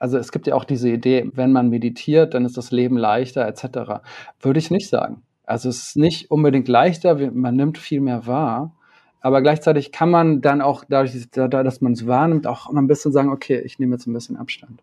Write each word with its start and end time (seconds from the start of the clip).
Also 0.00 0.18
es 0.18 0.32
gibt 0.32 0.48
ja 0.48 0.54
auch 0.54 0.64
diese 0.64 0.88
Idee, 0.88 1.30
wenn 1.34 1.52
man 1.52 1.68
meditiert, 1.68 2.34
dann 2.34 2.44
ist 2.44 2.56
das 2.56 2.72
Leben 2.72 2.96
leichter 2.96 3.46
etc. 3.46 4.02
Würde 4.40 4.58
ich 4.58 4.70
nicht 4.70 4.88
sagen. 4.88 5.22
Also 5.44 5.68
es 5.68 5.88
ist 5.88 5.96
nicht 5.96 6.30
unbedingt 6.30 6.68
leichter, 6.68 7.16
man 7.32 7.54
nimmt 7.54 7.76
viel 7.76 8.00
mehr 8.00 8.26
wahr, 8.26 8.74
aber 9.20 9.42
gleichzeitig 9.42 9.92
kann 9.92 10.10
man 10.10 10.40
dann 10.40 10.62
auch 10.62 10.84
dadurch, 10.88 11.28
dass 11.30 11.80
man 11.82 11.92
es 11.92 12.06
wahrnimmt, 12.06 12.46
auch 12.46 12.70
immer 12.70 12.80
ein 12.80 12.86
bisschen 12.86 13.12
sagen, 13.12 13.30
okay, 13.30 13.60
ich 13.60 13.78
nehme 13.78 13.94
jetzt 13.94 14.06
ein 14.06 14.14
bisschen 14.14 14.36
Abstand. 14.36 14.82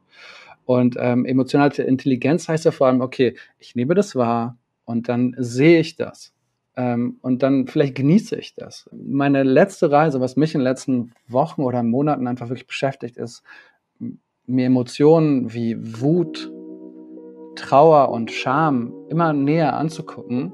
Und 0.65 0.97
ähm, 0.99 1.25
emotionale 1.25 1.83
Intelligenz 1.83 2.47
heißt 2.47 2.65
ja 2.65 2.71
vor 2.71 2.87
allem, 2.87 3.01
okay, 3.01 3.35
ich 3.57 3.75
nehme 3.75 3.95
das 3.95 4.15
wahr 4.15 4.57
und 4.85 5.09
dann 5.09 5.33
sehe 5.39 5.79
ich 5.79 5.95
das. 5.95 6.33
Ähm, 6.75 7.17
und 7.21 7.41
dann 7.41 7.65
vielleicht 7.65 7.95
genieße 7.95 8.35
ich 8.35 8.53
das. 8.53 8.87
Meine 8.93 9.41
letzte 9.41 9.89
Reise, 9.89 10.19
was 10.19 10.35
mich 10.35 10.53
in 10.53 10.59
den 10.59 10.65
letzten 10.65 11.13
Wochen 11.27 11.63
oder 11.63 11.81
Monaten 11.81 12.27
einfach 12.27 12.49
wirklich 12.49 12.67
beschäftigt, 12.67 13.17
ist, 13.17 13.41
mir 14.47 14.65
Emotionen 14.65 15.53
wie 15.53 15.77
Wut, 16.01 16.51
Trauer 17.55 18.09
und 18.09 18.31
Scham 18.31 18.93
immer 19.09 19.33
näher 19.33 19.75
anzugucken 19.75 20.53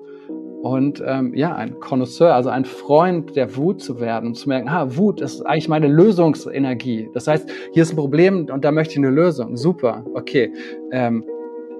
und 0.63 1.03
ähm, 1.05 1.33
ja, 1.35 1.53
ein 1.55 1.79
Connoisseur, 1.81 2.33
also 2.33 2.49
ein 2.49 2.63
Freund 2.63 3.35
der 3.35 3.57
Wut 3.57 3.81
zu 3.81 3.99
werden 3.99 4.27
und 4.29 4.35
zu 4.35 4.47
merken, 4.47 4.69
ah, 4.69 4.95
Wut 4.95 5.19
ist 5.19 5.41
eigentlich 5.41 5.67
meine 5.67 5.87
Lösungsenergie. 5.87 7.09
Das 7.13 7.27
heißt, 7.27 7.49
hier 7.73 7.83
ist 7.83 7.91
ein 7.91 7.97
Problem 7.97 8.47
und 8.49 8.63
da 8.63 8.71
möchte 8.71 8.93
ich 8.93 8.97
eine 8.97 9.09
Lösung. 9.09 9.57
Super, 9.57 10.05
okay. 10.13 10.53
Ähm, 10.91 11.25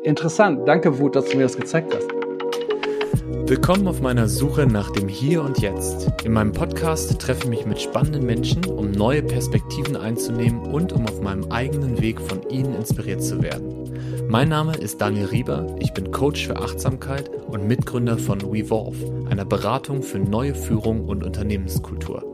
interessant, 0.03 0.67
danke 0.67 0.99
Wut, 0.99 1.15
dass 1.15 1.29
du 1.29 1.37
mir 1.37 1.43
das 1.43 1.55
gezeigt 1.55 1.95
hast. 1.95 2.22
Willkommen 3.45 3.87
auf 3.87 3.99
meiner 3.99 4.29
Suche 4.29 4.65
nach 4.65 4.89
dem 4.91 5.09
Hier 5.09 5.43
und 5.43 5.59
Jetzt. 5.59 6.09
In 6.23 6.31
meinem 6.31 6.53
Podcast 6.53 7.19
treffe 7.19 7.43
ich 7.43 7.49
mich 7.49 7.65
mit 7.65 7.81
spannenden 7.81 8.25
Menschen, 8.25 8.63
um 8.65 8.91
neue 8.91 9.21
Perspektiven 9.21 9.97
einzunehmen 9.97 10.61
und 10.61 10.93
um 10.93 11.05
auf 11.05 11.21
meinem 11.21 11.51
eigenen 11.51 12.01
Weg 12.01 12.21
von 12.21 12.49
ihnen 12.49 12.73
inspiriert 12.73 13.21
zu 13.21 13.41
werden. 13.41 13.91
Mein 14.29 14.47
Name 14.47 14.75
ist 14.77 15.01
Daniel 15.01 15.25
Rieber, 15.25 15.75
ich 15.79 15.93
bin 15.93 16.11
Coach 16.11 16.47
für 16.47 16.55
Achtsamkeit 16.55 17.29
und 17.29 17.67
Mitgründer 17.67 18.17
von 18.17 18.41
WeVolve, 18.41 19.27
einer 19.29 19.45
Beratung 19.45 20.03
für 20.03 20.19
neue 20.19 20.55
Führung 20.55 21.05
und 21.05 21.23
Unternehmenskultur. 21.23 22.32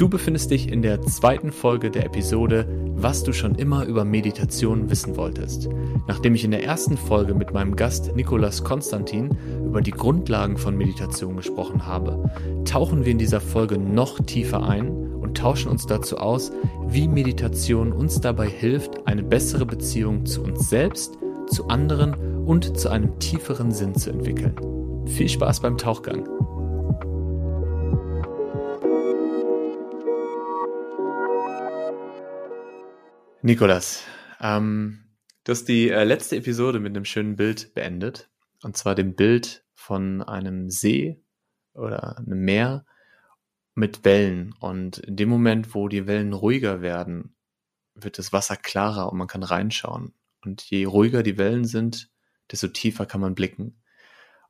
Du 0.00 0.08
befindest 0.08 0.50
dich 0.50 0.72
in 0.72 0.80
der 0.80 1.02
zweiten 1.02 1.52
Folge 1.52 1.90
der 1.90 2.06
Episode 2.06 2.66
Was 2.94 3.22
du 3.22 3.34
schon 3.34 3.54
immer 3.56 3.84
über 3.84 4.06
Meditation 4.06 4.88
wissen 4.88 5.14
wolltest. 5.18 5.68
Nachdem 6.08 6.34
ich 6.34 6.42
in 6.42 6.52
der 6.52 6.64
ersten 6.64 6.96
Folge 6.96 7.34
mit 7.34 7.52
meinem 7.52 7.76
Gast 7.76 8.16
Nikolas 8.16 8.64
Konstantin 8.64 9.36
über 9.62 9.82
die 9.82 9.90
Grundlagen 9.90 10.56
von 10.56 10.74
Meditation 10.74 11.36
gesprochen 11.36 11.84
habe, 11.84 12.30
tauchen 12.64 13.04
wir 13.04 13.12
in 13.12 13.18
dieser 13.18 13.42
Folge 13.42 13.76
noch 13.76 14.18
tiefer 14.24 14.66
ein 14.66 14.88
und 14.88 15.36
tauschen 15.36 15.70
uns 15.70 15.84
dazu 15.84 16.16
aus, 16.16 16.50
wie 16.88 17.06
Meditation 17.06 17.92
uns 17.92 18.22
dabei 18.22 18.48
hilft, 18.48 19.06
eine 19.06 19.22
bessere 19.22 19.66
Beziehung 19.66 20.24
zu 20.24 20.42
uns 20.42 20.70
selbst, 20.70 21.18
zu 21.46 21.68
anderen 21.68 22.14
und 22.46 22.78
zu 22.78 22.88
einem 22.88 23.18
tieferen 23.18 23.70
Sinn 23.70 23.94
zu 23.94 24.08
entwickeln. 24.08 24.56
Viel 25.04 25.28
Spaß 25.28 25.60
beim 25.60 25.76
Tauchgang! 25.76 26.26
Nikolas, 33.42 34.04
ähm, 34.38 34.98
du 35.44 35.52
hast 35.52 35.64
die 35.64 35.88
äh, 35.88 36.04
letzte 36.04 36.36
Episode 36.36 36.78
mit 36.78 36.94
einem 36.94 37.06
schönen 37.06 37.36
Bild 37.36 37.72
beendet. 37.72 38.28
Und 38.62 38.76
zwar 38.76 38.94
dem 38.94 39.14
Bild 39.14 39.64
von 39.72 40.20
einem 40.20 40.68
See 40.68 41.22
oder 41.72 42.18
einem 42.18 42.40
Meer 42.40 42.84
mit 43.74 44.04
Wellen. 44.04 44.52
Und 44.60 44.98
in 44.98 45.16
dem 45.16 45.30
Moment, 45.30 45.74
wo 45.74 45.88
die 45.88 46.06
Wellen 46.06 46.34
ruhiger 46.34 46.82
werden, 46.82 47.34
wird 47.94 48.18
das 48.18 48.30
Wasser 48.34 48.56
klarer 48.56 49.10
und 49.10 49.16
man 49.16 49.26
kann 49.26 49.42
reinschauen. 49.42 50.12
Und 50.44 50.60
je 50.64 50.84
ruhiger 50.84 51.22
die 51.22 51.38
Wellen 51.38 51.64
sind, 51.64 52.10
desto 52.52 52.68
tiefer 52.68 53.06
kann 53.06 53.22
man 53.22 53.34
blicken. 53.34 53.80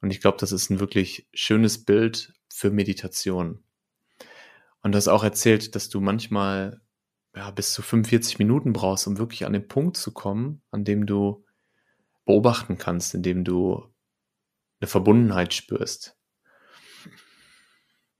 Und 0.00 0.10
ich 0.10 0.20
glaube, 0.20 0.38
das 0.40 0.50
ist 0.50 0.68
ein 0.68 0.80
wirklich 0.80 1.28
schönes 1.32 1.84
Bild 1.84 2.32
für 2.52 2.72
Meditation. 2.72 3.62
Und 4.82 4.92
du 4.92 4.96
hast 4.96 5.06
auch 5.06 5.22
erzählt, 5.22 5.76
dass 5.76 5.90
du 5.90 6.00
manchmal 6.00 6.80
ja, 7.34 7.50
bis 7.50 7.72
zu 7.72 7.82
45 7.82 8.38
Minuten 8.38 8.72
brauchst, 8.72 9.06
um 9.06 9.18
wirklich 9.18 9.46
an 9.46 9.52
den 9.52 9.68
Punkt 9.68 9.96
zu 9.96 10.12
kommen, 10.12 10.62
an 10.70 10.84
dem 10.84 11.06
du 11.06 11.44
beobachten 12.24 12.78
kannst, 12.78 13.14
in 13.14 13.22
dem 13.22 13.44
du 13.44 13.84
eine 14.80 14.88
Verbundenheit 14.88 15.54
spürst. 15.54 16.16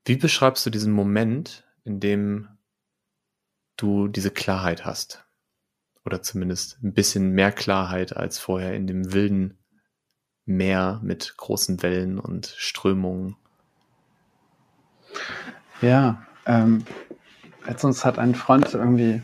Wie 0.05 0.17
beschreibst 0.17 0.65
du 0.67 0.71
diesen 0.71 0.93
Moment, 0.93 1.65
in 1.85 2.01
dem 2.01 2.49
du 3.77 4.09
diese 4.09 4.31
Klarheit 4.31 4.85
hast? 4.85 5.25
Oder 6.05 6.23
zumindest 6.23 6.83
ein 6.83 6.95
bisschen 6.95 7.31
mehr 7.31 7.53
Klarheit 7.53 8.17
als 8.17 8.39
vorher 8.39 8.75
in 8.75 8.87
dem 8.87 9.13
wilden 9.13 9.59
Meer 10.47 11.01
mit 11.05 11.37
großen 11.37 11.83
Wellen 11.83 12.19
und 12.19 12.47
Strömungen? 12.57 13.37
Ja, 15.81 16.27
ähm, 16.47 16.85
letztens 17.67 18.05
hat 18.05 18.19
ein 18.19 18.35
Freund 18.35 18.73
irgendwie 18.75 19.23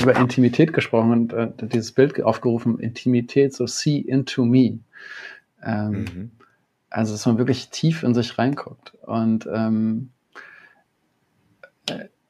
über 0.00 0.16
Intimität 0.16 0.72
gesprochen 0.72 1.12
und 1.12 1.32
äh, 1.32 1.50
dieses 1.68 1.92
Bild 1.92 2.22
aufgerufen, 2.22 2.78
Intimität, 2.78 3.54
so 3.54 3.66
see 3.66 3.98
into 3.98 4.44
me. 4.44 4.78
Ähm, 5.62 5.92
mhm. 5.92 6.30
Also, 6.90 7.12
dass 7.12 7.26
man 7.26 7.38
wirklich 7.38 7.68
tief 7.70 8.02
in 8.02 8.14
sich 8.14 8.38
reinguckt. 8.38 8.94
Und 9.02 9.48
ähm, 9.52 10.10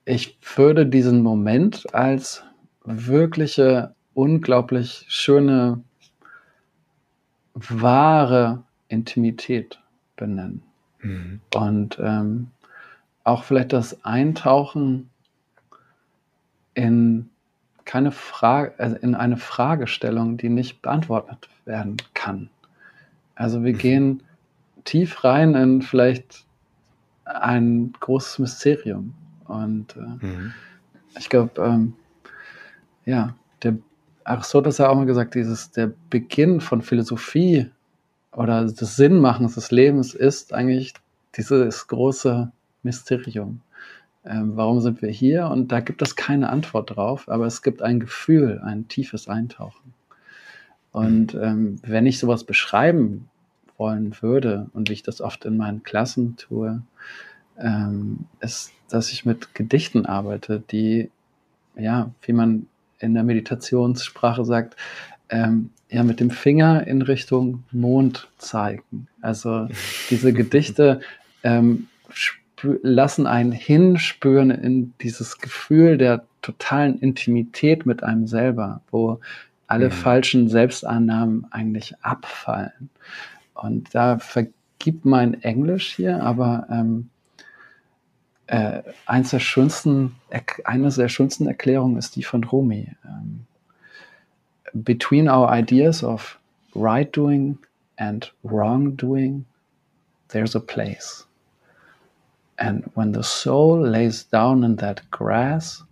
ich 0.05 0.39
würde 0.57 0.87
diesen 0.87 1.23
Moment 1.23 1.95
als 1.95 2.43
wirkliche, 2.85 3.95
unglaublich 4.15 5.05
schöne, 5.09 5.83
wahre 7.55 8.65
Intimität 8.89 9.81
benennen. 10.17 10.63
Mhm. 11.01 11.41
Und 11.55 11.99
ähm, 12.01 12.51
auch 13.25 13.45
vielleicht 13.45 13.73
das 13.73 14.05
Eintauchen 14.05 15.11
in 16.79 17.29
keine 17.85 18.13
Frage, 18.13 18.75
also 18.79 18.97
in 18.97 19.15
eine 19.15 19.37
Fragestellung, 19.37 20.37
die 20.37 20.49
nicht 20.49 20.83
beantwortet 20.83 21.49
werden 21.65 21.97
kann. 22.15 22.51
Also 23.35 23.65
wir 23.65 23.73
mhm. 23.73 23.79
gehen 23.79 24.23
tief 24.85 25.25
rein 25.25 25.55
in 25.55 25.83
vielleicht 25.83 26.45
ein 27.25 27.93
großes 27.99 28.39
Mysterium. 28.39 29.15
Und 29.47 29.97
äh, 29.97 30.25
mhm. 30.27 30.53
ich 31.19 31.29
glaube, 31.29 31.61
ähm, 31.61 31.95
ja, 33.07 33.35
der 33.63 33.77
Aristoteles 34.25 34.79
hat 34.79 34.89
auch 34.89 34.95
mal 34.95 35.07
gesagt, 35.07 35.35
dieses, 35.35 35.73
der 35.73 35.91
Beginn 36.11 36.61
von 36.61 36.83
Philosophie 36.83 37.71
oder 38.33 38.67
des 38.67 38.97
Sinnmachens 38.97 39.55
des 39.55 39.71
Lebens 39.73 40.15
ist 40.15 40.53
eigentlich 40.53 40.95
dieses 41.35 41.89
große 41.89 42.53
Mysterium 42.83 43.63
ähm, 44.25 44.57
warum 44.57 44.81
sind 44.81 45.03
wir 45.03 45.11
hier? 45.11 45.49
Und 45.49 45.73
da 45.73 45.81
gibt 45.81 46.03
es 46.03 46.17
keine 46.17 46.51
Antwort 46.51 46.97
drauf, 46.97 47.29
aber 47.29 47.47
es 47.47 47.63
gibt 47.63 47.83
ein 47.83 48.01
Gefühl, 48.01 48.61
ein 48.65 48.89
tiefes 48.89 49.29
Eintauchen. 49.29 49.95
Und 50.93 51.35
ähm, 51.35 51.81
wenn 51.83 52.07
ich 52.07 52.19
sowas 52.19 52.45
beschreiben 52.45 53.29
wollen 53.77 54.17
würde 54.21 54.69
und 54.73 54.89
wie 54.89 54.95
ich 54.95 55.03
das 55.03 55.21
oft 55.21 55.45
in 55.45 55.57
meinen 55.57 55.83
Klassen 55.83 56.37
tue, 56.37 56.83
ähm, 57.59 58.27
ist, 58.41 58.73
dass 58.89 59.13
ich 59.13 59.25
mit 59.25 59.55
Gedichten 59.55 60.07
arbeite, 60.07 60.63
die, 60.71 61.11
ja, 61.77 62.11
wie 62.23 62.33
man 62.33 62.67
in 62.99 63.15
der 63.15 63.23
Meditationssprache 63.23 64.45
sagt, 64.45 64.77
ähm, 65.29 65.71
ja, 65.91 66.03
mit 66.03 66.21
dem 66.21 66.31
Finger 66.31 66.87
in 66.87 67.03
Richtung 67.03 67.65
Mond 67.71 68.29
zeigen. 68.39 69.09
Also 69.21 69.69
diese 70.11 70.33
Gedichte 70.33 71.01
ähm, 71.43 71.89
lassen 72.63 73.27
einen 73.27 73.53
hinspüren 73.53 74.51
in 74.51 74.93
dieses 75.01 75.39
Gefühl 75.39 75.99
der 75.99 76.25
totalen 76.43 76.99
Intimität 76.99 77.87
mit 77.87 78.03
einem 78.03 78.27
selber, 78.27 78.81
wo 78.91 79.21
alle 79.67 79.87
mhm. 79.87 79.93
falschen 79.93 80.49
Selbstannahmen 80.49 81.47
eigentlich 81.51 81.95
abfallen. 82.03 82.91
Und 83.55 83.95
da 83.95 84.19
vergibt 84.19 85.05
mein 85.05 85.43
Englisch 85.43 85.95
hier, 85.95 86.23
aber 86.23 86.67
ähm, 86.71 87.11
äh, 88.47 88.83
eins 89.05 89.31
der 89.31 89.41
schönsten, 89.41 90.17
eine 90.65 90.89
der 90.91 91.09
schönsten 91.09 91.47
Erklärungen 91.47 91.99
ist 91.99 92.17
die 92.17 92.23
von 92.23 92.45
Rumi. 92.45 92.93
Ähm, 93.05 93.45
Between 94.75 95.29
our 95.29 95.51
ideas 95.51 96.05
of 96.05 96.39
right 96.75 97.15
doing 97.17 97.59
and 97.97 98.33
wrong 98.43 98.97
doing, 98.97 99.47
there's 100.29 100.55
a 100.55 100.61
place. 100.61 101.28
And 102.59 102.91
when 102.95 103.13
the 103.13 103.23
soul 103.23 103.81
lays 103.81 104.25
down 104.25 104.65
in 104.65 104.77
that 104.77 105.09
grass, 105.11 105.85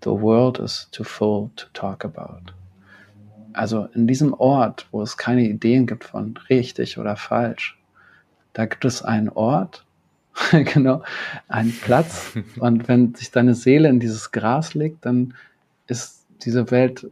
the 0.00 0.12
world 0.12 0.58
is 0.58 0.86
too 0.90 1.04
full 1.04 1.50
to 1.56 1.66
talk 1.74 2.04
about. 2.04 2.52
Also 3.52 3.88
in 3.94 4.06
diesem 4.06 4.32
Ort, 4.34 4.86
wo 4.90 5.02
es 5.02 5.16
keine 5.16 5.42
Ideen 5.42 5.86
gibt 5.86 6.04
von 6.04 6.34
richtig 6.48 6.98
oder 6.98 7.16
falsch, 7.16 7.78
da 8.54 8.64
gibt 8.64 8.84
es 8.86 9.02
einen 9.02 9.28
Ort, 9.28 9.84
genau, 10.50 11.02
einen 11.48 11.72
Platz. 11.72 12.32
Und 12.58 12.88
wenn 12.88 13.14
sich 13.14 13.30
deine 13.30 13.54
Seele 13.54 13.88
in 13.88 14.00
dieses 14.00 14.32
Gras 14.32 14.74
legt, 14.74 15.04
dann 15.04 15.34
ist 15.86 16.26
diese 16.42 16.70
Welt 16.70 17.10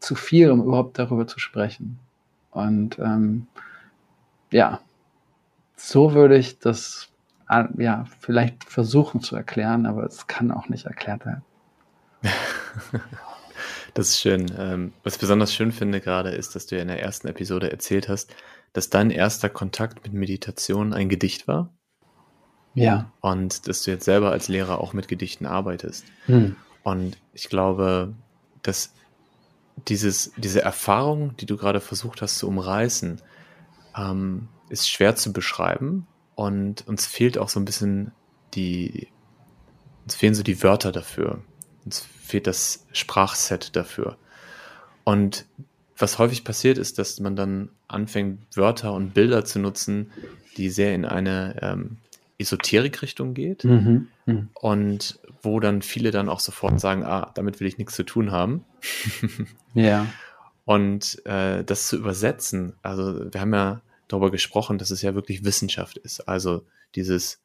zu 0.00 0.16
viel, 0.16 0.50
um 0.50 0.62
überhaupt 0.62 0.98
darüber 0.98 1.26
zu 1.26 1.38
sprechen. 1.38 1.98
Und 2.50 2.98
ähm, 2.98 3.46
ja, 4.50 4.80
so 5.76 6.14
würde 6.14 6.36
ich 6.36 6.58
das 6.58 7.08
ja 7.78 8.04
vielleicht 8.20 8.64
versuchen 8.64 9.20
zu 9.20 9.36
erklären, 9.36 9.86
aber 9.86 10.04
es 10.04 10.26
kann 10.26 10.50
auch 10.50 10.68
nicht 10.68 10.86
erklärt 10.86 11.24
werden. 11.26 11.42
Das 13.94 14.10
ist 14.10 14.20
schön. 14.20 14.46
Ähm, 14.56 14.92
was 15.02 15.14
ich 15.14 15.20
besonders 15.20 15.52
schön 15.52 15.72
finde 15.72 16.00
gerade 16.00 16.30
ist, 16.30 16.54
dass 16.54 16.66
du 16.66 16.76
ja 16.76 16.82
in 16.82 16.88
der 16.88 17.02
ersten 17.02 17.26
Episode 17.26 17.72
erzählt 17.72 18.08
hast, 18.08 18.32
dass 18.72 18.90
dein 18.90 19.10
erster 19.10 19.48
Kontakt 19.48 20.04
mit 20.04 20.12
Meditation 20.12 20.92
ein 20.92 21.08
Gedicht 21.08 21.48
war. 21.48 21.72
Ja. 22.74 23.10
Und 23.20 23.66
dass 23.66 23.82
du 23.82 23.90
jetzt 23.90 24.04
selber 24.04 24.30
als 24.30 24.46
Lehrer 24.46 24.80
auch 24.80 24.92
mit 24.92 25.08
Gedichten 25.08 25.46
arbeitest. 25.46 26.04
Hm. 26.26 26.54
Und 26.84 27.18
ich 27.32 27.48
glaube, 27.48 28.14
dass 28.62 28.92
dieses, 29.88 30.32
diese 30.36 30.62
Erfahrung, 30.62 31.36
die 31.36 31.46
du 31.46 31.56
gerade 31.56 31.80
versucht 31.80 32.22
hast 32.22 32.38
zu 32.38 32.46
umreißen, 32.46 33.20
ähm, 33.96 34.48
ist 34.68 34.88
schwer 34.88 35.16
zu 35.16 35.32
beschreiben. 35.32 36.06
Und 36.38 36.86
uns 36.86 37.04
fehlt 37.04 37.36
auch 37.36 37.48
so 37.48 37.58
ein 37.58 37.64
bisschen 37.64 38.12
die, 38.54 39.08
uns 40.04 40.14
fehlen 40.14 40.36
so 40.36 40.44
die 40.44 40.62
Wörter 40.62 40.92
dafür. 40.92 41.42
Uns 41.84 42.06
fehlt 42.22 42.46
das 42.46 42.86
Sprachset 42.92 43.74
dafür. 43.74 44.16
Und 45.02 45.46
was 45.96 46.20
häufig 46.20 46.44
passiert, 46.44 46.78
ist, 46.78 47.00
dass 47.00 47.18
man 47.18 47.34
dann 47.34 47.70
anfängt, 47.88 48.38
Wörter 48.56 48.92
und 48.92 49.14
Bilder 49.14 49.44
zu 49.44 49.58
nutzen, 49.58 50.12
die 50.56 50.70
sehr 50.70 50.94
in 50.94 51.06
eine 51.06 51.56
ähm, 51.60 51.96
Esoterik-Richtung 52.38 53.34
geht. 53.34 53.64
Mhm. 53.64 54.06
Mhm. 54.26 54.50
Und 54.54 55.18
wo 55.42 55.58
dann 55.58 55.82
viele 55.82 56.12
dann 56.12 56.28
auch 56.28 56.38
sofort 56.38 56.78
sagen, 56.78 57.02
ah, 57.02 57.32
damit 57.34 57.58
will 57.58 57.66
ich 57.66 57.78
nichts 57.78 57.96
zu 57.96 58.04
tun 58.04 58.30
haben. 58.30 58.64
ja. 59.74 60.06
Und 60.64 61.20
äh, 61.26 61.64
das 61.64 61.88
zu 61.88 61.96
übersetzen, 61.96 62.74
also 62.82 63.32
wir 63.32 63.40
haben 63.40 63.54
ja 63.54 63.82
darüber 64.08 64.30
gesprochen, 64.30 64.78
dass 64.78 64.90
es 64.90 65.02
ja 65.02 65.14
wirklich 65.14 65.44
Wissenschaft 65.44 65.96
ist. 65.98 66.28
Also 66.28 66.66
dieses 66.94 67.42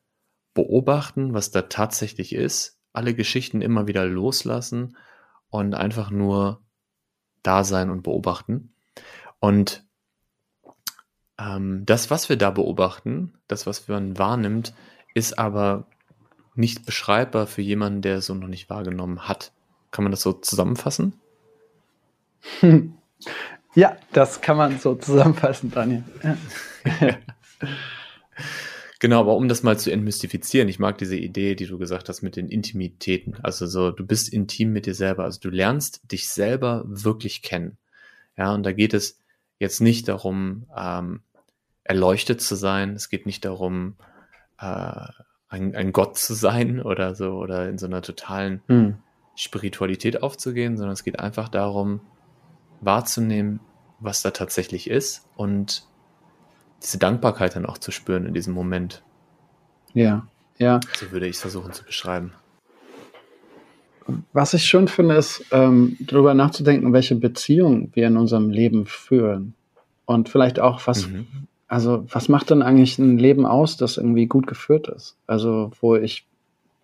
Beobachten, 0.53 1.33
was 1.33 1.51
da 1.51 1.63
tatsächlich 1.63 2.33
ist, 2.33 2.79
alle 2.93 3.13
Geschichten 3.13 3.61
immer 3.61 3.87
wieder 3.87 4.05
loslassen 4.05 4.97
und 5.49 5.73
einfach 5.75 6.11
nur 6.11 6.61
da 7.41 7.63
sein 7.63 7.89
und 7.89 8.03
beobachten. 8.03 8.73
Und 9.39 9.85
ähm, 11.37 11.85
das, 11.85 12.09
was 12.09 12.29
wir 12.29 12.37
da 12.37 12.51
beobachten, 12.51 13.33
das, 13.47 13.65
was 13.65 13.87
man 13.87 14.17
wahrnimmt, 14.17 14.73
ist 15.13 15.37
aber 15.37 15.87
nicht 16.55 16.85
beschreibbar 16.85 17.47
für 17.47 17.61
jemanden, 17.61 18.01
der 18.01 18.17
es 18.17 18.27
so 18.27 18.35
noch 18.35 18.47
nicht 18.47 18.69
wahrgenommen 18.69 19.27
hat. 19.27 19.51
Kann 19.91 20.03
man 20.03 20.11
das 20.11 20.21
so 20.21 20.33
zusammenfassen? 20.33 21.19
Ja, 23.75 23.97
das 24.11 24.41
kann 24.41 24.57
man 24.57 24.79
so 24.79 24.95
zusammenfassen, 24.95 25.71
Daniel. 25.71 26.03
genau, 28.99 29.19
aber 29.19 29.35
um 29.35 29.47
das 29.47 29.63
mal 29.63 29.77
zu 29.77 29.91
entmystifizieren, 29.91 30.69
ich 30.69 30.79
mag 30.79 30.97
diese 30.97 31.15
Idee, 31.15 31.55
die 31.55 31.65
du 31.65 31.77
gesagt 31.77 32.09
hast 32.09 32.21
mit 32.21 32.35
den 32.35 32.49
Intimitäten. 32.49 33.35
Also 33.41 33.65
so, 33.65 33.91
du 33.91 34.05
bist 34.05 34.31
intim 34.31 34.73
mit 34.73 34.85
dir 34.85 34.93
selber. 34.93 35.23
Also 35.23 35.39
du 35.39 35.49
lernst 35.49 36.01
dich 36.11 36.29
selber 36.29 36.83
wirklich 36.85 37.41
kennen. 37.41 37.77
Ja, 38.37 38.53
und 38.53 38.63
da 38.63 38.71
geht 38.71 38.93
es 38.93 39.19
jetzt 39.59 39.81
nicht 39.81 40.07
darum, 40.07 40.65
ähm, 40.75 41.21
erleuchtet 41.83 42.41
zu 42.41 42.55
sein. 42.55 42.93
Es 42.95 43.09
geht 43.09 43.25
nicht 43.25 43.45
darum, 43.45 43.95
äh, 44.59 45.07
ein, 45.49 45.75
ein 45.75 45.91
Gott 45.91 46.17
zu 46.17 46.33
sein 46.33 46.81
oder 46.83 47.15
so 47.15 47.33
oder 47.33 47.69
in 47.69 47.77
so 47.77 47.85
einer 47.85 48.01
totalen 48.01 48.61
hm. 48.67 48.97
Spiritualität 49.35 50.21
aufzugehen, 50.21 50.77
sondern 50.77 50.93
es 50.93 51.03
geht 51.03 51.19
einfach 51.19 51.49
darum, 51.49 52.01
wahrzunehmen, 52.85 53.59
was 53.99 54.21
da 54.21 54.31
tatsächlich 54.31 54.89
ist 54.89 55.25
und 55.35 55.83
diese 56.81 56.97
Dankbarkeit 56.97 57.55
dann 57.55 57.65
auch 57.65 57.77
zu 57.77 57.91
spüren 57.91 58.25
in 58.25 58.33
diesem 58.33 58.53
Moment. 58.53 59.03
Ja, 59.93 60.27
ja. 60.57 60.79
So 60.95 61.11
würde 61.11 61.27
ich 61.27 61.37
es 61.37 61.41
versuchen 61.41 61.71
zu 61.71 61.83
beschreiben. 61.83 62.33
Was 64.33 64.53
ich 64.53 64.65
schön 64.65 64.89
finde, 64.89 65.15
ist, 65.15 65.45
ähm, 65.51 65.95
darüber 66.01 66.33
nachzudenken, 66.33 66.91
welche 66.91 67.15
Beziehungen 67.15 67.89
wir 67.93 68.07
in 68.07 68.17
unserem 68.17 68.49
Leben 68.49 68.85
führen. 68.85 69.53
Und 70.05 70.27
vielleicht 70.27 70.59
auch, 70.59 70.85
was, 70.85 71.07
mhm. 71.07 71.25
also, 71.69 72.05
was 72.11 72.27
macht 72.27 72.49
denn 72.49 72.61
eigentlich 72.61 72.99
ein 72.99 73.17
Leben 73.17 73.45
aus, 73.45 73.77
das 73.77 73.95
irgendwie 73.95 74.25
gut 74.25 74.45
geführt 74.45 74.89
ist? 74.89 75.15
Also, 75.25 75.71
wo 75.79 75.95
ich, 75.95 76.25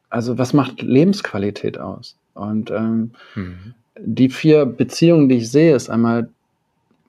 also, 0.09 0.37
was 0.37 0.53
macht 0.53 0.81
Lebensqualität 0.81 1.77
aus? 1.77 2.15
Und 2.33 2.71
ähm, 2.71 3.11
mhm 3.35 3.73
die 3.97 4.29
vier 4.29 4.65
Beziehungen, 4.65 5.29
die 5.29 5.37
ich 5.37 5.51
sehe, 5.51 5.75
ist 5.75 5.89
einmal, 5.89 6.29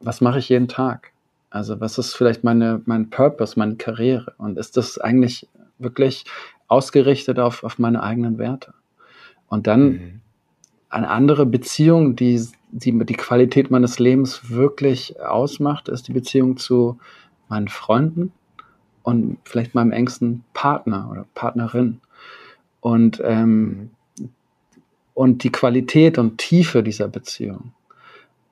was 0.00 0.20
mache 0.20 0.38
ich 0.38 0.48
jeden 0.48 0.68
Tag? 0.68 1.12
Also 1.50 1.80
was 1.80 1.98
ist 1.98 2.14
vielleicht 2.14 2.44
meine, 2.44 2.80
mein 2.86 3.10
Purpose, 3.10 3.58
meine 3.58 3.76
Karriere? 3.76 4.34
Und 4.38 4.58
ist 4.58 4.76
das 4.76 4.98
eigentlich 4.98 5.48
wirklich 5.78 6.24
ausgerichtet 6.68 7.38
auf, 7.38 7.64
auf 7.64 7.78
meine 7.78 8.02
eigenen 8.02 8.38
Werte? 8.38 8.74
Und 9.48 9.66
dann 9.66 9.82
mhm. 9.82 10.20
eine 10.88 11.08
andere 11.08 11.46
Beziehung, 11.46 12.14
die, 12.16 12.40
die 12.70 12.96
die 13.04 13.14
Qualität 13.14 13.70
meines 13.70 13.98
Lebens 13.98 14.50
wirklich 14.50 15.20
ausmacht, 15.20 15.88
ist 15.88 16.08
die 16.08 16.12
Beziehung 16.12 16.56
zu 16.56 16.98
meinen 17.48 17.68
Freunden 17.68 18.32
und 19.02 19.38
vielleicht 19.44 19.74
meinem 19.74 19.90
engsten 19.90 20.44
Partner 20.54 21.08
oder 21.10 21.26
Partnerin. 21.34 22.00
Und 22.80 23.20
ähm, 23.24 23.62
mhm 23.62 23.90
und 25.20 25.44
die 25.44 25.52
Qualität 25.52 26.16
und 26.16 26.38
Tiefe 26.38 26.82
dieser 26.82 27.06
Beziehung. 27.06 27.74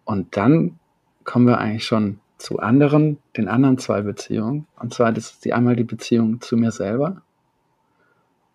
Und 0.04 0.36
dann 0.36 0.78
kommen 1.24 1.46
wir 1.46 1.56
eigentlich 1.56 1.86
schon 1.86 2.20
zu 2.36 2.58
anderen, 2.58 3.16
den 3.38 3.48
anderen 3.48 3.78
zwei 3.78 4.02
Beziehungen. 4.02 4.66
Und 4.78 4.92
zwar 4.92 5.10
das 5.12 5.30
ist 5.30 5.46
die 5.46 5.54
einmal 5.54 5.76
die 5.76 5.84
Beziehung 5.84 6.42
zu 6.42 6.58
mir 6.58 6.70
selber 6.70 7.22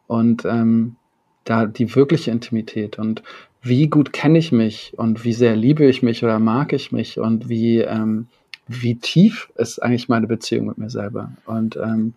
und 0.05 0.45
ähm, 0.45 0.95
da 1.43 1.65
die 1.65 1.95
wirkliche 1.95 2.29
Intimität 2.29 2.99
und 2.99 3.23
wie 3.63 3.87
gut 3.87 4.13
kenne 4.13 4.37
ich 4.37 4.51
mich 4.51 4.93
und 4.95 5.23
wie 5.23 5.33
sehr 5.33 5.55
liebe 5.55 5.83
ich 5.87 6.03
mich 6.03 6.23
oder 6.23 6.37
mag 6.37 6.71
ich 6.71 6.91
mich 6.91 7.19
und 7.19 7.49
wie 7.49 7.79
ähm, 7.79 8.27
wie 8.67 8.93
tief 8.93 9.49
ist 9.55 9.81
eigentlich 9.81 10.07
meine 10.07 10.27
Beziehung 10.27 10.67
mit 10.67 10.77
mir 10.77 10.91
selber 10.91 11.31
und 11.47 11.77
ähm, 11.77 12.13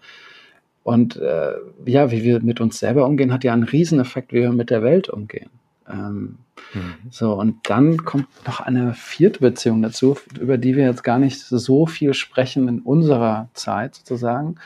und 0.82 1.16
äh, 1.16 1.54
ja, 1.87 2.10
wie 2.10 2.22
wir 2.22 2.40
mit 2.40 2.60
uns 2.60 2.81
selber 2.81 3.06
umgehen, 3.06 3.32
hat 3.32 3.44
ja 3.44 3.54
einen 3.54 3.62
Rieseneffekt, 3.64 4.34
wie 4.34 4.43
wir 4.43 4.52
mit 4.52 4.69
der 4.69 4.82
Welt 4.82 5.08
umgehen. 5.08 5.48
Ähm, 5.88 6.38
mhm. 6.75 6.94
So, 7.11 7.35
und 7.35 7.69
dann 7.69 7.99
kommt 7.99 8.29
noch 8.47 8.61
eine 8.61 8.94
vierte 8.94 9.41
Beziehung 9.41 9.83
dazu, 9.83 10.17
über 10.38 10.59
die 10.59 10.77
wir 10.77 10.85
jetzt 10.85 11.05
gar 11.05 11.19
nicht 11.19 11.41
so 11.41 11.87
viel 11.87 12.15
sprechen 12.15 12.69
in 12.69 12.81
unserer 12.81 13.49
Zeit 13.55 13.94
sozusagen, 13.96 14.56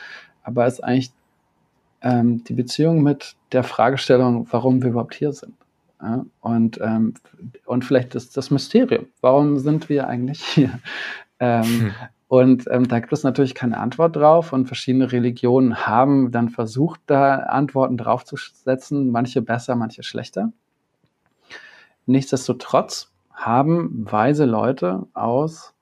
aber 0.43 0.65
es 0.65 0.75
ist 0.75 0.83
eigentlich 0.83 1.11
ähm, 2.01 2.43
die 2.43 2.53
Beziehung 2.53 3.03
mit 3.03 3.35
der 3.51 3.63
Fragestellung, 3.63 4.47
warum 4.49 4.81
wir 4.81 4.89
überhaupt 4.89 5.15
hier 5.15 5.33
sind. 5.33 5.53
Ja? 6.01 6.25
Und, 6.39 6.79
ähm, 6.81 7.13
und 7.65 7.85
vielleicht 7.85 8.15
ist 8.15 8.35
das 8.37 8.51
Mysterium, 8.51 9.05
warum 9.21 9.59
sind 9.59 9.89
wir 9.89 10.07
eigentlich 10.07 10.43
hier? 10.43 10.79
Ähm, 11.43 11.63
hm. 11.63 11.91
Und 12.27 12.65
ähm, 12.69 12.87
da 12.87 12.99
gibt 12.99 13.11
es 13.11 13.23
natürlich 13.23 13.55
keine 13.55 13.79
Antwort 13.79 14.15
drauf 14.15 14.53
und 14.53 14.67
verschiedene 14.67 15.11
Religionen 15.11 15.87
haben 15.87 16.31
dann 16.31 16.49
versucht, 16.49 17.01
da 17.07 17.37
Antworten 17.37 17.97
draufzusetzen, 17.97 19.09
manche 19.09 19.41
besser, 19.41 19.75
manche 19.75 20.03
schlechter. 20.03 20.53
Nichtsdestotrotz 22.05 23.11
haben 23.33 24.05
weise 24.11 24.45
Leute 24.45 25.07
aus 25.13 25.73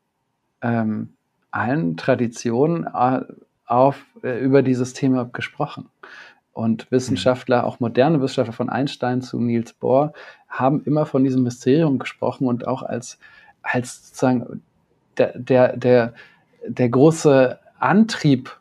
ähm, 0.62 1.14
allen 1.52 1.98
Traditionen 1.98 2.86
äh, 2.86 3.22
auf, 3.66 4.06
äh, 4.24 4.40
über 4.40 4.62
dieses 4.62 4.94
Thema 4.94 5.26
gesprochen. 5.26 5.90
Und 6.54 6.92
Wissenschaftler, 6.92 7.66
auch 7.66 7.80
moderne 7.80 8.22
Wissenschaftler 8.22 8.54
von 8.54 8.70
Einstein 8.70 9.22
zu 9.22 9.40
Niels 9.40 9.74
Bohr, 9.74 10.14
haben 10.50 10.84
immer 10.84 11.06
von 11.06 11.24
diesem 11.24 11.44
Mysterium 11.44 12.00
gesprochen 12.00 12.48
und 12.48 12.68
auch 12.68 12.84
als, 12.84 13.18
als 13.62 14.08
sozusagen 14.08 14.62
der, 15.18 15.38
der, 15.38 15.78
der, 15.78 16.14
der 16.68 16.90
große 16.90 17.60
Antrieb, 17.80 18.58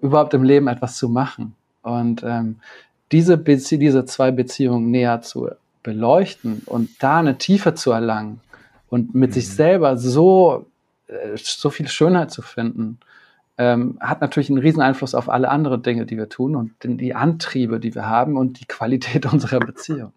überhaupt 0.00 0.32
im 0.34 0.44
Leben 0.44 0.68
etwas 0.68 0.96
zu 0.96 1.08
machen. 1.08 1.54
Und 1.82 2.22
ähm, 2.22 2.60
diese, 3.12 3.36
diese 3.38 4.04
zwei 4.04 4.30
Beziehungen 4.30 4.90
näher 4.90 5.20
zu 5.20 5.48
beleuchten 5.82 6.62
und 6.66 7.02
da 7.02 7.18
eine 7.18 7.38
Tiefe 7.38 7.74
zu 7.74 7.90
erlangen 7.92 8.40
und 8.88 9.14
mit 9.14 9.30
mhm. 9.30 9.34
sich 9.34 9.48
selber 9.48 9.96
so, 9.96 10.66
äh, 11.06 11.36
so 11.36 11.70
viel 11.70 11.88
Schönheit 11.88 12.30
zu 12.30 12.42
finden, 12.42 12.98
ähm, 13.60 13.98
hat 14.00 14.22
natürlich 14.22 14.48
einen 14.48 14.58
riesen 14.58 14.80
Einfluss 14.80 15.14
auf 15.14 15.28
alle 15.28 15.50
anderen 15.50 15.82
Dinge, 15.82 16.06
die 16.06 16.16
wir 16.16 16.28
tun 16.28 16.56
und 16.56 16.72
die 16.82 17.14
Antriebe, 17.14 17.78
die 17.78 17.94
wir 17.94 18.08
haben 18.08 18.36
und 18.36 18.60
die 18.60 18.64
Qualität 18.64 19.26
unserer 19.32 19.60
Beziehung 19.60 20.12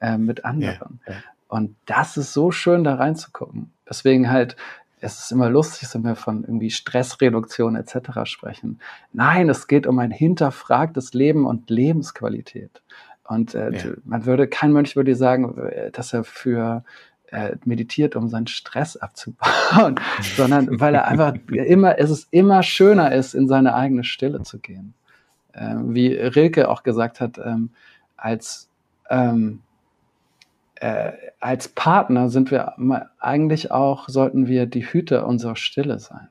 äh, 0.00 0.18
mit 0.18 0.44
anderen. 0.44 1.00
Ja, 1.06 1.12
ja. 1.12 1.18
Und 1.48 1.76
das 1.86 2.16
ist 2.16 2.32
so 2.32 2.50
schön, 2.50 2.84
da 2.84 2.96
reinzugucken. 2.96 3.72
Deswegen 3.88 4.30
halt, 4.30 4.56
es 5.00 5.20
ist 5.20 5.32
immer 5.32 5.48
lustig, 5.48 5.88
wenn 5.94 6.04
wir 6.04 6.16
von 6.16 6.42
irgendwie 6.42 6.70
Stressreduktion 6.70 7.76
etc. 7.76 8.24
sprechen. 8.24 8.80
Nein, 9.12 9.48
es 9.48 9.66
geht 9.66 9.86
um 9.86 9.98
ein 9.98 10.10
hinterfragtes 10.10 11.14
Leben 11.14 11.46
und 11.46 11.70
Lebensqualität. 11.70 12.82
Und 13.26 13.54
äh, 13.54 13.72
ja. 13.72 13.94
man 14.04 14.26
würde, 14.26 14.46
kein 14.46 14.72
Mönch 14.72 14.96
würde 14.96 15.16
sagen, 15.16 15.56
äh, 15.58 15.90
dass 15.90 16.12
er 16.12 16.24
für 16.24 16.84
äh, 17.28 17.56
meditiert, 17.64 18.16
um 18.16 18.28
seinen 18.28 18.46
Stress 18.46 18.96
abzubauen, 18.96 19.96
sondern 20.36 20.80
weil 20.80 20.94
er 20.94 21.08
einfach 21.08 21.34
immer, 21.50 21.98
es 21.98 22.10
ist 22.10 22.28
immer 22.30 22.62
schöner 22.62 23.12
ist, 23.12 23.34
in 23.34 23.48
seine 23.48 23.74
eigene 23.74 24.04
Stille 24.04 24.42
zu 24.42 24.58
gehen. 24.58 24.94
Ähm, 25.54 25.94
wie 25.94 26.12
Rilke 26.14 26.68
auch 26.68 26.82
gesagt 26.82 27.20
hat, 27.20 27.38
ähm, 27.38 27.70
als 28.16 28.68
ähm, 29.10 29.60
äh, 30.76 31.12
als 31.40 31.68
Partner 31.68 32.28
sind 32.28 32.50
wir 32.50 32.74
eigentlich 33.18 33.70
auch, 33.70 34.08
sollten 34.08 34.46
wir 34.46 34.66
die 34.66 34.84
Hüter 34.84 35.26
unserer 35.26 35.56
Stille 35.56 35.98
sein. 35.98 36.28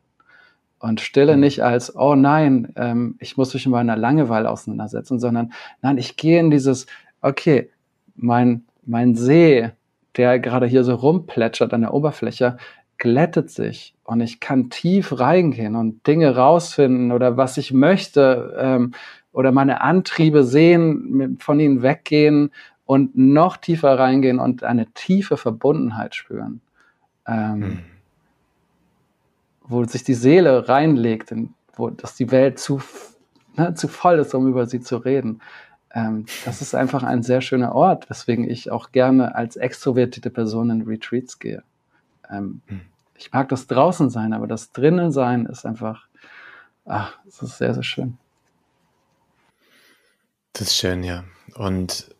Und 0.84 1.00
Stille 1.00 1.36
mhm. 1.36 1.40
nicht 1.40 1.64
als, 1.64 1.96
oh 1.96 2.14
nein, 2.14 2.74
ähm, 2.76 3.16
ich 3.20 3.38
muss 3.38 3.54
mich 3.54 3.66
mit 3.66 3.72
meiner 3.72 3.96
Langeweile 3.96 4.50
auseinandersetzen, 4.50 5.18
sondern 5.18 5.54
nein, 5.82 5.98
ich 5.98 6.18
gehe 6.18 6.42
in 6.42 6.52
dieses, 6.52 6.88
okay, 7.22 7.70
mein, 8.18 8.66
mein 8.86 9.16
See, 9.16 9.70
der 10.18 10.40
gerade 10.40 10.66
hier 10.66 10.84
so 10.84 10.96
rumplätschert 10.96 11.74
an 11.74 11.84
der 11.84 11.94
Oberfläche, 11.94 12.58
glättet 12.98 13.50
sich 13.50 13.96
und 14.04 14.20
ich 14.20 14.42
kann 14.42 14.70
tief 14.70 15.18
reingehen 15.18 15.78
und 15.78 16.06
Dinge 16.06 16.36
rausfinden 16.36 17.14
oder 17.14 17.38
was 17.38 17.58
ich 17.58 17.72
möchte 17.72 18.54
ähm, 18.60 18.94
oder 19.32 19.54
meine 19.54 19.80
Antriebe 19.80 20.44
sehen, 20.44 21.38
von 21.40 21.62
ihnen 21.62 21.82
weggehen 21.82 22.52
und 22.84 23.18
noch 23.18 23.56
tiefer 23.56 23.98
reingehen 23.98 24.38
und 24.38 24.66
eine 24.66 24.88
tiefe 24.88 25.38
Verbundenheit 25.38 26.14
spüren, 26.14 26.60
ähm, 27.26 27.62
hm. 27.62 27.80
Wo 29.64 29.84
sich 29.86 30.04
die 30.04 30.14
Seele 30.14 30.68
reinlegt, 30.68 31.32
in, 31.32 31.54
wo 31.76 31.90
dass 31.90 32.16
die 32.16 32.32
Welt 32.32 32.60
zu, 32.60 32.82
ne, 33.56 33.74
zu 33.74 33.88
voll 33.88 34.20
ist, 34.20 34.34
um 34.34 34.48
über 34.48 34.66
sie 34.68 34.82
zu 34.82 34.98
reden. 34.98 35.42
Ähm, 35.92 36.26
das 36.46 36.62
ist 36.62 36.76
einfach 36.76 37.04
ein 37.04 37.24
sehr 37.24 37.42
schöner 37.42 37.76
Ort, 37.76 38.10
weswegen 38.10 38.50
ich 38.50 38.72
auch 38.72 38.92
gerne 38.92 39.36
als 39.36 39.56
extrovertierte 39.56 40.30
Person 40.30 40.70
in 40.70 40.82
Retreats 40.84 41.40
gehe. 41.40 41.64
Ähm, 42.30 42.62
hm. 42.68 42.82
Ich 43.16 43.32
mag 43.32 43.48
das 43.50 43.68
draußen 43.68 44.10
sein, 44.10 44.34
aber 44.34 44.48
das 44.48 44.72
drinnen 44.72 45.12
sein 45.12 45.46
ist 45.46 45.66
einfach, 45.66 46.08
ach, 46.86 47.18
es 47.28 47.42
ist 47.42 47.58
sehr, 47.58 47.74
sehr 47.74 47.84
schön. 47.84 48.18
Das 50.54 50.68
ist 50.68 50.76
schön, 50.76 51.04
ja. 51.04 51.24
Und 51.56 52.14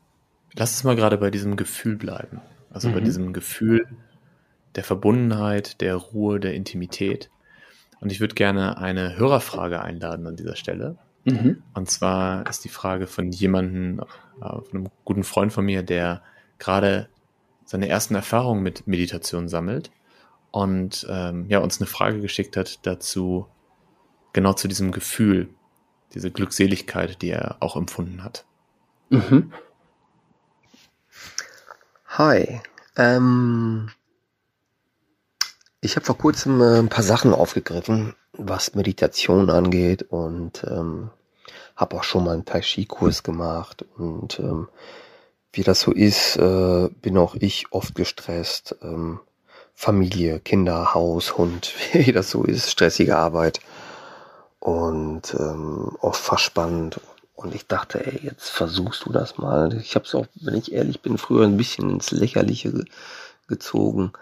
Lass 0.56 0.74
uns 0.74 0.84
mal 0.84 0.96
gerade 0.96 1.18
bei 1.18 1.32
diesem 1.32 1.56
Gefühl 1.56 1.96
bleiben. 1.96 2.42
Also 2.72 2.90
mhm. 2.90 2.94
bei 2.94 3.00
diesem 3.02 3.34
Gefühl 3.34 3.88
der 4.76 4.84
Verbundenheit, 4.84 5.82
der 5.82 5.96
Ruhe, 5.96 6.40
der 6.40 6.54
Intimität. 6.54 7.30
Und 8.04 8.12
ich 8.12 8.20
würde 8.20 8.36
gerne 8.36 8.80
eine 8.80 9.16
Hörerfrage 9.16 9.82
einladen 9.82 10.28
an 10.28 10.36
dieser 10.36 10.58
Stelle. 10.58 10.98
Mhm. 11.24 11.64
Und 11.74 11.90
zwar 11.90 12.46
ist 12.50 12.66
die 12.66 12.70
Frage 12.70 13.08
von 13.08 13.32
jemandem, 13.32 14.02
äh, 14.42 14.50
von 14.50 14.68
einem 14.74 14.88
guten 15.06 15.24
Freund 15.24 15.54
von 15.54 15.64
mir, 15.64 15.84
der 15.84 16.22
gerade 16.60 17.08
seine 17.64 17.88
ersten 17.88 18.14
Erfahrungen 18.14 18.62
mit 18.62 18.88
Meditation 18.88 19.48
sammelt 19.48 19.90
und 20.52 21.08
ähm, 21.10 21.46
ja, 21.48 21.60
uns 21.60 21.80
eine 21.80 21.88
Frage 21.88 22.20
geschickt 22.20 22.58
hat 22.58 22.86
dazu, 22.86 23.48
genau 24.34 24.52
zu 24.52 24.68
diesem 24.68 24.92
Gefühl, 24.92 25.48
diese 26.14 26.30
Glückseligkeit, 26.30 27.22
die 27.22 27.30
er 27.30 27.56
auch 27.62 27.78
empfunden 27.78 28.22
hat. 28.22 28.46
Mhm. 29.12 29.54
Hi. 32.08 32.60
Ähm, 32.98 33.92
ich 35.84 35.98
habe 35.98 36.06
vor 36.06 36.18
kurzem 36.18 36.62
äh, 36.62 36.80
ein 36.80 36.90
paar 36.90 37.04
Sachen 37.04 37.34
aufgegriffen, 37.34 38.16
was 38.32 38.74
Meditation 38.74 39.50
angeht 39.50 40.04
und 40.04 40.64
ähm, 40.64 41.10
habe 41.76 41.98
auch 41.98 42.04
schon 42.04 42.24
mal 42.24 42.34
einen 42.34 42.46
Tai 42.46 42.62
Chi 42.62 42.86
Kurs 42.86 43.24
gemacht 43.24 43.86
und 43.98 44.40
ähm, 44.40 44.70
wie 45.52 45.64
das 45.64 45.82
so 45.82 45.92
ist, 45.92 46.38
äh, 46.38 46.90
bin 47.02 47.18
auch 47.18 47.36
ich 47.36 47.66
oft 47.72 47.96
gestresst. 47.96 48.76
Ähm, 48.82 49.20
Familie, 49.76 50.40
Kinder, 50.40 50.94
Haus, 50.94 51.38
Hund, 51.38 51.74
wie 51.94 52.12
das 52.12 52.30
so 52.30 52.44
ist, 52.44 52.72
stressige 52.72 53.18
Arbeit 53.18 53.60
und 54.60 55.36
ähm, 55.38 55.98
oft 56.00 56.22
verspannt 56.22 57.02
und 57.36 57.54
ich 57.54 57.68
dachte, 57.68 58.06
ey, 58.06 58.22
jetzt 58.24 58.50
versuchst 58.50 59.06
du 59.06 59.12
das 59.12 59.38
mal. 59.38 59.78
Ich 59.82 59.96
habe 59.96 60.06
es 60.06 60.16
auch, 60.16 60.28
wenn 60.36 60.56
ich 60.56 60.72
ehrlich 60.72 61.02
bin, 61.02 61.18
früher 61.18 61.46
ein 61.46 61.58
bisschen 61.58 61.90
ins 61.90 62.12
Lächerliche 62.12 62.72
ge 62.72 62.86
gezogen. 63.48 64.14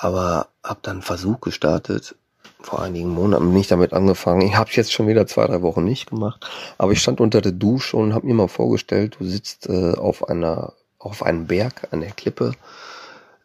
Aber 0.00 0.46
habe 0.62 0.78
dann 0.82 0.96
einen 0.96 1.02
Versuch 1.02 1.40
gestartet. 1.40 2.14
Vor 2.60 2.80
einigen 2.80 3.10
Monaten 3.10 3.50
bin 3.50 3.60
ich 3.60 3.66
damit 3.66 3.92
angefangen. 3.92 4.42
Ich 4.42 4.56
habe 4.56 4.70
jetzt 4.72 4.92
schon 4.92 5.08
wieder 5.08 5.26
zwei, 5.26 5.46
drei 5.46 5.62
Wochen 5.62 5.84
nicht 5.84 6.08
gemacht. 6.08 6.46
Aber 6.76 6.92
ich 6.92 7.00
stand 7.00 7.20
unter 7.20 7.40
der 7.40 7.52
Dusche 7.52 7.96
und 7.96 8.14
habe 8.14 8.26
mir 8.26 8.34
mal 8.34 8.48
vorgestellt, 8.48 9.16
du 9.18 9.24
sitzt 9.24 9.68
äh, 9.68 9.94
auf 9.94 10.28
einer, 10.28 10.74
auf 10.98 11.24
einem 11.24 11.46
Berg, 11.46 11.88
an 11.90 12.00
der 12.00 12.12
Klippe. 12.12 12.52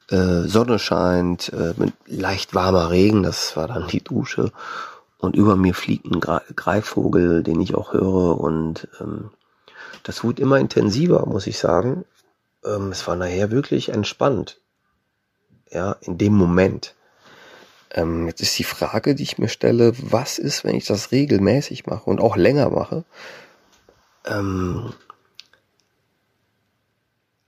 Äh, 0.10 0.42
Sonne 0.44 0.78
scheint, 0.78 1.52
äh, 1.54 1.74
mit 1.78 1.94
leicht 2.06 2.54
warmer 2.54 2.92
Regen, 2.92 3.24
das 3.24 3.56
war 3.58 3.68
dann 3.68 3.88
die 3.88 4.04
Dusche 4.04 4.52
und 5.18 5.36
über 5.36 5.56
mir 5.56 5.74
fliegt 5.74 6.06
ein 6.06 6.20
Greifvogel, 6.20 7.42
den 7.42 7.62
ich 7.62 7.74
auch 7.74 7.94
höre 7.94 8.40
und 8.40 8.88
ähm, 9.00 9.32
das 10.04 10.24
wurde 10.24 10.42
immer 10.42 10.60
intensiver, 10.60 11.26
muss 11.26 11.48
ich 11.48 11.58
sagen. 11.58 12.06
Ähm, 12.66 12.92
es 12.92 13.08
war 13.08 13.16
nachher 13.16 13.50
wirklich 13.50 13.90
entspannt. 13.90 14.60
Ja, 15.74 15.98
in 16.02 16.18
dem 16.18 16.34
Moment. 16.34 16.94
Ähm, 17.92 18.28
jetzt 18.28 18.42
ist 18.42 18.58
die 18.58 18.64
Frage, 18.64 19.16
die 19.16 19.24
ich 19.24 19.38
mir 19.38 19.50
stelle, 19.50 19.94
was 19.98 20.38
ist, 20.38 20.64
wenn 20.64 20.76
ich 20.76 20.86
das 20.86 21.12
regelmäßig 21.12 21.88
mache 21.88 22.10
und 22.10 22.22
auch 22.22 22.38
länger 22.38 22.70
mache? 22.70 23.04
Ähm, 24.26 24.94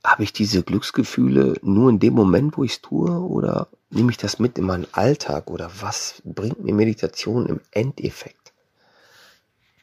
habe 0.04 0.24
ich 0.24 0.32
diese 0.32 0.62
Glücksgefühle 0.62 1.54
nur 1.62 1.90
in 1.90 2.00
dem 2.00 2.14
Moment, 2.14 2.56
wo 2.56 2.64
ich 2.64 2.72
es 2.72 2.82
tue, 2.82 3.10
oder 3.10 3.68
nehme 3.90 4.10
ich 4.10 4.16
das 4.16 4.38
mit 4.38 4.58
in 4.58 4.64
meinen 4.64 4.86
Alltag 4.92 5.50
oder 5.50 5.70
was 5.80 6.22
bringt 6.24 6.62
mir 6.62 6.74
Meditation 6.74 7.46
im 7.46 7.60
Endeffekt? 7.70 8.52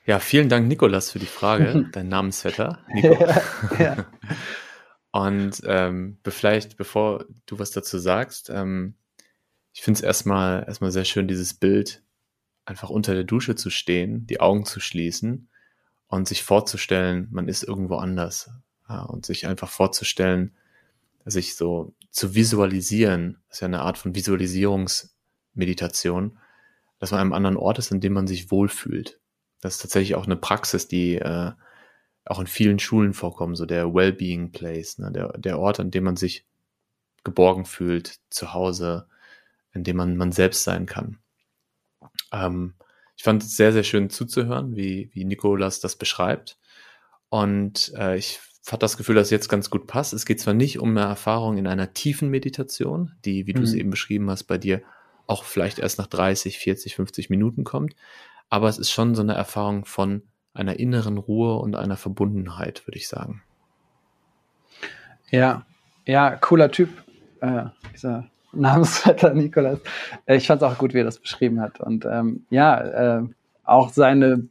Ja, 0.05 0.19
vielen 0.19 0.49
Dank, 0.49 0.67
Nikolas, 0.67 1.11
für 1.11 1.19
die 1.19 1.25
Frage. 1.25 1.87
Dein 1.93 2.09
Namensvetter, 2.09 2.79
Nico. 2.93 3.13
ja, 3.13 3.41
ja. 3.79 4.05
Und 5.13 5.61
ähm, 5.65 6.17
vielleicht, 6.27 6.75
bevor 6.75 7.25
du 7.45 7.59
was 7.59 7.69
dazu 7.69 7.99
sagst, 7.99 8.49
ähm, 8.49 8.95
ich 9.71 9.83
finde 9.83 9.99
es 9.99 10.03
erstmal 10.03 10.65
erstmal 10.67 10.91
sehr 10.91 11.05
schön, 11.05 11.27
dieses 11.27 11.53
Bild, 11.53 12.01
einfach 12.65 12.89
unter 12.89 13.13
der 13.13 13.23
Dusche 13.23 13.53
zu 13.53 13.69
stehen, 13.69 14.25
die 14.25 14.39
Augen 14.39 14.65
zu 14.65 14.79
schließen 14.79 15.49
und 16.07 16.27
sich 16.27 16.41
vorzustellen, 16.41 17.27
man 17.31 17.47
ist 17.47 17.61
irgendwo 17.61 17.97
anders. 17.97 18.49
Ja, 18.89 19.03
und 19.03 19.23
sich 19.25 19.45
einfach 19.45 19.69
vorzustellen, 19.69 20.55
sich 21.25 21.55
so 21.55 21.93
zu 22.09 22.33
visualisieren, 22.33 23.37
das 23.47 23.57
ist 23.57 23.61
ja 23.61 23.67
eine 23.67 23.81
Art 23.81 23.99
von 23.99 24.15
Visualisierungsmeditation, 24.15 26.39
dass 26.97 27.11
man 27.11 27.19
an 27.19 27.27
einem 27.27 27.33
anderen 27.33 27.57
Ort 27.57 27.77
ist, 27.77 27.91
in 27.91 28.01
dem 28.01 28.13
man 28.13 28.25
sich 28.25 28.49
wohlfühlt. 28.49 29.19
Das 29.61 29.75
ist 29.75 29.81
tatsächlich 29.81 30.15
auch 30.15 30.25
eine 30.25 30.37
Praxis, 30.37 30.87
die 30.87 31.17
äh, 31.17 31.51
auch 32.25 32.39
in 32.39 32.47
vielen 32.47 32.79
Schulen 32.79 33.13
vorkommt, 33.13 33.57
so 33.57 33.65
der 33.65 33.93
Wellbeing 33.93 34.51
Place, 34.51 34.97
ne? 34.97 35.11
der, 35.11 35.37
der 35.37 35.59
Ort, 35.59 35.79
an 35.79 35.91
dem 35.91 36.05
man 36.05 36.15
sich 36.15 36.45
geborgen 37.23 37.65
fühlt, 37.65 38.19
zu 38.29 38.53
Hause, 38.53 39.07
in 39.73 39.83
dem 39.83 39.97
man 39.97 40.15
man 40.15 40.31
selbst 40.31 40.63
sein 40.63 40.85
kann. 40.85 41.19
Ähm, 42.31 42.75
ich 43.15 43.23
fand 43.23 43.43
es 43.43 43.55
sehr, 43.55 43.73
sehr 43.73 43.83
schön 43.83 44.09
zuzuhören, 44.09 44.75
wie, 44.75 45.09
wie 45.13 45.25
Nikolas 45.25 45.79
das 45.79 45.95
beschreibt. 45.95 46.57
Und 47.29 47.93
äh, 47.95 48.17
ich 48.17 48.39
hat 48.71 48.81
das 48.81 48.97
Gefühl, 48.97 49.15
dass 49.15 49.27
es 49.27 49.31
jetzt 49.31 49.49
ganz 49.49 49.69
gut 49.69 49.87
passt. 49.87 50.13
Es 50.13 50.25
geht 50.25 50.39
zwar 50.39 50.53
nicht 50.53 50.79
um 50.79 50.91
eine 50.91 51.01
Erfahrung 51.01 51.57
in 51.57 51.67
einer 51.67 51.93
tiefen 51.93 52.29
Meditation, 52.29 53.11
die, 53.25 53.45
wie 53.45 53.53
mhm. 53.53 53.57
du 53.57 53.63
es 53.63 53.73
eben 53.73 53.89
beschrieben 53.89 54.29
hast, 54.29 54.43
bei 54.43 54.57
dir 54.57 54.81
auch 55.27 55.43
vielleicht 55.43 55.79
erst 55.79 55.99
nach 55.99 56.07
30, 56.07 56.59
40, 56.59 56.95
50 56.95 57.29
Minuten 57.29 57.63
kommt, 57.63 57.95
aber 58.49 58.69
es 58.69 58.77
ist 58.77 58.91
schon 58.91 59.15
so 59.15 59.21
eine 59.21 59.33
Erfahrung 59.33 59.85
von 59.85 60.23
einer 60.53 60.79
inneren 60.79 61.17
Ruhe 61.17 61.57
und 61.57 61.75
einer 61.75 61.97
Verbundenheit, 61.97 62.85
würde 62.87 62.97
ich 62.97 63.07
sagen. 63.07 63.41
Ja, 65.31 65.65
ja, 66.05 66.35
cooler 66.35 66.69
Typ, 66.69 66.89
äh, 67.41 67.65
dieser 67.93 68.29
Namensvetter 68.53 69.33
Nikolas. 69.33 69.79
Äh, 70.25 70.37
ich 70.37 70.47
fand 70.47 70.61
es 70.61 70.67
auch 70.67 70.77
gut, 70.77 70.93
wie 70.93 70.99
er 70.99 71.05
das 71.05 71.19
beschrieben 71.19 71.59
hat. 71.59 71.79
Und 71.79 72.05
ähm, 72.05 72.45
ja, 72.49 73.19
äh, 73.19 73.23
auch 73.63 73.89
seine, 73.89 74.47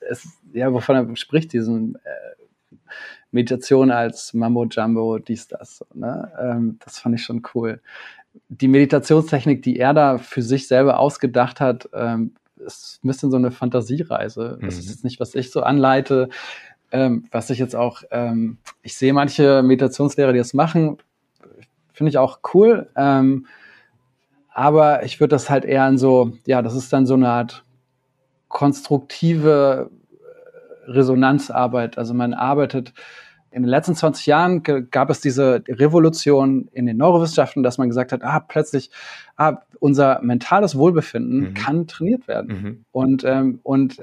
es, 0.00 0.28
ja, 0.52 0.72
wovon 0.72 0.96
er 0.96 1.16
spricht, 1.16 1.52
diesen 1.52 1.96
äh, 1.96 2.36
Meditation 3.30 3.90
als 3.90 4.34
Mambo 4.34 4.66
Jumbo, 4.66 5.18
dies, 5.18 5.48
das. 5.48 5.84
Ne? 5.94 6.30
Ähm, 6.38 6.78
das 6.84 6.98
fand 6.98 7.14
ich 7.14 7.24
schon 7.24 7.42
cool. 7.54 7.80
Die 8.48 8.68
Meditationstechnik, 8.68 9.62
die 9.62 9.78
er 9.78 9.94
da 9.94 10.18
für 10.18 10.42
sich 10.42 10.68
selber 10.68 10.98
ausgedacht 10.98 11.60
hat, 11.60 11.88
ähm, 11.94 12.34
ist 12.58 13.04
ein 13.04 13.08
bisschen 13.08 13.30
so 13.30 13.36
eine 13.36 13.50
Fantasiereise. 13.50 14.58
Das 14.60 14.74
mhm. 14.74 14.80
ist 14.80 14.88
jetzt 14.90 15.04
nicht, 15.04 15.20
was 15.20 15.34
ich 15.34 15.50
so 15.50 15.62
anleite. 15.62 16.28
Ähm, 16.92 17.26
was 17.32 17.50
ich 17.50 17.58
jetzt 17.58 17.74
auch, 17.74 18.02
ähm, 18.10 18.58
ich 18.82 18.96
sehe 18.96 19.12
manche 19.12 19.62
Meditationslehrer, 19.62 20.32
die 20.32 20.38
das 20.38 20.54
machen, 20.54 20.98
finde 21.92 22.10
ich 22.10 22.18
auch 22.18 22.40
cool. 22.54 22.88
Ähm, 22.94 23.46
aber 24.50 25.02
ich 25.02 25.20
würde 25.20 25.32
das 25.32 25.50
halt 25.50 25.64
eher 25.64 25.86
in 25.88 25.98
so, 25.98 26.32
ja, 26.46 26.62
das 26.62 26.74
ist 26.74 26.92
dann 26.92 27.06
so 27.06 27.14
eine 27.14 27.28
Art 27.28 27.64
konstruktive 28.48 29.90
Resonanzarbeit. 30.86 31.98
Also 31.98 32.14
man 32.14 32.32
arbeitet 32.32 32.92
in 33.56 33.62
den 33.62 33.70
letzten 33.70 33.94
20 33.94 34.26
Jahren 34.26 34.62
gab 34.90 35.08
es 35.08 35.22
diese 35.22 35.64
Revolution 35.66 36.68
in 36.72 36.84
den 36.84 36.98
Neurowissenschaften, 36.98 37.62
dass 37.62 37.78
man 37.78 37.88
gesagt 37.88 38.12
hat, 38.12 38.22
ah, 38.22 38.38
plötzlich, 38.38 38.90
ah, 39.38 39.62
unser 39.80 40.20
mentales 40.20 40.76
Wohlbefinden 40.76 41.40
mhm. 41.40 41.54
kann 41.54 41.86
trainiert 41.86 42.28
werden. 42.28 42.48
Mhm. 42.48 42.84
Und, 42.92 43.24
ähm, 43.24 43.60
und 43.62 43.96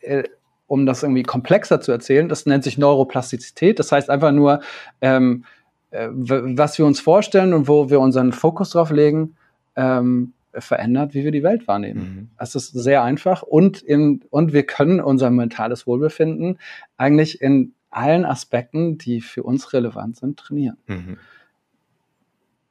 äh, 0.00 0.24
um 0.66 0.84
das 0.84 1.04
irgendwie 1.04 1.22
komplexer 1.22 1.80
zu 1.80 1.92
erzählen, 1.92 2.28
das 2.28 2.44
nennt 2.44 2.64
sich 2.64 2.76
Neuroplastizität. 2.76 3.78
Das 3.78 3.92
heißt 3.92 4.10
einfach 4.10 4.32
nur, 4.32 4.62
ähm, 5.00 5.44
äh, 5.92 6.08
was 6.10 6.76
wir 6.76 6.84
uns 6.84 6.98
vorstellen 6.98 7.54
und 7.54 7.68
wo 7.68 7.90
wir 7.90 8.00
unseren 8.00 8.32
Fokus 8.32 8.70
drauf 8.70 8.90
legen, 8.90 9.36
ähm, 9.76 10.32
verändert, 10.54 11.14
wie 11.14 11.22
wir 11.22 11.30
die 11.30 11.44
Welt 11.44 11.68
wahrnehmen. 11.68 12.00
Mhm. 12.00 12.28
Das 12.36 12.56
ist 12.56 12.72
sehr 12.72 13.04
einfach 13.04 13.42
und, 13.42 13.80
in, 13.80 14.24
und 14.30 14.52
wir 14.52 14.64
können 14.64 15.00
unser 15.00 15.30
mentales 15.30 15.86
Wohlbefinden 15.86 16.58
eigentlich 16.96 17.40
in 17.40 17.74
allen 17.90 18.24
Aspekten, 18.24 18.98
die 18.98 19.20
für 19.20 19.42
uns 19.42 19.72
relevant 19.72 20.16
sind, 20.16 20.38
trainieren. 20.38 20.76
Mhm. 20.86 21.18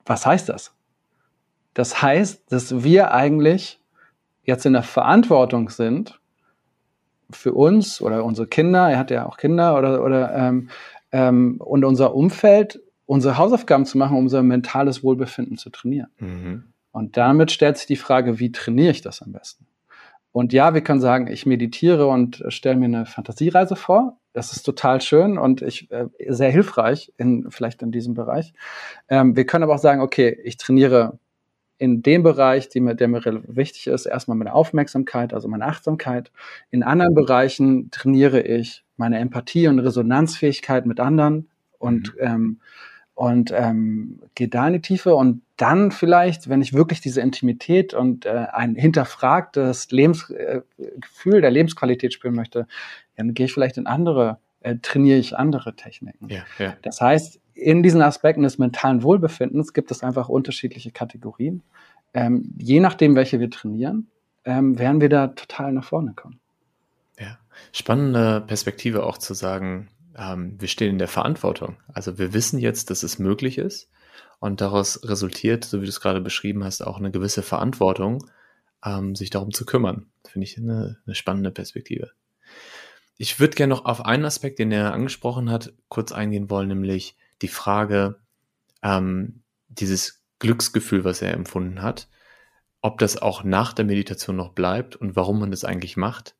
Was 0.05 0.25
heißt 0.25 0.49
das? 0.49 0.73
Das 1.73 2.01
heißt, 2.01 2.51
dass 2.51 2.83
wir 2.83 3.13
eigentlich 3.13 3.79
jetzt 4.43 4.65
in 4.65 4.73
der 4.73 4.83
Verantwortung 4.83 5.69
sind, 5.69 6.19
für 7.29 7.53
uns 7.53 8.01
oder 8.01 8.23
unsere 8.23 8.47
Kinder, 8.47 8.89
er 8.89 8.97
hat 8.97 9.11
ja 9.11 9.25
auch 9.25 9.37
Kinder 9.37 9.77
oder, 9.77 10.03
oder 10.03 10.33
ähm, 10.33 10.69
ähm, 11.11 11.57
und 11.59 11.83
unser 11.83 12.15
Umfeld, 12.15 12.81
unsere 13.05 13.37
Hausaufgaben 13.37 13.85
zu 13.85 13.97
machen, 13.97 14.17
um 14.17 14.23
unser 14.23 14.43
mentales 14.43 15.03
Wohlbefinden 15.03 15.57
zu 15.57 15.69
trainieren. 15.69 16.09
Mhm. 16.19 16.63
Und 16.91 17.17
damit 17.17 17.51
stellt 17.51 17.77
sich 17.77 17.87
die 17.87 17.95
Frage, 17.95 18.39
wie 18.39 18.51
trainiere 18.51 18.91
ich 18.91 19.01
das 19.01 19.21
am 19.21 19.31
besten? 19.31 19.67
Und 20.31 20.53
ja, 20.53 20.73
wir 20.73 20.81
können 20.81 21.01
sagen, 21.01 21.27
ich 21.27 21.45
meditiere 21.45 22.07
und 22.07 22.43
stelle 22.49 22.75
mir 22.75 22.85
eine 22.85 23.05
Fantasiereise 23.05 23.75
vor. 23.75 24.17
Das 24.37 24.51
ist 24.51 24.61
total 24.61 25.01
schön 25.01 25.39
und 25.39 25.63
ich, 25.63 25.89
äh, 25.89 26.05
sehr 26.27 26.51
hilfreich 26.51 27.11
in, 27.17 27.49
vielleicht 27.49 27.81
in 27.81 27.91
diesem 27.91 28.13
Bereich. 28.13 28.53
Ähm, 29.09 29.35
wir 29.35 29.47
können 29.47 29.63
aber 29.63 29.73
auch 29.73 29.79
sagen, 29.79 29.99
okay, 29.99 30.39
ich 30.43 30.57
trainiere 30.57 31.17
in 31.79 32.03
dem 32.03 32.21
Bereich, 32.21 32.69
die 32.69 32.79
mir, 32.79 32.93
der 32.93 33.07
mir 33.07 33.19
wichtig 33.47 33.87
ist, 33.87 34.05
erstmal 34.05 34.37
meine 34.37 34.53
Aufmerksamkeit, 34.53 35.33
also 35.33 35.47
meine 35.47 35.65
Achtsamkeit. 35.65 36.31
In 36.69 36.83
anderen 36.83 37.15
Bereichen 37.15 37.89
trainiere 37.89 38.39
ich 38.43 38.83
meine 38.95 39.17
Empathie 39.17 39.69
und 39.69 39.79
Resonanzfähigkeit 39.79 40.85
mit 40.85 40.99
anderen 40.99 41.49
und 41.79 42.13
mhm. 42.13 42.21
ähm, 42.21 42.59
und 43.15 43.51
ähm, 43.51 44.19
gehe 44.35 44.47
da 44.47 44.67
in 44.67 44.73
die 44.73 44.81
Tiefe 44.81 45.15
und 45.15 45.41
dann 45.55 45.89
vielleicht, 45.89 46.49
wenn 46.49 46.61
ich 46.61 46.73
wirklich 46.73 47.01
diese 47.01 47.19
Intimität 47.21 47.95
und 47.95 48.27
äh, 48.27 48.45
ein 48.51 48.75
hinterfragtes 48.75 49.89
Lebensgefühl 49.89 51.37
äh, 51.37 51.41
der 51.41 51.49
Lebensqualität 51.49 52.13
spüren 52.13 52.35
möchte, 52.35 52.67
dann 53.17 53.33
gehe 53.33 53.47
ich 53.47 53.53
vielleicht 53.53 53.77
in 53.77 53.87
andere, 53.87 54.39
äh, 54.61 54.75
trainiere 54.81 55.17
ich 55.17 55.37
andere 55.37 55.75
Techniken. 55.75 56.29
Ja, 56.29 56.43
ja. 56.59 56.75
Das 56.81 57.01
heißt, 57.01 57.39
in 57.53 57.83
diesen 57.83 58.01
Aspekten 58.01 58.43
des 58.43 58.57
mentalen 58.59 59.03
Wohlbefindens 59.03 59.73
gibt 59.73 59.91
es 59.91 60.03
einfach 60.03 60.29
unterschiedliche 60.29 60.91
Kategorien. 60.91 61.63
Ähm, 62.13 62.53
je 62.57 62.79
nachdem, 62.79 63.15
welche 63.15 63.39
wir 63.39 63.49
trainieren, 63.49 64.07
ähm, 64.45 64.79
werden 64.79 65.01
wir 65.01 65.09
da 65.09 65.27
total 65.27 65.73
nach 65.73 65.83
vorne 65.83 66.13
kommen. 66.13 66.39
Ja, 67.19 67.39
spannende 67.73 68.41
Perspektive 68.41 69.03
auch 69.05 69.17
zu 69.17 69.33
sagen, 69.33 69.89
ähm, 70.15 70.55
wir 70.59 70.67
stehen 70.67 70.91
in 70.91 70.97
der 70.99 71.07
Verantwortung. 71.07 71.77
Also 71.91 72.17
wir 72.17 72.33
wissen 72.33 72.59
jetzt, 72.59 72.89
dass 72.89 73.03
es 73.03 73.19
möglich 73.19 73.57
ist 73.57 73.89
und 74.39 74.61
daraus 74.61 75.01
resultiert, 75.03 75.65
so 75.65 75.81
wie 75.81 75.85
du 75.85 75.89
es 75.89 76.01
gerade 76.01 76.21
beschrieben 76.21 76.63
hast, 76.63 76.81
auch 76.81 76.97
eine 76.97 77.11
gewisse 77.11 77.41
Verantwortung, 77.41 78.25
ähm, 78.85 79.15
sich 79.15 79.29
darum 79.29 79.51
zu 79.51 79.65
kümmern. 79.65 80.07
Finde 80.27 80.45
ich 80.45 80.57
eine, 80.57 80.97
eine 81.05 81.15
spannende 81.15 81.51
Perspektive. 81.51 82.11
Ich 83.17 83.39
würde 83.39 83.55
gerne 83.55 83.73
noch 83.73 83.85
auf 83.85 84.05
einen 84.05 84.25
Aspekt, 84.25 84.59
den 84.59 84.71
er 84.71 84.93
angesprochen 84.93 85.49
hat, 85.49 85.73
kurz 85.89 86.11
eingehen 86.11 86.49
wollen, 86.49 86.67
nämlich 86.67 87.15
die 87.41 87.47
Frage, 87.47 88.19
ähm, 88.83 89.41
dieses 89.67 90.23
Glücksgefühl, 90.39 91.03
was 91.03 91.21
er 91.21 91.33
empfunden 91.33 91.81
hat, 91.81 92.07
ob 92.81 92.99
das 92.99 93.17
auch 93.17 93.43
nach 93.43 93.73
der 93.73 93.85
Meditation 93.85 94.35
noch 94.35 94.53
bleibt 94.53 94.95
und 94.95 95.15
warum 95.15 95.39
man 95.39 95.51
das 95.51 95.63
eigentlich 95.63 95.97
macht. 95.97 96.35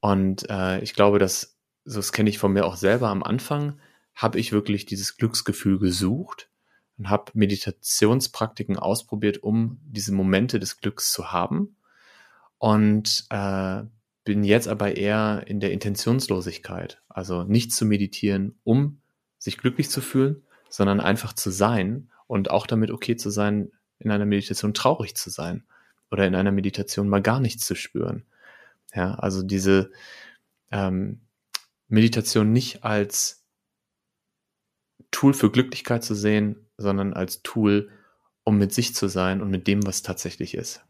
Und 0.00 0.48
äh, 0.48 0.80
ich 0.80 0.94
glaube, 0.94 1.18
dass 1.18 1.58
so 1.84 1.98
das 1.98 2.12
kenne 2.12 2.28
ich 2.28 2.38
von 2.38 2.52
mir 2.52 2.66
auch 2.66 2.76
selber 2.76 3.08
am 3.08 3.22
Anfang, 3.22 3.80
habe 4.14 4.38
ich 4.38 4.52
wirklich 4.52 4.84
dieses 4.84 5.16
Glücksgefühl 5.16 5.78
gesucht 5.78 6.50
und 6.98 7.08
habe 7.08 7.32
Meditationspraktiken 7.34 8.76
ausprobiert, 8.76 9.42
um 9.42 9.80
diese 9.84 10.12
Momente 10.12 10.58
des 10.58 10.80
Glücks 10.80 11.12
zu 11.12 11.32
haben. 11.32 11.76
Und 12.58 13.24
äh, 13.30 13.84
bin 14.28 14.44
jetzt 14.44 14.68
aber 14.68 14.98
eher 14.98 15.44
in 15.46 15.58
der 15.58 15.72
Intentionslosigkeit. 15.72 17.00
Also 17.08 17.44
nicht 17.44 17.72
zu 17.72 17.86
meditieren, 17.86 18.58
um 18.62 19.00
sich 19.38 19.56
glücklich 19.56 19.88
zu 19.88 20.02
fühlen, 20.02 20.42
sondern 20.68 21.00
einfach 21.00 21.32
zu 21.32 21.50
sein 21.50 22.10
und 22.26 22.50
auch 22.50 22.66
damit 22.66 22.90
okay 22.90 23.16
zu 23.16 23.30
sein, 23.30 23.72
in 23.98 24.10
einer 24.10 24.26
Meditation 24.26 24.74
traurig 24.74 25.16
zu 25.16 25.30
sein 25.30 25.64
oder 26.10 26.26
in 26.26 26.34
einer 26.34 26.52
Meditation 26.52 27.08
mal 27.08 27.22
gar 27.22 27.40
nichts 27.40 27.64
zu 27.64 27.74
spüren. 27.74 28.26
Ja, 28.94 29.14
also 29.14 29.42
diese, 29.42 29.92
ähm, 30.70 31.22
Meditation 31.88 32.52
nicht 32.52 32.84
als 32.84 33.46
Tool 35.10 35.32
für 35.32 35.50
Glücklichkeit 35.50 36.04
zu 36.04 36.14
sehen, 36.14 36.66
sondern 36.76 37.14
als 37.14 37.42
Tool, 37.42 37.88
um 38.44 38.58
mit 38.58 38.74
sich 38.74 38.94
zu 38.94 39.08
sein 39.08 39.40
und 39.40 39.48
mit 39.48 39.66
dem, 39.66 39.86
was 39.86 40.02
tatsächlich 40.02 40.52
ist. 40.52 40.84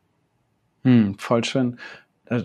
Hm, 0.83 1.17
voll 1.21 1.45
schön. 1.45 1.79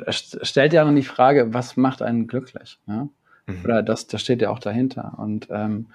Stellt 0.10 0.74
ja 0.74 0.86
noch 0.86 0.96
die 0.96 1.04
Frage, 1.04 1.54
was 1.54 1.78
macht 1.78 2.02
einen 2.02 2.28
glücklich? 2.28 2.80
Ja? 2.88 3.08
Mhm. 3.48 3.62
Oder 3.64 3.84
das, 3.84 4.08
das 4.08 4.22
steht 4.22 4.42
ja 4.42 4.50
auch 4.50 4.60
dahinter. 4.60 5.14
Und 5.18 5.48
ähm, 5.52 5.88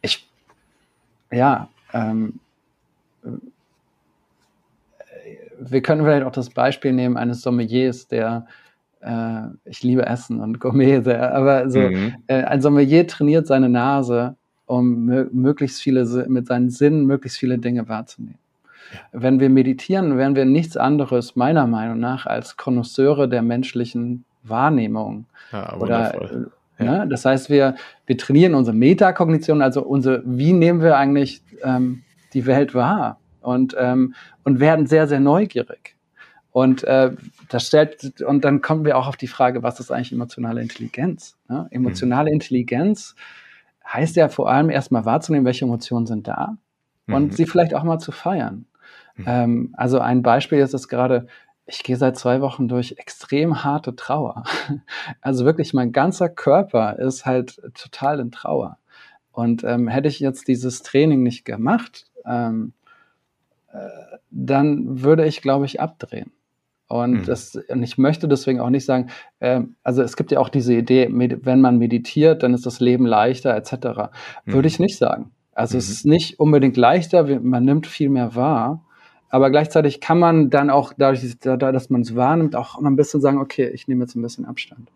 ich, 0.00 0.28
ja, 1.30 1.68
ähm, 1.92 2.40
wir 5.60 5.82
können 5.82 6.02
vielleicht 6.02 6.24
auch 6.24 6.32
das 6.32 6.50
Beispiel 6.50 6.92
nehmen 6.92 7.16
eines 7.16 7.42
Sommeliers, 7.42 8.08
der 8.08 8.46
äh, 9.00 9.42
ich 9.64 9.82
liebe 9.82 10.06
Essen 10.06 10.40
und 10.40 10.60
Gourmet 10.60 11.02
sehr, 11.02 11.34
aber 11.34 11.70
so, 11.70 11.80
mhm. 11.80 12.14
äh, 12.26 12.42
ein 12.44 12.60
Sommelier 12.60 13.06
trainiert 13.06 13.46
seine 13.46 13.68
Nase, 13.68 14.36
um 14.66 15.06
möglichst 15.32 15.80
viele, 15.80 16.04
mit 16.28 16.46
seinen 16.46 16.70
Sinnen 16.70 17.06
möglichst 17.06 17.38
viele 17.38 17.58
Dinge 17.58 17.88
wahrzunehmen. 17.88 18.38
Ja. 18.92 18.98
Wenn 19.12 19.40
wir 19.40 19.50
meditieren, 19.50 20.16
wären 20.16 20.36
wir 20.36 20.44
nichts 20.44 20.76
anderes, 20.76 21.36
meiner 21.36 21.66
Meinung 21.66 21.98
nach, 21.98 22.26
als 22.26 22.56
Konnoisseure 22.56 23.28
der 23.28 23.42
menschlichen 23.42 24.24
Wahrnehmung. 24.42 25.26
Ja, 25.52 25.76
Oder, 25.76 26.14
äh, 26.14 26.84
ja. 26.84 26.98
Ne? 26.98 27.08
Das 27.08 27.24
heißt, 27.24 27.50
wir, 27.50 27.74
wir 28.06 28.16
trainieren 28.16 28.54
unsere 28.54 28.76
Metakognition, 28.76 29.62
also 29.62 29.82
unsere, 29.82 30.22
wie 30.24 30.52
nehmen 30.52 30.80
wir 30.80 30.96
eigentlich 30.96 31.42
ähm, 31.62 32.02
die 32.32 32.46
Welt 32.46 32.74
wahr? 32.74 33.18
Und, 33.40 33.74
ähm, 33.78 34.14
und 34.44 34.60
werden 34.60 34.86
sehr, 34.86 35.06
sehr 35.06 35.20
neugierig. 35.20 35.96
Und 36.50 36.82
äh, 36.84 37.12
das 37.48 37.66
stellt, 37.66 38.20
und 38.22 38.44
dann 38.44 38.60
kommen 38.60 38.84
wir 38.84 38.96
auch 38.96 39.06
auf 39.06 39.16
die 39.16 39.28
Frage, 39.28 39.62
was 39.62 39.80
ist 39.80 39.90
eigentlich 39.90 40.12
emotionale 40.12 40.60
Intelligenz? 40.60 41.36
Ne? 41.48 41.68
Emotionale 41.70 42.30
mhm. 42.30 42.34
Intelligenz 42.34 43.14
heißt 43.86 44.16
ja 44.16 44.28
vor 44.28 44.50
allem 44.50 44.70
erstmal 44.70 45.04
wahrzunehmen, 45.04 45.46
welche 45.46 45.64
Emotionen 45.64 46.06
sind 46.06 46.28
da 46.28 46.56
mhm. 47.06 47.14
und 47.14 47.36
sie 47.36 47.46
vielleicht 47.46 47.74
auch 47.74 47.84
mal 47.84 47.98
zu 47.98 48.12
feiern. 48.12 48.66
Mhm. 49.18 49.24
Ähm, 49.26 49.74
also 49.76 50.00
ein 50.00 50.22
Beispiel 50.22 50.58
ist 50.58 50.74
es 50.74 50.88
gerade, 50.88 51.26
ich 51.66 51.82
gehe 51.82 51.96
seit 51.96 52.16
zwei 52.16 52.40
Wochen 52.40 52.66
durch 52.66 52.94
extrem 52.98 53.62
harte 53.64 53.94
Trauer. 53.94 54.44
Also 55.20 55.44
wirklich, 55.44 55.74
mein 55.74 55.92
ganzer 55.92 56.28
Körper 56.28 56.98
ist 56.98 57.26
halt 57.26 57.60
total 57.74 58.20
in 58.20 58.30
Trauer. 58.30 58.78
Und 59.32 59.62
ähm, 59.64 59.88
hätte 59.88 60.08
ich 60.08 60.20
jetzt 60.20 60.48
dieses 60.48 60.82
Training 60.82 61.22
nicht 61.22 61.44
gemacht, 61.44 62.06
ähm, 62.24 62.72
äh, 63.72 63.78
dann 64.30 65.02
würde 65.02 65.26
ich, 65.26 65.42
glaube 65.42 65.66
ich, 65.66 65.80
abdrehen. 65.80 66.32
Und, 66.88 67.12
mhm. 67.12 67.24
das, 67.24 67.54
und 67.68 67.82
ich 67.82 67.98
möchte 67.98 68.28
deswegen 68.28 68.60
auch 68.60 68.70
nicht 68.70 68.86
sagen, 68.86 69.08
äh, 69.40 69.60
also 69.82 70.02
es 70.02 70.16
gibt 70.16 70.32
ja 70.32 70.40
auch 70.40 70.48
diese 70.48 70.74
Idee, 70.74 71.08
wenn 71.10 71.60
man 71.60 71.76
meditiert, 71.76 72.42
dann 72.42 72.54
ist 72.54 72.64
das 72.64 72.80
Leben 72.80 73.04
leichter 73.04 73.54
etc. 73.54 73.72
Mhm. 74.44 74.52
Würde 74.52 74.68
ich 74.68 74.78
nicht 74.78 74.96
sagen. 74.96 75.32
Also 75.52 75.74
mhm. 75.74 75.80
es 75.80 75.90
ist 75.90 76.06
nicht 76.06 76.40
unbedingt 76.40 76.76
leichter, 76.76 77.40
man 77.40 77.64
nimmt 77.64 77.86
viel 77.86 78.08
mehr 78.08 78.34
wahr, 78.34 78.84
aber 79.28 79.50
gleichzeitig 79.50 80.00
kann 80.00 80.18
man 80.18 80.50
dann 80.50 80.70
auch 80.70 80.92
dadurch, 80.96 81.38
dass 81.40 81.90
man 81.90 82.00
es 82.00 82.16
wahrnimmt, 82.16 82.56
auch 82.56 82.78
immer 82.78 82.90
ein 82.90 82.96
bisschen 82.96 83.20
sagen, 83.20 83.38
okay, 83.38 83.68
ich 83.68 83.88
nehme 83.88 84.04
jetzt 84.04 84.14
ein 84.14 84.22
bisschen 84.22 84.46
Abstand. 84.46 84.88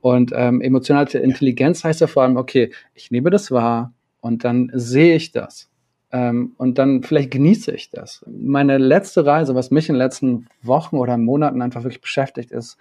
Und 0.00 0.32
ähm, 0.34 0.60
emotionale 0.60 1.18
Intelligenz 1.18 1.84
heißt 1.84 2.00
ja 2.00 2.06
vor 2.06 2.24
allem, 2.24 2.36
okay, 2.36 2.72
ich 2.94 3.10
nehme 3.10 3.30
das 3.30 3.50
wahr 3.50 3.92
und 4.20 4.44
dann 4.44 4.70
sehe 4.74 5.14
ich 5.14 5.30
das. 5.32 5.70
Ähm, 6.10 6.52
und 6.58 6.78
dann 6.78 7.02
vielleicht 7.02 7.30
genieße 7.30 7.72
ich 7.72 7.90
das. 7.90 8.24
Meine 8.28 8.78
letzte 8.78 9.24
Reise, 9.24 9.54
was 9.54 9.70
mich 9.70 9.88
in 9.88 9.94
den 9.94 10.00
letzten 10.00 10.48
Wochen 10.62 10.96
oder 10.96 11.16
Monaten 11.16 11.62
einfach 11.62 11.84
wirklich 11.84 12.02
beschäftigt, 12.02 12.50
ist, 12.50 12.76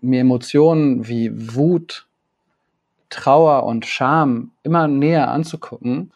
mir 0.00 0.20
Emotionen 0.20 1.06
wie 1.06 1.30
Wut, 1.54 2.06
Trauer 3.10 3.64
und 3.64 3.84
Scham 3.84 4.52
immer 4.62 4.88
näher 4.88 5.30
anzugucken 5.30 6.12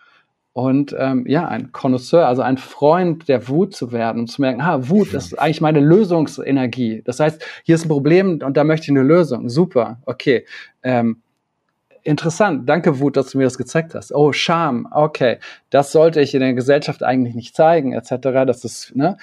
und 0.57 0.97
ähm, 0.99 1.27
ja, 1.29 1.47
ein 1.47 1.71
Connoisseur, 1.73 2.27
also 2.27 2.40
ein 2.40 2.57
Freund 2.57 3.29
der 3.29 3.47
Wut 3.47 3.77
zu 3.77 3.92
werden 3.92 4.21
und 4.21 4.29
zu 4.29 4.40
merken, 4.40 4.64
ha, 4.64 4.88
Wut, 4.88 5.12
das 5.12 5.27
ist 5.27 5.38
eigentlich 5.38 5.61
meine 5.61 5.81
Lösungsenergie. 5.81 7.03
Das 7.05 7.21
heißt, 7.21 7.45
hier 7.64 7.75
ist 7.75 7.85
ein 7.85 7.90
Problem 7.90 8.40
und 8.42 8.57
da 8.57 8.64
möchte 8.64 8.85
ich 8.85 8.90
eine 8.90 9.03
Lösung. 9.03 9.51
Super, 9.51 9.99
okay. 10.07 10.47
Ähm, 10.83 11.21
interessant, 12.05 12.66
danke 12.66 13.01
Wut, 13.01 13.19
dass 13.19 13.33
du 13.33 13.37
mir 13.37 13.45
das 13.45 13.59
gezeigt 13.59 13.95
hast. 13.95 14.14
Oh, 14.14 14.33
Scham, 14.33 14.88
okay, 14.92 15.40
das 15.69 15.92
sollte 15.92 16.23
ich 16.23 16.33
in 16.33 16.40
der 16.40 16.55
Gesellschaft 16.55 17.03
eigentlich 17.03 17.35
nicht 17.35 17.55
zeigen, 17.55 17.92
etc. 17.92 18.47
Das 18.47 18.64
ist, 18.64 18.97
ne? 18.97 19.19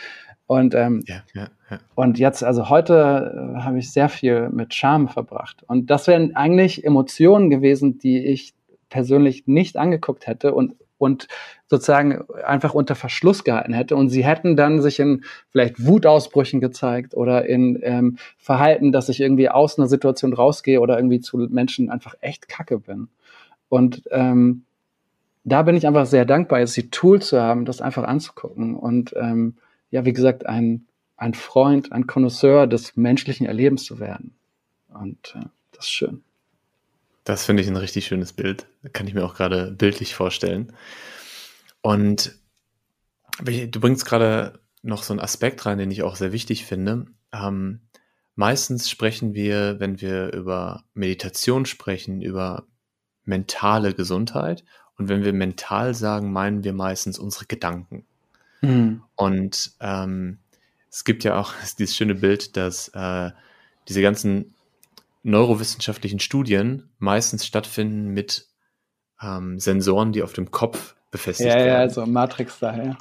Und, 0.45 0.75
ähm, 0.75 1.03
ja, 1.07 1.23
ja, 1.33 1.47
ja. 1.71 1.79
und 1.95 2.19
jetzt, 2.19 2.43
also 2.43 2.69
heute 2.69 3.55
äh, 3.57 3.61
habe 3.61 3.79
ich 3.79 3.91
sehr 3.91 4.09
viel 4.09 4.49
mit 4.49 4.75
Scham 4.75 5.07
verbracht. 5.07 5.63
Und 5.65 5.89
das 5.89 6.05
wären 6.05 6.35
eigentlich 6.35 6.83
Emotionen 6.83 7.49
gewesen, 7.49 7.97
die 7.97 8.23
ich 8.23 8.53
persönlich 8.89 9.47
nicht 9.47 9.77
angeguckt 9.77 10.27
hätte 10.27 10.53
und 10.53 10.75
und 11.03 11.27
sozusagen 11.67 12.23
einfach 12.45 12.73
unter 12.73 12.95
Verschluss 12.95 13.43
gehalten 13.43 13.73
hätte. 13.73 13.95
Und 13.95 14.09
sie 14.09 14.23
hätten 14.23 14.55
dann 14.55 14.81
sich 14.81 14.99
in 14.99 15.23
vielleicht 15.51 15.85
Wutausbrüchen 15.85 16.61
gezeigt 16.61 17.13
oder 17.15 17.45
in 17.45 17.79
ähm, 17.83 18.17
Verhalten, 18.37 18.91
dass 18.91 19.09
ich 19.09 19.19
irgendwie 19.19 19.49
aus 19.49 19.77
einer 19.77 19.87
Situation 19.87 20.33
rausgehe 20.33 20.79
oder 20.79 20.97
irgendwie 20.97 21.19
zu 21.19 21.37
Menschen 21.37 21.89
einfach 21.89 22.15
echt 22.21 22.47
kacke 22.47 22.79
bin. 22.79 23.09
Und 23.69 24.03
ähm, 24.11 24.63
da 25.43 25.63
bin 25.63 25.75
ich 25.75 25.87
einfach 25.87 26.05
sehr 26.05 26.25
dankbar, 26.25 26.59
jetzt 26.59 26.77
die 26.77 26.89
Tools 26.89 27.27
zu 27.27 27.41
haben, 27.41 27.65
das 27.65 27.81
einfach 27.81 28.03
anzugucken. 28.03 28.75
Und 28.75 29.13
ähm, 29.17 29.55
ja, 29.91 30.05
wie 30.05 30.13
gesagt, 30.13 30.45
ein, 30.45 30.85
ein 31.17 31.33
Freund, 31.33 31.91
ein 31.91 32.07
Connoisseur 32.07 32.67
des 32.67 32.95
menschlichen 32.95 33.45
Erlebens 33.45 33.83
zu 33.83 33.99
werden. 33.99 34.35
Und 34.93 35.35
äh, 35.35 35.45
das 35.71 35.85
ist 35.85 35.91
schön. 35.91 36.23
Das 37.23 37.45
finde 37.45 37.63
ich 37.63 37.69
ein 37.69 37.77
richtig 37.77 38.05
schönes 38.05 38.33
Bild. 38.33 38.67
Kann 38.91 39.07
ich 39.07 39.13
mir 39.13 39.23
auch 39.23 39.35
gerade 39.35 39.71
bildlich 39.71 40.15
vorstellen. 40.15 40.73
Und 41.81 42.33
du 43.41 43.79
bringst 43.79 44.05
gerade 44.05 44.59
noch 44.81 45.03
so 45.03 45.13
einen 45.13 45.21
Aspekt 45.21 45.65
rein, 45.65 45.77
den 45.77 45.91
ich 45.91 46.03
auch 46.03 46.15
sehr 46.15 46.33
wichtig 46.33 46.65
finde. 46.65 47.05
Ähm, 47.31 47.81
meistens 48.35 48.89
sprechen 48.89 49.33
wir, 49.33 49.79
wenn 49.79 50.01
wir 50.01 50.33
über 50.33 50.83
Meditation 50.93 51.65
sprechen, 51.65 52.21
über 52.21 52.67
mentale 53.23 53.93
Gesundheit. 53.93 54.63
Und 54.97 55.07
wenn 55.07 55.23
wir 55.23 55.33
mental 55.33 55.93
sagen, 55.93 56.31
meinen 56.31 56.63
wir 56.63 56.73
meistens 56.73 57.17
unsere 57.17 57.45
Gedanken. 57.45 58.05
Mhm. 58.61 59.03
Und 59.15 59.71
ähm, 59.79 60.39
es 60.89 61.03
gibt 61.03 61.23
ja 61.23 61.39
auch 61.39 61.53
dieses 61.79 61.95
schöne 61.95 62.15
Bild, 62.15 62.57
dass 62.57 62.89
äh, 62.89 63.31
diese 63.87 64.01
ganzen 64.01 64.53
neurowissenschaftlichen 65.23 66.19
Studien 66.19 66.89
meistens 66.99 67.45
stattfinden 67.45 68.09
mit 68.09 68.47
ähm, 69.21 69.59
Sensoren, 69.59 70.11
die 70.11 70.21
auf 70.21 70.33
dem 70.33 70.51
Kopf 70.51 70.95
befestigt 71.11 71.49
ja, 71.49 71.55
werden. 71.55 71.67
Ja, 71.67 71.77
also 71.77 72.05
Matrix 72.05 72.59
daher. 72.59 72.97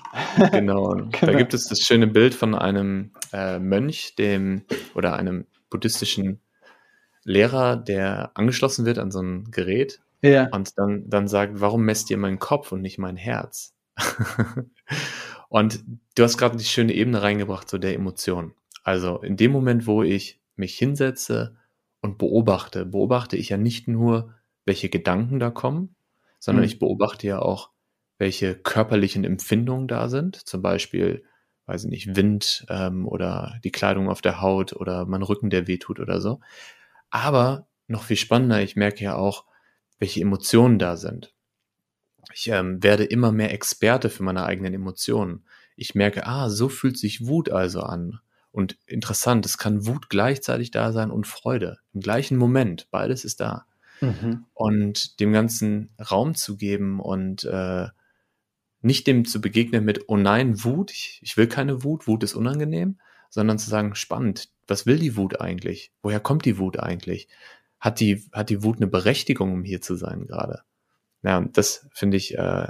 genau. 0.53 0.89
genau. 0.95 1.09
Da 1.21 1.33
gibt 1.33 1.53
es 1.55 1.67
das 1.67 1.81
schöne 1.81 2.07
Bild 2.07 2.35
von 2.35 2.55
einem 2.55 3.11
äh, 3.33 3.59
Mönch, 3.59 4.15
dem 4.15 4.63
oder 4.95 5.17
einem 5.17 5.47
buddhistischen 5.71 6.41
Lehrer, 7.25 7.77
der 7.77 8.31
angeschlossen 8.35 8.85
wird 8.85 8.99
an 8.99 9.11
so 9.11 9.21
ein 9.21 9.51
Gerät 9.51 10.01
ja. 10.23 10.49
und 10.51 10.79
dann, 10.79 11.09
dann 11.09 11.29
sagt, 11.29 11.61
warum 11.61 11.83
messt 11.85 12.11
ihr 12.11 12.19
meinen 12.19 12.39
Kopf 12.39 12.73
und 12.73 12.83
nicht 12.83 12.99
mein 12.99 13.17
Herz? 13.17 13.75
und 15.49 15.85
du 16.15 16.23
hast 16.23 16.39
gerade 16.39 16.57
die 16.57 16.65
schöne 16.65 16.93
Ebene 16.93 17.23
reingebracht, 17.23 17.69
so 17.69 17.79
der 17.79 17.95
Emotion. 17.95 18.55
Also 18.83 19.19
in 19.23 19.37
dem 19.37 19.53
Moment, 19.53 19.87
wo 19.87 20.03
ich 20.03 20.41
mich 20.57 20.77
hinsetze 20.77 21.57
und 22.03 22.19
beobachte, 22.19 22.85
beobachte 22.85 23.39
ich 23.39 23.49
ja 23.49 23.57
nicht 23.57 23.89
nur, 23.89 24.35
welche 24.67 24.91
Gedanken 24.91 25.41
da 25.41 25.51
kommen, 25.51 25.95
sondern 26.39 26.63
mhm. 26.63 26.67
ich 26.67 26.79
beobachte 26.79 27.27
ja 27.27 27.41
auch, 27.41 27.71
welche 28.19 28.55
körperlichen 28.55 29.25
Empfindungen 29.25 29.89
da 29.89 30.09
sind. 30.09 30.37
Zum 30.37 30.63
Beispiel, 30.63 31.25
weiß 31.67 31.85
ich 31.85 31.91
nicht, 31.91 32.15
Wind 32.15 32.67
ähm, 32.69 33.09
oder 33.09 33.59
die 33.65 33.73
Kleidung 33.73 34.09
auf 34.09 34.21
der 34.21 34.41
Haut 34.41 34.73
oder 34.75 35.07
mein 35.07 35.23
Rücken, 35.23 35.51
der 35.51 35.67
wehtut 35.67 35.99
oder 35.99 36.21
so. 36.21 36.41
Aber 37.11 37.67
noch 37.87 38.05
viel 38.05 38.17
spannender, 38.17 38.63
ich 38.63 38.77
merke 38.77 39.03
ja 39.03 39.17
auch, 39.17 39.45
welche 39.99 40.21
Emotionen 40.21 40.79
da 40.79 40.97
sind. 40.97 41.35
Ich 42.33 42.49
ähm, 42.49 42.83
werde 42.83 43.05
immer 43.05 43.33
mehr 43.33 43.53
Experte 43.53 44.11
für 44.11 44.23
meine 44.23 44.45
eigenen 44.45 44.75
Emotionen. 44.75 45.45
Ich 45.77 45.95
merke, 45.95 46.27
ah, 46.27 46.49
so 46.49 46.69
fühlt 46.69 46.99
sich 46.99 47.27
Wut 47.27 47.51
also 47.51 47.81
an. 47.81 48.21
Und 48.53 48.77
interessant, 48.87 49.47
es 49.47 49.59
kann 49.59 49.87
Wut 49.87 50.11
gleichzeitig 50.11 50.71
da 50.71 50.93
sein 50.93 51.11
und 51.11 51.27
Freude 51.27 51.79
im 51.95 52.01
gleichen 52.01 52.37
Moment. 52.37 52.89
Beides 52.91 53.25
ist 53.25 53.41
da. 53.41 53.67
Mhm. 54.01 54.45
Und 54.53 55.21
dem 55.21 55.33
Ganzen 55.33 55.91
Raum 55.99 56.35
zu 56.35 56.57
geben 56.57 57.01
und 57.01 57.45
äh, 57.45 57.89
nicht 58.83 59.07
dem 59.07 59.25
zu 59.25 59.41
begegnen 59.41 59.85
mit, 59.85 60.09
oh 60.09 60.17
nein, 60.17 60.65
Wut, 60.65 60.91
ich, 60.91 61.21
ich 61.23 61.37
will 61.37 61.47
keine 61.47 61.83
Wut, 61.83 62.07
Wut 62.07 62.23
ist 62.25 62.35
unangenehm, 62.35 62.99
sondern 63.31 63.59
zu 63.59 63.71
sagen, 63.71 63.95
spannend, 63.95 64.51
was 64.67 64.87
will 64.87 64.99
die 64.99 65.17
Wut 65.17 65.41
eigentlich? 65.41 65.93
Woher 66.03 66.21
kommt 66.21 66.45
die 66.45 66.59
Wut 66.59 66.79
eigentlich? 66.79 67.29
Hat 67.81 68.01
die, 68.01 68.25
hat 68.33 68.51
die 68.51 68.63
Wut 68.63 68.77
eine 68.77 68.87
Berechtigung, 68.87 69.53
um 69.53 69.65
hier 69.65 69.81
zu 69.81 69.95
sein 69.95 70.27
gerade? 70.27 70.63
Ja, 71.23 71.39
und 71.39 71.57
das 71.57 71.89
finde 71.93 72.17
ich 72.17 72.35
äh, 72.37 72.67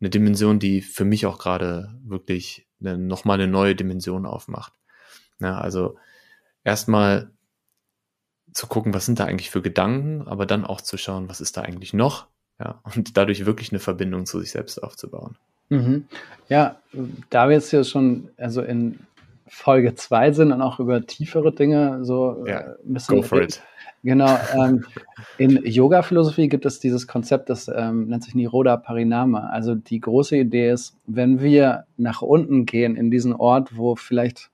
eine 0.00 0.10
Dimension, 0.10 0.58
die 0.58 0.80
für 0.80 1.04
mich 1.04 1.26
auch 1.26 1.38
gerade 1.38 1.94
wirklich 2.02 2.66
eine, 2.80 2.98
nochmal 2.98 3.40
eine 3.40 3.50
neue 3.50 3.74
Dimension 3.74 4.26
aufmacht. 4.26 4.72
Ja, 5.40 5.58
also 5.58 5.96
erstmal 6.64 7.30
zu 8.52 8.66
gucken, 8.66 8.94
was 8.94 9.06
sind 9.06 9.20
da 9.20 9.24
eigentlich 9.24 9.50
für 9.50 9.62
Gedanken, 9.62 10.26
aber 10.26 10.46
dann 10.46 10.64
auch 10.64 10.80
zu 10.80 10.96
schauen, 10.96 11.28
was 11.28 11.40
ist 11.40 11.56
da 11.56 11.62
eigentlich 11.62 11.92
noch, 11.92 12.26
ja, 12.58 12.80
und 12.94 13.16
dadurch 13.16 13.44
wirklich 13.44 13.70
eine 13.70 13.80
Verbindung 13.80 14.26
zu 14.26 14.40
sich 14.40 14.50
selbst 14.50 14.82
aufzubauen. 14.82 15.36
Mhm. 15.68 16.06
Ja, 16.48 16.76
da 17.30 17.48
wir 17.48 17.56
jetzt 17.56 17.70
hier 17.70 17.84
schon 17.84 18.30
also 18.36 18.62
in 18.62 19.00
Folge 19.48 19.94
2 19.94 20.32
sind 20.32 20.52
und 20.52 20.62
auch 20.62 20.80
über 20.80 21.06
tiefere 21.06 21.52
Dinge 21.52 22.04
so 22.04 22.44
ja, 22.46 22.60
äh, 22.60 22.74
ein 22.86 22.94
bisschen. 22.94 23.16
Go 23.16 23.22
for 23.22 23.42
it. 23.42 23.62
Genau. 24.02 24.38
Ähm, 24.54 24.84
in 25.36 25.64
Yoga-Philosophie 25.64 26.48
gibt 26.48 26.64
es 26.64 26.78
dieses 26.78 27.08
Konzept, 27.08 27.50
das 27.50 27.68
ähm, 27.68 28.06
nennt 28.06 28.22
sich 28.22 28.36
Niroda 28.36 28.76
Parinama. 28.76 29.48
Also 29.48 29.74
die 29.74 29.98
große 29.98 30.36
Idee 30.36 30.70
ist, 30.70 30.96
wenn 31.06 31.40
wir 31.40 31.86
nach 31.96 32.22
unten 32.22 32.66
gehen 32.66 32.94
in 32.94 33.10
diesen 33.10 33.32
Ort, 33.32 33.76
wo 33.76 33.96
vielleicht 33.96 34.50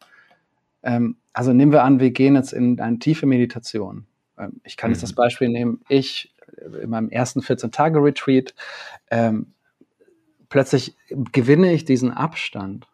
ähm, 0.83 1.17
also 1.33 1.53
nehmen 1.53 1.73
wir 1.73 1.85
an, 1.85 2.01
wir 2.01 2.11
gehen 2.11 2.35
jetzt 2.35 2.53
in 2.53 2.79
eine 2.81 2.99
tiefe 2.99 3.27
Meditation. 3.27 4.07
Ähm, 4.39 4.61
ich 4.65 4.77
kann 4.77 4.91
mhm. 4.91 4.95
jetzt 4.95 5.03
das 5.03 5.15
Beispiel 5.15 5.49
nehmen, 5.49 5.81
ich 5.89 6.35
äh, 6.57 6.83
in 6.83 6.91
meinem 6.91 7.09
ersten 7.09 7.41
14-Tage-Retreat, 7.41 8.55
ähm, 9.11 9.55
plötzlich 10.49 10.97
gewinne 11.33 11.73
ich 11.73 11.85
diesen 11.85 12.11
Abstand 12.11 12.87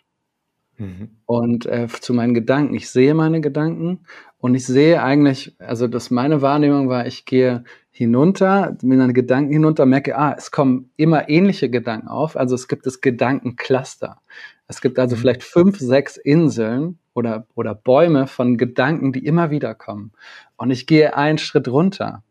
mhm. 0.76 1.10
und 1.26 1.66
äh, 1.66 1.88
zu 1.88 2.14
meinen 2.14 2.34
Gedanken. 2.34 2.74
Ich 2.74 2.90
sehe 2.90 3.14
meine 3.14 3.40
Gedanken 3.40 4.00
und 4.38 4.54
ich 4.54 4.64
sehe 4.66 5.02
eigentlich, 5.02 5.56
also 5.58 5.88
dass 5.88 6.10
meine 6.10 6.40
Wahrnehmung 6.42 6.88
war, 6.88 7.06
ich 7.06 7.24
gehe 7.24 7.64
hinunter, 7.90 8.76
mit 8.82 8.98
meinen 8.98 9.12
Gedanken 9.12 9.52
hinunter, 9.52 9.84
merke, 9.84 10.16
ah, 10.16 10.34
es 10.38 10.52
kommen 10.52 10.90
immer 10.96 11.28
ähnliche 11.28 11.68
Gedanken 11.68 12.06
auf. 12.06 12.36
Also 12.36 12.54
es 12.54 12.68
gibt 12.68 12.86
das 12.86 13.00
Gedankencluster. 13.00 14.20
Es 14.68 14.82
gibt 14.82 14.98
also 14.98 15.16
mhm. 15.16 15.20
vielleicht 15.20 15.42
fünf, 15.42 15.78
sechs 15.78 16.16
Inseln 16.18 16.98
oder, 17.14 17.46
oder 17.54 17.74
Bäume 17.74 18.26
von 18.26 18.58
Gedanken, 18.58 19.12
die 19.12 19.24
immer 19.24 19.50
wieder 19.50 19.74
kommen. 19.74 20.12
Und 20.56 20.70
ich 20.70 20.86
gehe 20.86 21.16
einen 21.16 21.38
Schritt 21.38 21.68
runter. 21.68 22.22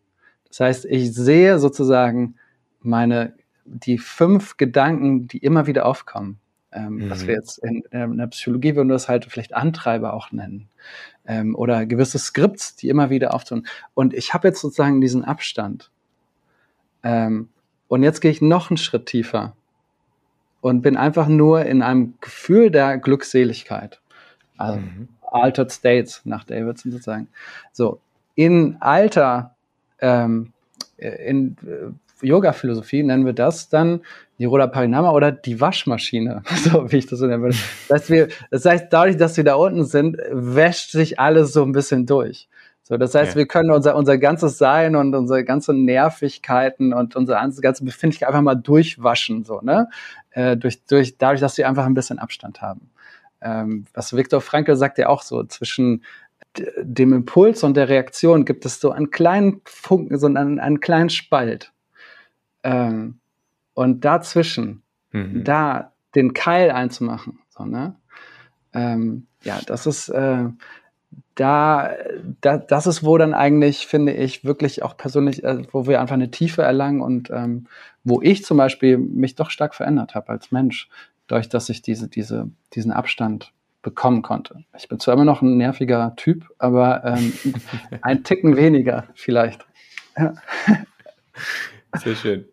Das 0.48 0.60
heißt, 0.62 0.86
ich 0.86 1.14
sehe 1.14 1.60
sozusagen 1.60 2.36
meine, 2.80 3.34
die 3.66 3.98
fünf 3.98 4.56
Gedanken, 4.56 5.28
die 5.28 5.40
immer 5.40 5.68
wieder 5.68 5.86
aufkommen. 5.86 6.40
Ähm, 6.72 6.96
mhm. 6.96 7.10
Was 7.10 7.26
wir 7.26 7.34
jetzt 7.34 7.58
in, 7.58 7.84
in, 7.92 8.18
der 8.18 8.28
Psychologie 8.28 8.76
würden 8.76 8.90
das 8.90 9.10
halt 9.10 9.26
vielleicht 9.26 9.56
Antreiber 9.56 10.14
auch 10.14 10.32
nennen. 10.32 10.70
Ähm, 11.26 11.56
oder 11.56 11.86
gewisse 11.86 12.20
Skripts, 12.20 12.76
die 12.76 12.90
immer 12.90 13.10
wieder 13.10 13.34
auftun. 13.34 13.66
Und 13.94 14.14
ich 14.14 14.34
habe 14.34 14.48
jetzt 14.48 14.62
sozusagen 14.62 15.02
diesen 15.02 15.26
Abstand. 15.26 15.92
Ähm, 17.04 17.50
und 17.88 18.04
jetzt 18.04 18.22
gehe 18.22 18.32
ich 18.32 18.42
noch 18.42 18.70
einen 18.70 18.78
Schritt 18.78 19.08
tiefer 19.08 19.56
und 20.68 20.82
bin 20.82 20.98
einfach 20.98 21.28
nur 21.28 21.66
in 21.66 21.82
einem 21.82 22.16
Gefühl 22.22 22.72
der 22.72 22.98
Glückseligkeit. 22.98 24.00
Also 24.58 24.80
mhm. 24.80 25.08
Altered 25.22 25.72
States 25.72 26.22
nach 26.26 26.44
Davidson 26.44 26.92
sozusagen. 26.92 27.28
So, 27.72 28.00
in 28.36 28.78
alter, 28.80 29.56
ähm, 30.00 30.54
in 30.98 31.58
äh, 31.66 32.26
Yoga-Philosophie 32.26 33.04
nennen 33.04 33.26
wir 33.26 33.34
das 33.34 33.70
dann 33.70 34.02
Niroda 34.38 34.68
Parinama 34.68 35.12
oder 35.12 35.32
die 35.32 35.60
Waschmaschine, 35.60 36.44
so 36.64 36.92
wie 36.92 36.98
ich 36.98 37.08
das 37.08 37.20
so 37.20 37.28
nennen 37.28 37.44
würde. 37.44 37.58
Das 37.88 38.02
heißt, 38.02 38.10
wir, 38.10 38.28
das 38.52 38.66
heißt, 38.66 38.88
dadurch, 38.90 39.18
dass 39.18 39.38
wir 39.38 39.44
da 39.44 39.56
unten 39.56 39.86
sind, 39.86 40.18
wäscht 40.32 40.92
sich 40.92 41.20
alles 41.20 41.54
so 41.54 41.64
ein 41.64 41.72
bisschen 41.72 42.06
durch. 42.06 42.48
So, 42.88 42.96
das 42.96 43.14
heißt, 43.14 43.32
ja. 43.32 43.36
wir 43.36 43.48
können 43.48 43.70
unser, 43.70 43.98
unser 43.98 44.18
ganzes 44.18 44.58
Sein 44.58 44.96
und 44.96 45.14
unsere 45.14 45.44
ganzen 45.44 45.84
Nervigkeiten 45.84 46.94
und 46.94 47.18
unsere 47.18 47.38
ganze 47.62 47.84
Befindlichkeit 47.84 48.30
einfach 48.30 48.42
mal 48.42 48.56
durchwaschen, 48.56 49.44
so, 49.44 49.60
ne? 49.60 49.90
Äh, 50.30 50.56
durch, 50.56 50.86
durch, 50.86 51.18
dadurch, 51.18 51.42
dass 51.42 51.58
wir 51.58 51.68
einfach 51.68 51.86
ein 51.86 51.96
bisschen 51.96 52.18
Abstand 52.18 52.62
haben. 52.62 52.90
Ähm, 53.42 53.88
was 53.94 54.16
Viktor 54.16 54.40
Frankl 54.40 54.78
sagt 54.78 55.00
ja 55.00 55.10
auch 55.10 55.22
so, 55.22 55.44
zwischen 55.44 56.06
dem 56.78 57.12
Impuls 57.12 57.62
und 57.66 57.76
der 57.76 57.90
Reaktion 57.90 58.46
gibt 58.46 58.66
es 58.66 58.80
so 58.80 58.92
einen 58.92 59.12
kleinen 59.12 59.60
Funken, 59.66 60.18
so 60.18 60.28
einen, 60.28 60.58
einen 60.58 60.80
kleinen 60.80 61.10
Spalt. 61.10 61.74
Ähm, 62.64 63.20
und 63.74 64.06
dazwischen, 64.06 64.82
mhm. 65.12 65.44
da 65.44 65.92
den 66.16 66.34
Keil 66.34 66.72
einzumachen, 66.72 67.40
so, 67.50 67.66
ne? 67.66 67.98
Ähm, 68.72 69.28
ja, 69.42 69.60
das 69.68 69.88
ist, 69.88 70.08
äh, 70.08 70.46
da, 71.38 71.92
da, 72.42 72.58
das 72.58 72.88
ist, 72.88 73.04
wo 73.04 73.18
dann 73.18 73.36
eigentlich, 73.36 73.86
finde 73.86 74.12
ich, 74.12 74.44
wirklich 74.44 74.82
auch 74.82 74.98
persönlich, 74.98 75.44
äh, 75.44 75.62
wo 75.72 75.86
wir 75.86 76.02
einfach 76.02 76.16
eine 76.16 76.32
Tiefe 76.32 76.64
erlangen 76.64 77.00
und 77.00 77.30
ähm, 77.30 77.68
wo 78.04 78.22
ich 78.22 78.44
zum 78.44 78.58
Beispiel 78.58 78.98
mich 78.98 79.36
doch 79.36 79.52
stark 79.52 79.76
verändert 79.76 80.16
habe 80.16 80.30
als 80.30 80.52
Mensch, 80.52 80.90
dadurch, 81.28 81.48
dass 81.48 81.70
ich 81.70 81.84
diese, 81.84 82.08
diese, 82.08 82.50
diesen 82.74 82.92
Abstand 82.92 83.54
bekommen 83.84 84.24
konnte. 84.24 84.64
Ich 84.78 84.88
bin 84.88 85.00
zwar 85.00 85.14
immer 85.14 85.26
noch 85.26 85.44
ein 85.44 85.58
nerviger 85.58 86.16
Typ, 86.16 86.50
aber 86.58 87.06
ähm, 87.06 87.34
ein 88.02 88.24
Ticken 88.24 88.58
weniger 88.58 89.06
vielleicht. 89.14 89.66
Ja. 90.18 90.34
Sehr 91.98 92.16
schön. 92.16 92.46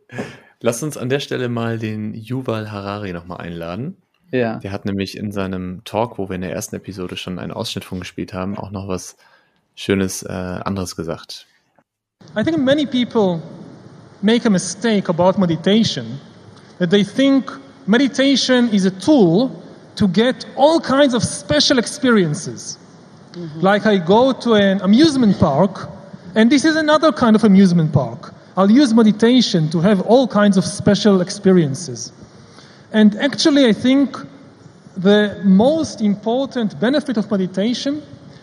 Lass 0.61 0.83
uns 0.83 0.99
an 0.99 1.09
der 1.09 1.21
Stelle 1.21 1.49
mal 1.49 1.79
den 1.79 2.13
Yuval 2.13 2.71
Harari 2.71 3.15
nochmal 3.15 3.41
einladen. 3.41 3.97
Ja. 4.31 4.59
Der 4.59 4.73
hat 4.73 4.85
nämlich 4.85 5.17
in 5.17 5.33
seinem 5.33 5.83
Talk, 5.85 6.19
wo 6.19 6.29
wir 6.29 6.37
in 6.37 6.41
der 6.41 6.53
ersten 6.53 6.77
Episode 6.77 7.17
schon 7.17 7.39
einen 7.39 7.53
Ausschnitt 7.53 7.85
von 7.85 8.01
gespielt 8.01 8.33
haben, 8.33 8.59
auch 8.59 8.71
noch 8.71 8.89
was 8.89 9.17
Schönes 9.77 10.23
äh, 10.23 10.33
anderes 10.33 10.97
gesagt. 10.97 11.47
I 12.37 12.43
think 12.43 12.59
many 12.59 12.87
people 12.87 13.41
make 14.23 14.47
a 14.47 14.51
mistake 14.51 15.09
about 15.09 15.39
meditation, 15.39 16.19
that 16.79 16.91
they 16.91 17.05
think 17.05 17.51
meditation 17.87 18.69
is 18.71 18.87
a 18.87 18.91
tool 18.91 19.51
to 19.97 20.09
get 20.09 20.47
all 20.57 20.81
kinds 20.81 21.15
of 21.15 21.23
special 21.23 21.79
experiences. 21.79 22.79
Mm-hmm. 23.33 23.61
Like 23.61 23.87
I 23.87 23.99
go 23.99 24.33
to 24.33 24.55
an 24.55 24.81
amusement 24.81 25.39
park, 25.39 25.89
and 26.35 26.51
this 26.51 26.65
is 26.65 26.77
another 26.77 27.13
kind 27.13 27.37
of 27.37 27.45
amusement 27.45 27.93
park. 27.93 28.33
I'll 28.57 28.71
use 28.71 28.95
meditation 28.95 29.69
to 29.71 29.81
have 29.81 30.01
all 30.03 30.29
kinds 30.29 30.57
of 30.57 30.65
special 30.65 31.21
experiences. 31.21 32.13
And 32.95 33.17
actually, 33.17 33.67
I 33.67 33.73
think 33.73 34.17
the 34.97 35.41
most 35.43 36.01
important 36.01 36.79
benefit 36.79 37.17
of 37.17 37.29
meditation 37.29 38.01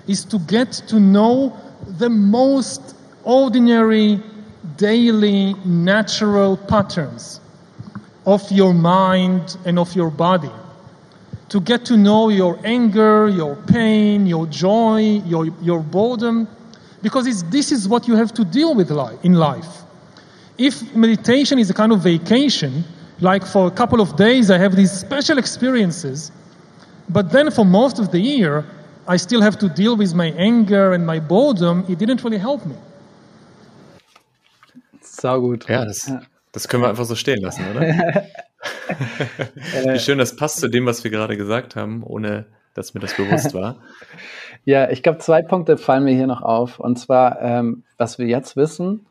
is 0.08 0.26
to 0.26 0.40
get 0.40 0.74
to 0.90 1.00
know 1.00 1.58
the 1.98 2.10
most 2.10 2.82
ordinary, 3.24 4.20
daily, 4.76 5.54
natural 5.64 6.58
patterns 6.58 7.40
of 8.26 8.42
your 8.52 8.74
mind 8.74 9.56
and 9.64 9.80
of 9.80 9.96
your 9.96 10.12
body. 10.12 10.52
To 11.48 11.62
get 11.62 11.86
to 11.86 11.96
know 11.96 12.28
your 12.28 12.60
anger, 12.66 13.30
your 13.30 13.56
pain, 13.56 14.28
your 14.28 14.48
joy, 14.48 15.22
your, 15.26 15.46
your 15.62 15.80
boredom, 15.80 16.46
because 17.02 17.50
this 17.50 17.72
is 17.72 17.88
what 17.88 18.06
you 18.06 18.18
have 18.18 18.34
to 18.34 18.44
deal 18.44 18.76
with 18.76 18.92
in 19.24 19.36
life. 19.36 19.84
If 20.58 20.94
meditation 20.94 21.58
is 21.58 21.70
a 21.70 21.74
kind 21.74 21.94
of 21.94 22.02
vacation, 22.02 22.84
like 23.22 23.46
for 23.46 23.68
a 23.68 23.72
couple 23.72 24.02
of 24.02 24.16
days 24.16 24.50
I 24.50 24.58
have 24.58 24.76
these 24.76 24.92
special 24.92 25.38
experiences, 25.38 26.32
but 27.10 27.32
then 27.32 27.52
for 27.52 27.66
most 27.66 28.00
of 28.00 28.12
the 28.12 28.20
year 28.20 28.66
I 29.08 29.18
still 29.18 29.42
have 29.42 29.58
to 29.60 29.70
deal 29.70 29.96
with 29.96 30.14
my 30.14 30.32
anger 30.38 30.94
and 30.94 31.06
my 31.06 31.20
boredom, 31.20 31.86
it 31.88 32.00
didn't 32.00 32.24
really 32.24 32.40
help 32.40 32.66
me. 32.66 32.76
Sau 35.02 35.42
gut. 35.42 35.68
Ja, 35.68 35.86
das, 35.86 36.12
das 36.52 36.68
können 36.68 36.84
wir 36.84 36.90
einfach 36.90 37.06
so 37.06 37.16
stehen 37.16 37.42
lassen, 37.42 37.64
oder? 37.72 37.82
Wie 39.94 40.00
schön, 40.00 40.18
das 40.18 40.36
passt 40.36 40.60
zu 40.60 40.68
dem, 40.68 40.86
was 40.86 41.04
wir 41.04 41.12
gerade 41.12 41.38
gesagt 41.38 41.76
haben, 41.76 42.04
ohne 42.04 42.46
dass 42.74 42.94
mir 42.94 43.02
das 43.02 43.16
bewusst 43.16 43.54
war. 43.54 43.78
Ja, 44.64 44.92
ich 44.92 45.02
glaube, 45.02 45.18
zwei 45.18 45.42
Punkte 45.42 45.76
fallen 45.76 46.04
mir 46.04 46.14
hier 46.14 46.28
noch 46.28 46.44
auf. 46.44 46.80
Und 46.80 47.00
zwar, 47.00 47.42
ähm, 47.42 47.82
was 47.98 48.20
wir 48.20 48.28
jetzt 48.28 48.56
wissen, 48.56 49.08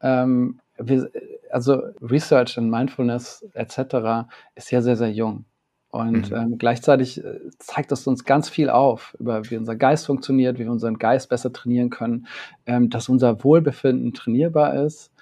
ähm, 0.00 0.60
wir, 0.78 1.10
also 1.54 1.82
Research 2.02 2.56
in 2.56 2.68
Mindfulness 2.68 3.46
etc. 3.54 4.28
ist 4.54 4.70
ja 4.72 4.82
sehr, 4.82 4.96
sehr 4.96 5.12
jung. 5.12 5.44
Und 5.88 6.32
mhm. 6.32 6.36
ähm, 6.36 6.58
gleichzeitig 6.58 7.24
äh, 7.24 7.38
zeigt 7.60 7.92
es 7.92 8.08
uns 8.08 8.24
ganz 8.24 8.48
viel 8.48 8.68
auf, 8.68 9.14
über 9.20 9.48
wie 9.48 9.56
unser 9.56 9.76
Geist 9.76 10.06
funktioniert, 10.06 10.58
wie 10.58 10.64
wir 10.64 10.72
unseren 10.72 10.98
Geist 10.98 11.28
besser 11.28 11.52
trainieren 11.52 11.90
können, 11.90 12.26
ähm, 12.66 12.90
dass 12.90 13.08
unser 13.08 13.44
Wohlbefinden 13.44 14.12
trainierbar 14.12 14.74
ist. 14.84 15.12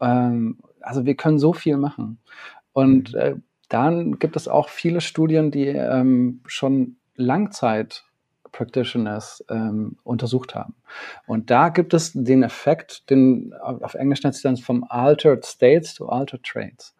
Ähm, 0.00 0.56
also 0.80 1.04
wir 1.04 1.16
können 1.16 1.38
so 1.38 1.52
viel 1.52 1.76
machen. 1.76 2.18
Und 2.72 3.12
mhm. 3.12 3.18
äh, 3.18 3.34
dann 3.68 4.18
gibt 4.18 4.36
es 4.36 4.48
auch 4.48 4.70
viele 4.70 5.02
Studien, 5.02 5.50
die 5.50 5.66
ähm, 5.66 6.40
schon 6.46 6.96
Langzeit 7.14 8.04
Practitioners 8.52 9.44
ähm, 9.48 9.96
untersucht 10.04 10.54
haben. 10.54 10.74
Und 11.26 11.50
da 11.50 11.70
gibt 11.70 11.94
es 11.94 12.12
den 12.14 12.42
Effekt, 12.42 13.08
den 13.10 13.54
auf 13.54 13.94
Englisch 13.94 14.22
nennt 14.22 14.34
sich 14.34 14.42
dann 14.42 14.56
vom 14.56 14.84
Altered 14.88 15.44
States 15.44 15.94
to 15.94 16.06
Altered 16.06 16.42
Traits. 16.44 16.94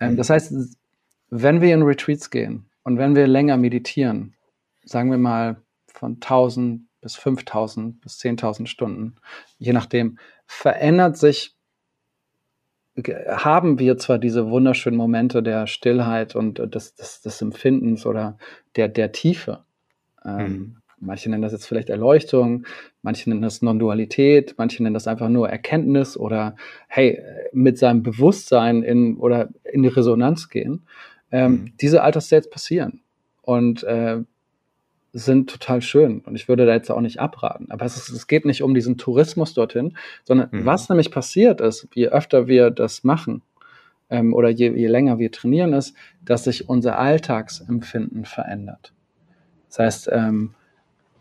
Ähm, 0.00 0.16
das 0.16 0.30
heißt, 0.30 0.52
wenn 1.30 1.60
wir 1.60 1.74
in 1.74 1.82
Retreats 1.82 2.30
gehen 2.30 2.66
und 2.82 2.98
wenn 2.98 3.14
wir 3.14 3.26
länger 3.26 3.56
meditieren, 3.56 4.34
sagen 4.84 5.10
wir 5.10 5.18
mal 5.18 5.62
von 5.86 6.14
1000 6.14 6.82
bis 7.00 7.16
5000 7.16 8.00
bis 8.00 8.18
10.000 8.18 8.66
Stunden, 8.66 9.16
je 9.58 9.72
nachdem, 9.72 10.18
verändert 10.46 11.16
sich 11.16 11.56
haben 13.28 13.78
wir 13.78 13.98
zwar 13.98 14.18
diese 14.18 14.50
wunderschönen 14.50 14.96
Momente 14.96 15.42
der 15.42 15.66
Stillheit 15.66 16.34
und 16.34 16.58
des, 16.74 16.94
des, 16.94 17.20
des 17.22 17.40
Empfindens 17.40 18.04
oder 18.06 18.36
der, 18.76 18.88
der 18.88 19.12
Tiefe, 19.12 19.64
ähm, 20.24 20.38
hm. 20.38 20.79
Manche 21.00 21.30
nennen 21.30 21.42
das 21.42 21.52
jetzt 21.52 21.66
vielleicht 21.66 21.88
Erleuchtung, 21.88 22.66
manche 23.02 23.28
nennen 23.28 23.42
das 23.42 23.62
Non-Dualität, 23.62 24.54
manche 24.58 24.82
nennen 24.82 24.94
das 24.94 25.06
einfach 25.06 25.28
nur 25.28 25.48
Erkenntnis 25.48 26.16
oder 26.16 26.56
hey, 26.88 27.22
mit 27.52 27.78
seinem 27.78 28.02
Bewusstsein 28.02 28.82
in 28.82 29.16
oder 29.16 29.48
in 29.64 29.82
die 29.82 29.88
Resonanz 29.88 30.48
gehen. 30.48 30.82
Ähm, 31.32 31.52
mhm. 31.52 31.72
Diese 31.80 32.02
Altersstates 32.02 32.50
passieren 32.50 33.00
und 33.42 33.82
äh, 33.84 34.18
sind 35.12 35.50
total 35.50 35.82
schön. 35.82 36.20
Und 36.20 36.36
ich 36.36 36.48
würde 36.48 36.66
da 36.66 36.72
jetzt 36.72 36.90
auch 36.90 37.00
nicht 37.00 37.18
abraten. 37.18 37.70
Aber 37.70 37.84
es, 37.84 37.96
ist, 37.96 38.10
es 38.10 38.26
geht 38.26 38.44
nicht 38.44 38.62
um 38.62 38.74
diesen 38.74 38.96
Tourismus 38.96 39.54
dorthin, 39.54 39.96
sondern 40.24 40.48
mhm. 40.52 40.66
was 40.66 40.88
nämlich 40.88 41.10
passiert 41.10 41.60
ist, 41.60 41.88
je 41.94 42.08
öfter 42.08 42.46
wir 42.46 42.70
das 42.70 43.04
machen, 43.04 43.42
ähm, 44.10 44.34
oder 44.34 44.50
je, 44.50 44.70
je 44.70 44.86
länger 44.86 45.18
wir 45.18 45.32
trainieren, 45.32 45.72
ist, 45.72 45.96
dass 46.24 46.44
sich 46.44 46.68
unser 46.68 46.98
Alltagsempfinden 46.98 48.24
verändert. 48.24 48.92
Das 49.68 49.78
heißt, 49.78 50.10
ähm, 50.12 50.54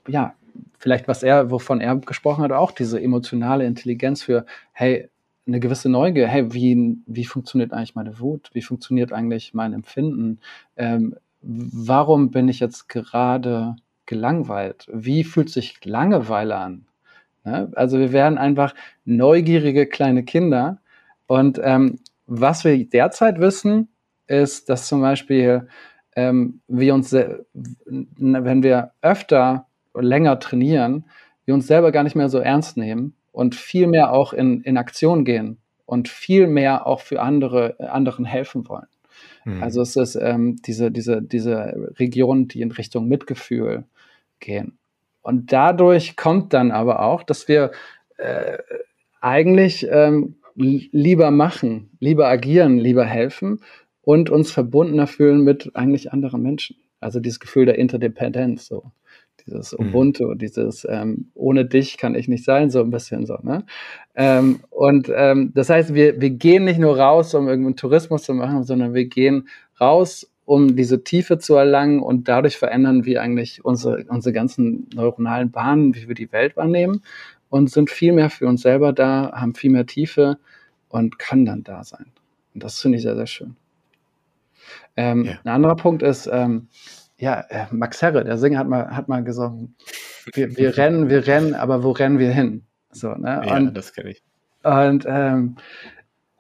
ja, 0.09 0.35
vielleicht 0.77 1.07
was 1.07 1.23
er, 1.23 1.51
wovon 1.51 1.81
er 1.81 1.95
gesprochen 1.97 2.43
hat, 2.43 2.51
auch 2.51 2.71
diese 2.71 3.01
emotionale 3.01 3.65
Intelligenz 3.65 4.23
für, 4.23 4.45
hey, 4.73 5.09
eine 5.47 5.59
gewisse 5.59 5.89
Neugier, 5.89 6.27
hey, 6.27 6.53
wie, 6.53 6.97
wie 7.05 7.25
funktioniert 7.25 7.73
eigentlich 7.73 7.95
meine 7.95 8.19
Wut? 8.19 8.49
Wie 8.53 8.61
funktioniert 8.61 9.11
eigentlich 9.11 9.53
mein 9.53 9.73
Empfinden? 9.73 10.39
Ähm, 10.77 11.15
warum 11.41 12.31
bin 12.31 12.47
ich 12.47 12.59
jetzt 12.59 12.87
gerade 12.87 13.75
gelangweilt? 14.05 14.87
Wie 14.91 15.23
fühlt 15.23 15.49
sich 15.49 15.83
Langeweile 15.83 16.55
an? 16.55 16.85
Ne? 17.43 17.71
Also 17.75 17.99
wir 17.99 18.11
werden 18.11 18.37
einfach 18.37 18.75
neugierige 19.05 19.87
kleine 19.87 20.23
Kinder. 20.23 20.79
Und 21.27 21.59
ähm, 21.63 21.99
was 22.27 22.63
wir 22.63 22.87
derzeit 22.87 23.39
wissen, 23.39 23.89
ist, 24.27 24.69
dass 24.69 24.87
zum 24.87 25.01
Beispiel 25.01 25.67
ähm, 26.15 26.61
wir 26.67 26.93
uns, 26.93 27.11
wenn 27.13 28.63
wir 28.63 28.91
öfter 29.01 29.65
länger 30.01 30.39
trainieren, 30.39 31.05
wir 31.45 31.53
uns 31.53 31.67
selber 31.67 31.91
gar 31.91 32.03
nicht 32.03 32.15
mehr 32.15 32.29
so 32.29 32.39
ernst 32.39 32.77
nehmen 32.77 33.15
und 33.31 33.55
viel 33.55 33.87
mehr 33.87 34.13
auch 34.13 34.33
in, 34.33 34.61
in 34.61 34.77
Aktion 34.77 35.25
gehen 35.25 35.57
und 35.85 36.07
viel 36.07 36.47
mehr 36.47 36.85
auch 36.85 37.01
für 37.01 37.21
andere, 37.21 37.75
anderen 37.79 38.25
helfen 38.25 38.67
wollen. 38.67 38.87
Mhm. 39.45 39.63
Also 39.63 39.81
es 39.81 39.95
ist 39.95 40.15
ähm, 40.15 40.57
diese, 40.65 40.91
diese, 40.91 41.21
diese 41.21 41.93
Regionen, 41.97 42.47
die 42.47 42.61
in 42.61 42.71
Richtung 42.71 43.07
Mitgefühl 43.07 43.85
gehen. 44.39 44.77
Und 45.21 45.51
dadurch 45.51 46.15
kommt 46.15 46.53
dann 46.53 46.71
aber 46.71 47.01
auch, 47.01 47.23
dass 47.23 47.47
wir 47.47 47.71
äh, 48.17 48.57
eigentlich 49.21 49.87
ähm, 49.89 50.35
lieber 50.55 51.31
machen, 51.31 51.89
lieber 51.99 52.27
agieren, 52.27 52.77
lieber 52.77 53.05
helfen 53.05 53.61
und 54.01 54.29
uns 54.29 54.51
verbundener 54.51 55.07
fühlen 55.07 55.43
mit 55.43 55.75
eigentlich 55.75 56.11
anderen 56.11 56.41
Menschen. 56.41 56.77
Also 56.99 57.19
dieses 57.19 57.39
Gefühl 57.39 57.65
der 57.65 57.77
Interdependenz 57.77 58.65
so 58.65 58.91
dieses 59.49 59.77
mhm. 59.77 59.89
Ubuntu, 59.89 60.33
dieses 60.35 60.85
ähm, 60.89 61.31
ohne 61.33 61.65
dich 61.65 61.97
kann 61.97 62.15
ich 62.15 62.27
nicht 62.27 62.45
sein, 62.45 62.69
so 62.69 62.81
ein 62.81 62.89
bisschen 62.89 63.25
so. 63.25 63.37
Ne? 63.41 63.65
Ähm, 64.15 64.59
und 64.69 65.11
ähm, 65.13 65.51
das 65.53 65.69
heißt, 65.69 65.93
wir, 65.93 66.21
wir 66.21 66.29
gehen 66.29 66.65
nicht 66.65 66.79
nur 66.79 66.97
raus, 66.97 67.33
um 67.33 67.47
irgendeinen 67.47 67.75
Tourismus 67.75 68.23
zu 68.23 68.33
machen, 68.33 68.63
sondern 68.63 68.93
wir 68.93 69.05
gehen 69.05 69.47
raus, 69.79 70.31
um 70.45 70.75
diese 70.75 71.03
Tiefe 71.03 71.37
zu 71.37 71.55
erlangen 71.55 71.99
und 71.99 72.27
dadurch 72.27 72.57
verändern 72.57 73.05
wir 73.05 73.21
eigentlich 73.21 73.63
unsere, 73.63 74.05
unsere 74.09 74.33
ganzen 74.33 74.87
neuronalen 74.93 75.51
Bahnen, 75.51 75.95
wie 75.95 76.07
wir 76.07 76.15
die 76.15 76.31
Welt 76.31 76.57
wahrnehmen 76.57 77.03
und 77.49 77.69
sind 77.69 77.89
viel 77.89 78.13
mehr 78.13 78.29
für 78.29 78.47
uns 78.47 78.61
selber 78.61 78.93
da, 78.93 79.31
haben 79.33 79.55
viel 79.55 79.71
mehr 79.71 79.85
Tiefe 79.85 80.37
und 80.87 81.19
können 81.19 81.45
dann 81.45 81.63
da 81.63 81.83
sein. 81.83 82.07
Und 82.53 82.63
das 82.63 82.79
finde 82.79 82.97
ich 82.97 83.03
sehr, 83.03 83.15
sehr 83.15 83.27
schön. 83.27 83.55
Ähm, 84.95 85.25
ja. 85.25 85.39
Ein 85.43 85.51
anderer 85.51 85.75
Punkt 85.75 86.03
ist, 86.03 86.29
ähm, 86.31 86.67
ja, 87.19 87.41
äh, 87.49 87.65
Max 87.71 88.01
Herre, 88.01 88.23
der 88.23 88.37
Sänger, 88.37 88.59
hat 88.59 88.67
mal, 88.67 88.95
hat 88.95 89.07
mal 89.09 89.23
gesungen, 89.23 89.75
wir, 90.33 90.55
wir 90.57 90.77
rennen, 90.77 91.09
wir 91.09 91.27
rennen, 91.27 91.53
aber 91.53 91.83
wo 91.83 91.91
rennen 91.91 92.17
wir 92.17 92.31
hin? 92.31 92.63
So, 92.91 93.13
ne? 93.13 93.41
Ja, 93.45 93.57
und, 93.57 93.75
das 93.75 93.93
kenne 93.93 94.11
ich. 94.11 94.23
Und 94.63 95.05
ähm, 95.07 95.57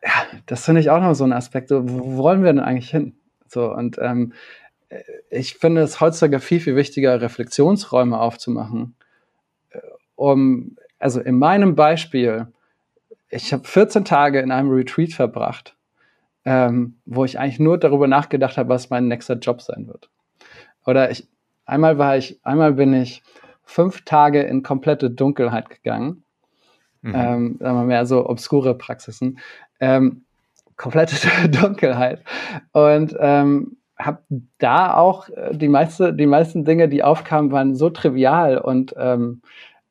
ja, 0.01 0.39
das 0.45 0.65
finde 0.65 0.81
ich 0.81 0.89
auch 0.89 1.01
noch 1.01 1.13
so 1.13 1.25
ein 1.25 1.33
Aspekt. 1.33 1.69
So, 1.69 1.87
wo 1.87 2.17
wollen 2.17 2.43
wir 2.43 2.51
denn 2.51 2.61
eigentlich 2.61 2.89
hin? 2.89 3.15
So, 3.47 3.73
und 3.73 3.97
ähm, 3.99 4.33
ich 5.29 5.55
finde 5.55 5.81
es 5.81 6.01
heutzutage 6.01 6.39
viel, 6.39 6.59
viel 6.59 6.75
wichtiger, 6.75 7.21
Reflexionsräume 7.21 8.19
aufzumachen, 8.19 8.95
äh, 9.71 9.79
um, 10.15 10.77
also 10.97 11.19
in 11.19 11.37
meinem 11.37 11.75
Beispiel, 11.75 12.47
ich 13.29 13.53
habe 13.53 13.67
14 13.67 14.05
Tage 14.05 14.39
in 14.39 14.51
einem 14.51 14.71
Retreat 14.71 15.11
verbracht, 15.11 15.75
ähm, 16.45 16.99
wo 17.05 17.25
ich 17.25 17.37
eigentlich 17.37 17.59
nur 17.59 17.77
darüber 17.77 18.07
nachgedacht 18.07 18.57
habe, 18.57 18.69
was 18.69 18.89
mein 18.89 19.07
nächster 19.07 19.35
Job 19.35 19.61
sein 19.61 19.87
wird. 19.87 20.09
Oder 20.89 21.11
ich, 21.11 21.27
einmal 21.65 21.97
war 21.97 22.17
ich, 22.17 22.39
einmal 22.43 22.73
bin 22.73 22.93
ich 22.93 23.21
fünf 23.63 24.03
Tage 24.03 24.41
in 24.41 24.63
komplette 24.63 25.09
Dunkelheit 25.09 25.69
gegangen. 25.69 26.23
Mhm. 27.01 27.13
Ähm, 27.15 27.57
sagen 27.59 27.77
wir 27.77 27.85
mehr 27.85 28.05
so 28.05 28.27
obskure 28.27 28.75
Praxisen. 28.75 29.39
Ähm, 29.79 30.23
komplette 30.75 31.15
Dunkelheit. 31.49 32.23
Und 32.71 33.15
ähm, 33.19 33.77
habe 33.97 34.23
da 34.57 34.95
auch 34.95 35.29
äh, 35.29 35.55
die 35.55 35.67
meiste, 35.67 36.13
die 36.13 36.25
meisten 36.25 36.65
Dinge, 36.65 36.89
die 36.89 37.03
aufkamen, 37.03 37.51
waren 37.51 37.75
so 37.75 37.89
trivial 37.89 38.57
und 38.57 38.95
ähm, 38.97 39.41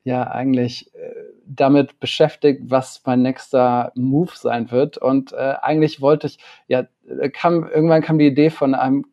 ja 0.02 0.22
eigentlich 0.22 0.92
äh, 0.94 1.14
damit 1.46 2.00
beschäftigt, 2.00 2.62
was 2.64 3.02
mein 3.04 3.22
nächster 3.22 3.92
Move 3.94 4.32
sein 4.34 4.70
wird. 4.70 4.98
Und 4.98 5.32
äh, 5.32 5.54
eigentlich 5.61 6.00
wollte 6.00 6.26
ich, 6.26 6.38
ja, 6.66 6.87
äh, 7.06 7.28
kam 7.30 7.68
irgendwann 7.68 8.02
kam 8.02 8.18
die 8.18 8.26
Idee 8.26 8.50
von 8.50 8.74
einem 8.74 9.04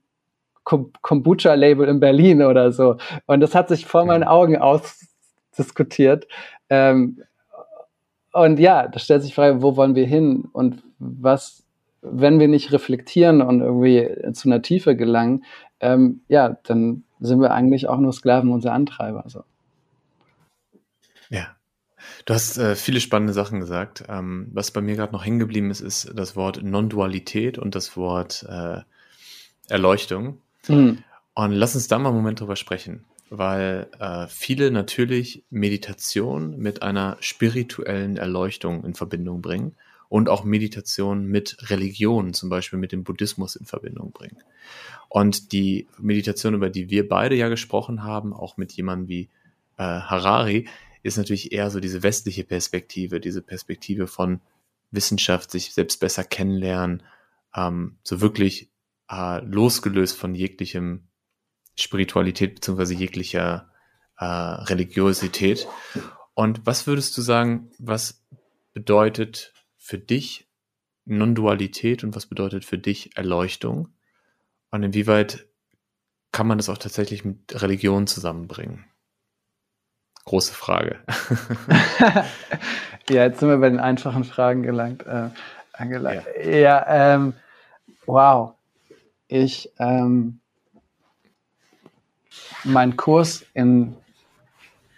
Kombucha-Label 0.66 1.88
in 1.88 2.00
Berlin 2.00 2.42
oder 2.42 2.72
so. 2.72 2.98
Und 3.26 3.40
das 3.40 3.56
hat 3.56 3.70
sich 3.70 3.86
vor 3.86 4.06
meinen 4.06 4.24
Augen 4.24 4.58
ausdiskutiert. 4.58 6.28
Ähm, 6.70 7.24
und 8.34 8.60
ja, 8.60 8.88
da 8.88 9.00
stellt 9.00 9.22
sich 9.22 9.32
die 9.32 9.36
Frage, 9.36 9.62
wo 9.62 9.78
wollen 9.78 9.96
wir 9.96 10.06
hin 10.06 10.50
und 10.52 10.84
was, 11.00 11.64
wenn 12.02 12.40
wir 12.40 12.50
nicht 12.50 12.74
reflektieren 12.74 13.42
und 13.42 13.62
irgendwie 13.62 14.34
zu 14.34 14.50
einer 14.50 14.62
Tiefe 14.62 14.96
gelangen, 14.96 15.46
ähm, 15.80 16.22
ja, 16.28 16.58
dann 16.64 17.04
sind 17.20 17.40
wir 17.40 17.52
eigentlich 17.52 17.88
auch 17.88 17.98
nur 17.98 18.12
Sklaven 18.12 18.52
unserer 18.52 18.74
Antreiber. 18.74 19.24
So. 19.28 19.44
Ja. 21.30 21.56
Du 22.26 22.34
hast 22.34 22.58
äh, 22.58 22.76
viele 22.76 23.00
spannende 23.00 23.34
Sachen 23.34 23.60
gesagt. 23.60 24.04
Ähm, 24.10 24.50
was 24.52 24.72
bei 24.72 24.82
mir 24.82 24.96
gerade 24.96 25.14
noch 25.14 25.26
hängen 25.26 25.40
geblieben 25.40 25.72
ist, 25.72 25.82
ist 25.82 26.12
das 26.16 26.36
Wort 26.36 26.62
Non-Dualität 26.62 27.58
und 27.58 27.76
das 27.76 27.96
Wort 27.96 28.46
äh, 28.50 28.82
Erleuchtung. 29.70 30.40
Mhm. 30.68 31.04
Und 31.34 31.52
lass 31.52 31.76
uns 31.76 31.88
da 31.88 32.00
mal 32.00 32.10
einen 32.10 32.18
Moment 32.18 32.40
drüber 32.40 32.56
sprechen, 32.56 33.04
weil 33.30 33.88
äh, 34.00 34.28
viele 34.28 34.72
natürlich 34.72 35.44
Meditation 35.50 36.58
mit 36.58 36.82
einer 36.82 37.18
spirituellen 37.20 38.18
Erleuchtung 38.18 38.86
in 38.86 38.94
Verbindung 38.94 39.42
bringen 39.42 39.76
und 40.08 40.30
auch 40.30 40.44
Meditation 40.44 41.26
mit 41.26 41.70
Religion, 41.70 42.34
zum 42.34 42.50
Beispiel 42.50 42.80
mit 42.80 42.92
dem 42.92 43.04
Buddhismus 43.04 43.56
in 43.56 43.66
Verbindung 43.66 44.12
bringen. 44.12 44.38
Und 45.10 45.52
die 45.52 45.88
Meditation, 46.00 46.54
über 46.54 46.70
die 46.70 46.90
wir 46.90 47.08
beide 47.08 47.36
ja 47.36 47.50
gesprochen 47.50 48.04
haben, 48.04 48.34
auch 48.34 48.58
mit 48.58 48.72
jemandem 48.74 49.10
wie 49.10 49.30
äh, 49.78 49.84
Harari, 49.84 50.68
ist 51.04 51.18
natürlich 51.18 51.52
eher 51.52 51.70
so 51.70 51.80
diese 51.80 52.02
westliche 52.02 52.44
Perspektive, 52.44 53.20
diese 53.20 53.42
Perspektive 53.42 54.08
von 54.08 54.42
Wissenschaft, 54.92 55.52
sich 55.52 55.74
selbst 55.74 56.00
besser 56.00 56.24
kennenlernen, 56.24 57.04
ähm, 57.56 57.98
so 58.04 58.22
wirklich 58.22 58.70
äh, 59.10 59.40
losgelöst 59.40 60.18
von 60.18 60.36
jeglichem 60.36 61.08
Spiritualität 61.78 62.56
beziehungsweise 62.56 62.94
jeglicher 62.94 63.70
äh, 64.18 64.26
Religiosität. 64.26 65.68
Und 66.34 66.66
was 66.66 66.88
würdest 66.88 67.18
du 67.18 67.22
sagen, 67.22 67.72
was 67.80 68.26
bedeutet 68.74 69.54
für 69.78 69.98
dich 69.98 70.50
Non-Dualität 71.06 72.04
und 72.04 72.16
was 72.16 72.26
bedeutet 72.26 72.66
für 72.66 72.78
dich 72.78 73.16
Erleuchtung? 73.18 73.90
Und 74.72 74.84
inwieweit 74.84 75.48
kann 76.32 76.48
man 76.48 76.58
das 76.58 76.70
auch 76.70 76.78
tatsächlich 76.78 77.24
mit 77.24 77.62
Religion 77.62 78.08
zusammenbringen? 78.08 78.86
Große 80.26 80.54
Frage. 80.54 81.00
ja, 83.10 83.26
jetzt 83.26 83.40
sind 83.40 83.50
wir 83.50 83.58
bei 83.58 83.70
den 83.70 83.80
einfachen 83.80 84.24
Fragen 84.24 84.64
gelangt. 84.64 85.06
Äh, 85.06 85.30
angelangt. 85.72 86.26
Ja, 86.44 86.50
ja 86.50 87.16
ähm, 87.16 87.34
wow. 88.08 88.56
Ich, 89.28 89.72
ähm, 89.80 90.40
mein 92.64 92.96
Kurs 92.96 93.46
in 93.54 93.96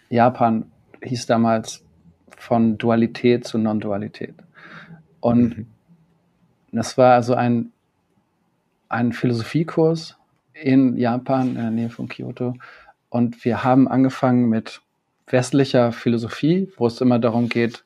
Japan 0.09 0.71
hieß 1.01 1.25
damals 1.25 1.83
von 2.37 2.77
Dualität 2.77 3.45
zu 3.45 3.57
Non-Dualität. 3.57 4.35
Und 5.19 5.57
mhm. 5.57 5.67
das 6.71 6.97
war 6.97 7.13
also 7.13 7.33
ein, 7.33 7.71
ein 8.89 9.13
Philosophiekurs 9.13 10.17
in 10.53 10.97
Japan, 10.97 11.49
in 11.49 11.55
der 11.55 11.71
Nähe 11.71 11.89
von 11.89 12.07
Kyoto. 12.07 12.55
Und 13.09 13.43
wir 13.45 13.63
haben 13.63 13.87
angefangen 13.87 14.49
mit 14.49 14.81
westlicher 15.27 15.91
Philosophie, 15.91 16.71
wo 16.77 16.87
es 16.87 17.01
immer 17.01 17.19
darum 17.19 17.49
geht, 17.49 17.83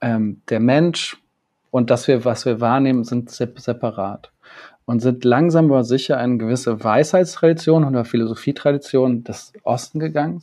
ähm, 0.00 0.42
der 0.48 0.60
Mensch 0.60 1.16
und 1.70 1.90
das 1.90 2.08
wir, 2.08 2.24
was 2.24 2.46
wir 2.46 2.60
wahrnehmen, 2.60 3.04
sind 3.04 3.30
separat 3.30 4.32
und 4.90 4.98
sind 4.98 5.22
langsam 5.22 5.66
aber 5.66 5.84
sicher 5.84 6.20
in 6.20 6.40
gewisse 6.40 6.82
Weisheitstradition 6.82 7.84
oder 7.84 8.04
Philosophietradition 8.04 9.22
des 9.22 9.52
Osten 9.62 10.00
gegangen, 10.00 10.42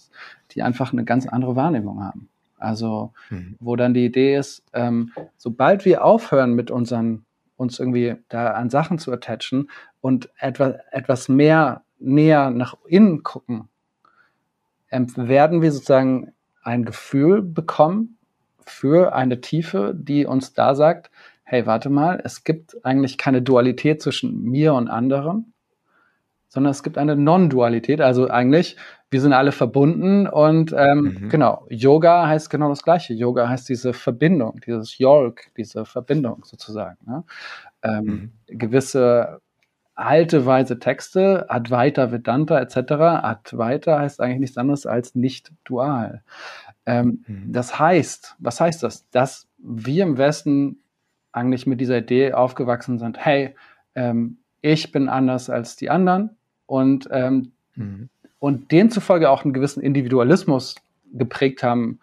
die 0.52 0.64
einfach 0.64 0.94
eine 0.94 1.04
ganz 1.04 1.28
andere 1.28 1.58
Wahrnehmung 1.58 2.02
haben. 2.02 2.30
Also, 2.58 3.12
mhm. 3.30 3.58
wo 3.60 3.76
dann 3.76 3.94
die 3.94 4.06
Idee 4.06 4.38
ist, 4.38 4.64
ähm, 4.72 5.12
sobald 5.36 5.84
wir 5.84 6.06
aufhören 6.06 6.54
mit 6.54 6.72
unseren, 6.72 7.26
uns 7.58 7.78
irgendwie 7.78 8.16
da 8.30 8.52
an 8.52 8.70
Sachen 8.70 9.00
zu 9.00 9.12
attachen 9.12 9.70
und 10.00 10.30
etwas, 10.40 10.76
etwas 10.92 11.28
mehr 11.28 11.82
näher 12.00 12.50
nach 12.50 12.78
innen 12.88 13.24
gucken, 13.24 13.68
ähm, 14.92 15.08
werden 15.18 15.62
wir 15.62 15.74
sozusagen 15.74 16.32
ein 16.64 16.86
Gefühl 16.86 17.42
bekommen 17.42 18.18
für 18.66 19.14
eine 19.14 19.42
Tiefe, 19.42 19.94
die 19.94 20.26
uns 20.26 20.54
da 20.54 20.74
sagt, 20.74 21.12
hey, 21.50 21.66
warte 21.66 21.90
mal, 21.90 22.20
es 22.26 22.44
gibt 22.44 22.76
eigentlich 22.84 23.18
keine 23.18 23.42
Dualität 23.42 24.02
zwischen 24.02 24.42
mir 24.44 24.74
und 24.74 24.90
anderen, 24.90 25.54
sondern 26.50 26.72
es 26.72 26.84
gibt 26.84 26.98
eine 26.98 27.16
Non-Dualität. 27.16 28.02
Also 28.02 28.30
eigentlich, 28.30 28.76
wir 29.10 29.22
sind 29.22 29.32
alle 29.32 29.54
verbunden 29.54 30.28
und 30.28 30.74
ähm, 30.78 31.18
mhm. 31.22 31.30
genau, 31.30 31.66
Yoga 31.70 32.28
heißt 32.28 32.50
genau 32.50 32.68
das 32.68 32.84
Gleiche. 32.84 33.14
Yoga 33.14 33.48
heißt 33.48 33.70
diese 33.70 33.94
Verbindung, 33.94 34.60
dieses 34.68 34.98
York, 34.98 35.50
diese 35.56 35.86
Verbindung 35.86 36.44
sozusagen. 36.44 36.98
Ne? 37.06 37.24
Ähm, 37.82 38.04
mhm. 38.04 38.58
Gewisse 38.58 39.40
alte, 39.96 40.46
weise 40.46 40.80
Texte, 40.80 41.50
Advaita, 41.50 42.12
Vedanta 42.12 42.60
etc. 42.60 42.76
Advaita 42.76 44.00
heißt 44.00 44.20
eigentlich 44.20 44.42
nichts 44.42 44.58
anderes 44.58 44.86
als 44.86 45.16
nicht 45.16 45.54
dual. 45.64 46.24
Ähm, 46.86 47.24
mhm. 47.26 47.54
Das 47.54 47.80
heißt, 47.80 48.36
was 48.38 48.60
heißt 48.60 48.84
das? 48.84 49.10
Dass 49.12 49.48
wir 49.58 50.04
im 50.04 50.18
Westen 50.18 50.82
eigentlich 51.32 51.68
mit 51.68 51.80
dieser 51.82 52.00
Idee 52.00 52.34
aufgewachsen 52.34 53.00
sind, 53.00 53.18
hey, 53.24 53.56
ähm, 53.96 54.38
ich 54.62 54.92
bin 54.92 55.10
anders 55.10 55.50
als 55.50 55.76
die 55.76 55.90
anderen 55.90 56.32
und, 56.66 57.08
ähm, 57.12 57.52
mhm. 57.76 58.10
und 58.40 58.72
demzufolge 58.72 59.30
auch 59.30 59.44
einen 59.44 59.54
gewissen 59.54 59.82
Individualismus 59.82 60.76
geprägt 61.14 61.64
haben, 61.64 62.00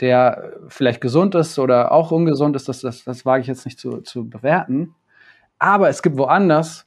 der 0.00 0.52
vielleicht 0.68 1.00
gesund 1.00 1.34
ist 1.34 1.58
oder 1.58 1.90
auch 1.92 2.10
ungesund 2.10 2.54
ist, 2.54 2.68
das, 2.68 2.80
das, 2.80 3.04
das 3.04 3.24
wage 3.24 3.40
ich 3.42 3.46
jetzt 3.46 3.64
nicht 3.64 3.78
zu, 3.78 4.02
zu 4.02 4.28
bewerten. 4.28 4.94
Aber 5.58 5.88
es 5.88 6.02
gibt 6.02 6.18
woanders 6.18 6.86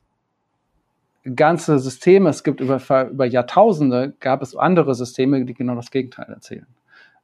ganze 1.36 1.80
Systeme, 1.80 2.30
es 2.30 2.44
gibt 2.44 2.62
über, 2.62 2.80
über 3.10 3.26
Jahrtausende, 3.26 4.14
gab 4.20 4.42
es 4.42 4.56
andere 4.56 4.94
Systeme, 4.94 5.44
die 5.44 5.54
genau 5.54 5.76
das 5.76 5.92
Gegenteil 5.92 6.28
erzählen 6.30 6.68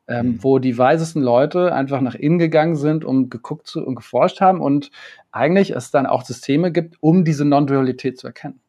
ähm, 0.08 0.28
mhm. 0.28 0.44
wo 0.44 0.60
die 0.60 0.78
weisesten 0.78 1.22
Leute 1.22 1.74
einfach 1.74 2.02
nach 2.02 2.16
innen 2.16 2.40
gegangen 2.40 2.76
sind 2.76 3.04
und 3.04 3.30
geguckt 3.30 3.68
zu, 3.68 3.86
und 3.86 3.96
geforscht 3.96 4.42
haben 4.42 4.62
und 4.62 4.92
eigentlich 5.32 5.72
es 5.72 5.92
dann 5.92 6.06
auch 6.06 6.24
Systeme 6.24 6.72
gibt, 6.72 6.96
um 7.02 7.26
diese 7.26 7.46
Non-Dualität 7.46 8.18
zu 8.18 8.28
erkennen. 8.28 8.62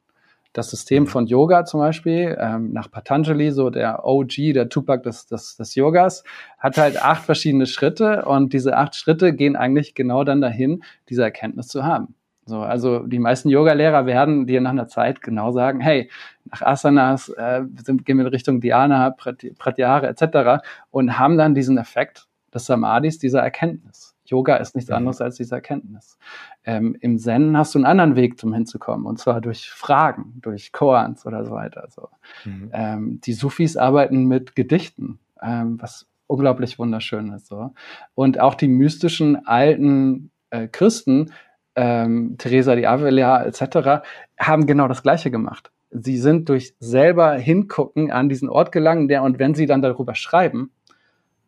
Das 0.57 0.71
System 0.71 1.03
mhm. 1.03 1.09
von 1.09 1.27
Yoga 1.27 1.67
zum 1.67 1.81
Beispiel, 1.81 2.35
ähm, 2.41 2.73
nach 2.73 2.91
Patanjali, 2.91 3.51
so 3.51 3.69
der 3.69 4.07
OG, 4.07 4.55
der 4.55 4.71
Tupac 4.71 5.03
des, 5.03 5.27
des, 5.27 5.57
des 5.57 5.75
Yogas, 5.75 6.25
hat 6.59 6.79
halt 6.79 7.03
acht 7.03 7.25
verschiedene 7.25 7.67
Schritte 7.67 8.25
und 8.25 8.55
diese 8.55 8.77
acht 8.77 8.97
Schritte 8.97 9.35
gehen 9.35 9.55
eigentlich 9.55 9.95
genau 9.95 10.25
dann 10.25 10.41
dahin, 10.41 10.83
diese 11.11 11.23
Erkenntnis 11.23 11.69
zu 11.69 11.85
haben. 11.85 12.16
So, 12.47 12.61
also 12.61 13.01
die 13.01 13.19
meisten 13.19 13.49
Yoga-Lehrer 13.49 14.07
werden 14.07 14.47
dir 14.47 14.61
nach 14.61 14.71
einer 14.71 14.87
Zeit 14.87 15.21
genau 15.21 15.51
sagen, 15.51 15.81
hey, 15.81 16.09
nach 16.45 16.63
Asanas 16.63 17.29
äh, 17.29 17.63
sind, 17.85 18.05
gehen 18.05 18.19
wir 18.19 18.25
in 18.25 18.31
Richtung 18.31 18.61
Dhyana, 18.61 19.11
Pratyahara 19.11 20.07
etc. 20.07 20.65
und 20.91 21.19
haben 21.19 21.37
dann 21.37 21.55
diesen 21.55 21.77
Effekt 21.77 22.29
des 22.55 22.67
Samadhis, 22.67 23.19
dieser 23.19 23.41
Erkenntnis. 23.41 24.15
Yoga 24.25 24.57
ist 24.57 24.75
nichts 24.75 24.91
mhm. 24.91 24.97
anderes 24.97 25.21
als 25.21 25.37
diese 25.37 25.57
Erkenntnis. 25.57 26.19
Ähm, 26.65 26.97
Im 27.01 27.19
Zen 27.19 27.57
hast 27.57 27.75
du 27.75 27.79
einen 27.79 27.87
anderen 27.87 28.17
Weg, 28.17 28.39
zum 28.39 28.53
hinzukommen, 28.53 29.07
und 29.07 29.19
zwar 29.19 29.41
durch 29.41 29.71
Fragen, 29.71 30.39
durch 30.43 30.73
Koans 30.73 31.27
oder 31.27 31.45
so 31.45 31.53
weiter. 31.53 31.89
So. 31.91 32.09
Mhm. 32.45 32.71
Ähm, 32.73 33.21
die 33.23 33.33
Sufis 33.33 33.77
arbeiten 33.77 34.27
mit 34.27 34.55
Gedichten, 34.55 35.19
ähm, 35.43 35.81
was 35.81 36.07
unglaublich 36.27 36.79
wunderschön 36.79 37.33
ist. 37.33 37.47
So. 37.47 37.73
Und 38.15 38.41
auch 38.41 38.55
die 38.55 38.69
mystischen 38.69 39.47
alten 39.47 40.31
äh, 40.51 40.69
Christen 40.69 41.33
ähm, 41.77 42.37
Teresa 42.39 42.75
de 42.75 42.87
Avila 42.87 43.45
etc., 43.45 44.03
haben 44.39 44.67
genau 44.67 44.89
das 44.89 45.03
Gleiche 45.03 45.31
gemacht. 45.31 45.71
Sie 45.91 46.19
sind 46.19 46.49
durch 46.49 46.75
selber 46.81 47.35
hingucken 47.35 48.11
an 48.11 48.29
diesen 48.29 48.49
Ort 48.49 48.73
gelangen, 48.73 49.09
der, 49.09 49.23
und 49.23 49.39
wenn 49.39 49.55
sie 49.55 49.67
dann 49.67 49.83
darüber 49.83 50.15
schreiben, 50.15 50.71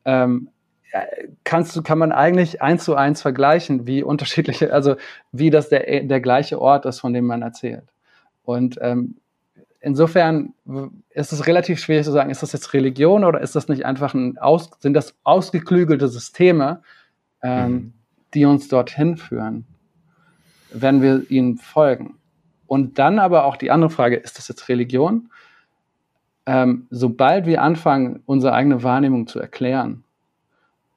ähm, 0.04 0.48
kannst 1.44 1.76
du, 1.76 1.82
kann 1.82 1.98
man 1.98 2.12
eigentlich 2.12 2.62
eins 2.62 2.84
zu 2.84 2.94
eins 2.94 3.22
vergleichen, 3.22 3.86
wie 3.86 4.02
unterschiedliche, 4.02 4.72
also 4.72 4.96
wie 5.32 5.50
das 5.50 5.68
der, 5.68 6.02
der 6.04 6.20
gleiche 6.20 6.60
Ort 6.60 6.86
ist, 6.86 7.00
von 7.00 7.12
dem 7.12 7.26
man 7.26 7.42
erzählt. 7.42 7.84
Und 8.44 8.78
ähm, 8.80 9.16
insofern 9.80 10.54
ist 11.10 11.32
es 11.32 11.46
relativ 11.46 11.80
schwierig 11.80 12.04
zu 12.04 12.12
sagen, 12.12 12.30
ist 12.30 12.42
das 12.42 12.52
jetzt 12.52 12.72
Religion 12.72 13.24
oder 13.24 13.40
ist 13.40 13.54
das 13.54 13.68
nicht 13.68 13.84
einfach 13.84 14.14
ein 14.14 14.38
aus, 14.38 14.70
sind 14.80 14.94
das 14.94 15.14
ausgeklügelte 15.24 16.08
Systeme, 16.08 16.82
ähm, 17.42 17.70
mhm. 17.70 17.92
die 18.34 18.44
uns 18.46 18.68
dorthin 18.68 19.16
führen, 19.16 19.66
wenn 20.72 21.02
wir 21.02 21.30
ihnen 21.30 21.58
folgen. 21.58 22.16
Und 22.66 22.98
dann 22.98 23.18
aber 23.18 23.44
auch 23.44 23.56
die 23.56 23.70
andere 23.70 23.90
Frage, 23.90 24.16
ist 24.16 24.38
das 24.38 24.48
jetzt 24.48 24.68
Religion? 24.68 25.30
Ähm, 26.46 26.86
sobald 26.90 27.46
wir 27.46 27.62
anfangen, 27.62 28.22
unsere 28.26 28.52
eigene 28.52 28.82
Wahrnehmung 28.82 29.26
zu 29.26 29.38
erklären 29.38 30.04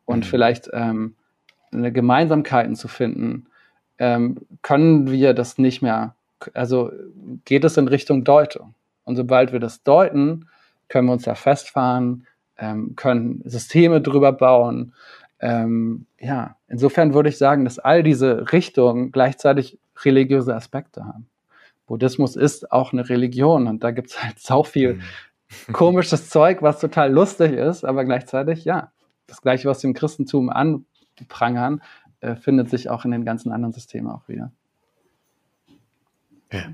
und 0.06 0.20
mhm. 0.20 0.24
vielleicht 0.24 0.70
ähm, 0.74 1.16
eine 1.72 1.92
Gemeinsamkeiten 1.92 2.76
zu 2.76 2.88
finden, 2.88 3.48
ähm, 3.98 4.40
können 4.62 5.12
wir 5.12 5.34
das 5.34 5.58
nicht 5.58 5.82
mehr 5.82 6.16
also 6.54 6.92
geht 7.46 7.64
es 7.64 7.78
in 7.78 7.88
Richtung 7.88 8.24
Deutung. 8.24 8.74
Und 9.04 9.16
sobald 9.16 9.52
wir 9.52 9.60
das 9.60 9.84
deuten, 9.84 10.48
können 10.88 11.08
wir 11.08 11.14
uns 11.14 11.24
da 11.24 11.36
festfahren, 11.36 12.28
ähm, 12.58 12.96
können 12.96 13.42
Systeme 13.46 14.02
drüber 14.02 14.32
bauen. 14.32 14.94
Ähm, 15.42 16.06
ja, 16.20 16.56
insofern 16.68 17.16
würde 17.16 17.30
ich 17.30 17.38
sagen, 17.38 17.66
dass 17.66 17.80
all 17.80 18.04
diese 18.04 18.52
Richtungen 18.52 19.12
gleichzeitig 19.12 19.80
religiöse 20.06 20.56
Aspekte 20.56 21.04
haben. 21.04 21.28
Buddhismus 21.88 22.36
ist 22.36 22.72
auch 22.72 22.94
eine 22.94 23.10
Religion 23.10 23.68
und 23.68 23.84
da 23.84 23.92
gibt 23.92 24.12
es 24.12 24.24
halt 24.24 24.40
so 24.40 24.64
viel 24.64 24.96
mhm. 24.96 25.02
komisches 25.74 26.30
Zeug, 26.30 26.62
was 26.62 26.80
total 26.80 27.12
lustig 27.12 27.54
ist, 27.54 27.84
aber 27.84 28.06
gleichzeitig, 28.06 28.66
ja, 28.66 28.92
das 29.26 29.42
Gleiche, 29.42 29.68
was 29.68 29.80
dem 29.80 29.94
Christentum 29.94 30.50
anprangern, 30.50 31.82
äh, 32.20 32.36
findet 32.36 32.70
sich 32.70 32.90
auch 32.90 33.04
in 33.04 33.12
den 33.12 33.26
ganzen 33.26 33.52
anderen 33.52 33.74
Systemen 33.74 34.12
auch 34.12 34.28
wieder. 34.28 34.52
Ja. 36.52 36.72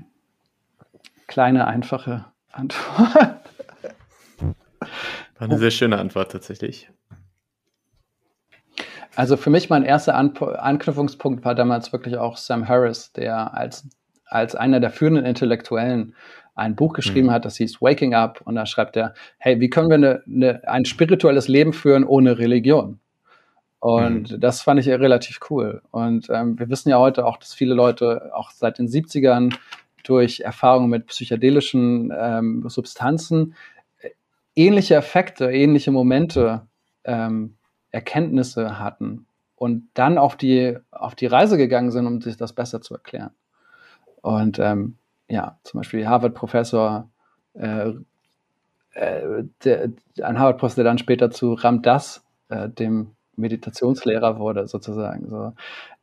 Kleine, 1.26 1.66
einfache 1.66 2.26
Antwort. 2.52 3.40
War 4.40 5.48
eine 5.48 5.58
sehr 5.58 5.70
schöne 5.70 5.98
Antwort 5.98 6.32
tatsächlich. 6.32 6.90
Also 9.18 9.36
für 9.36 9.50
mich 9.50 9.68
mein 9.68 9.82
erster 9.82 10.14
An 10.14 10.36
Anknüpfungspunkt 10.36 11.44
war 11.44 11.56
damals 11.56 11.92
wirklich 11.92 12.18
auch 12.18 12.36
Sam 12.36 12.68
Harris, 12.68 13.12
der 13.12 13.52
als, 13.52 13.84
als 14.26 14.54
einer 14.54 14.78
der 14.78 14.90
führenden 14.90 15.24
Intellektuellen 15.24 16.14
ein 16.54 16.76
Buch 16.76 16.92
geschrieben 16.92 17.26
mhm. 17.26 17.32
hat, 17.32 17.44
das 17.44 17.56
hieß 17.56 17.82
Waking 17.82 18.14
Up. 18.14 18.40
Und 18.44 18.54
da 18.54 18.64
schreibt 18.64 18.96
er, 18.96 19.14
hey, 19.38 19.58
wie 19.58 19.70
können 19.70 19.88
wir 19.88 19.96
eine, 19.96 20.22
eine, 20.24 20.68
ein 20.68 20.84
spirituelles 20.84 21.48
Leben 21.48 21.72
führen 21.72 22.04
ohne 22.04 22.38
Religion? 22.38 23.00
Und 23.80 24.30
mhm. 24.30 24.40
das 24.40 24.62
fand 24.62 24.78
ich 24.78 24.88
relativ 24.88 25.40
cool. 25.50 25.82
Und 25.90 26.30
ähm, 26.30 26.56
wir 26.56 26.68
wissen 26.68 26.88
ja 26.88 27.00
heute 27.00 27.26
auch, 27.26 27.38
dass 27.38 27.52
viele 27.52 27.74
Leute 27.74 28.30
auch 28.34 28.52
seit 28.52 28.78
den 28.78 28.86
70ern 28.86 29.52
durch 30.04 30.42
Erfahrungen 30.42 30.90
mit 30.90 31.08
psychedelischen 31.08 32.12
ähm, 32.16 32.68
Substanzen 32.68 33.56
äh, 34.00 34.10
ähnliche 34.54 34.94
Effekte, 34.94 35.50
ähnliche 35.50 35.90
Momente, 35.90 36.68
ähm, 37.02 37.56
Erkenntnisse 37.90 38.78
hatten 38.78 39.26
und 39.56 39.88
dann 39.94 40.18
auf 40.18 40.36
die, 40.36 40.76
auf 40.90 41.14
die 41.14 41.26
Reise 41.26 41.56
gegangen 41.56 41.90
sind, 41.90 42.06
um 42.06 42.20
sich 42.20 42.36
das 42.36 42.52
besser 42.52 42.80
zu 42.80 42.94
erklären. 42.94 43.30
Und 44.22 44.58
ähm, 44.58 44.96
ja, 45.28 45.58
zum 45.62 45.80
Beispiel 45.80 46.06
Harvard-Professor, 46.06 47.08
äh, 47.54 47.92
äh, 48.94 49.88
ein 50.22 50.38
Harvard-Professor, 50.38 50.84
der 50.84 50.90
dann 50.90 50.98
später 50.98 51.30
zu 51.30 51.54
Ram 51.54 51.82
Das, 51.82 52.24
äh, 52.48 52.68
dem 52.68 53.12
Meditationslehrer 53.36 54.38
wurde, 54.38 54.66
sozusagen. 54.66 55.28
So. 55.28 55.52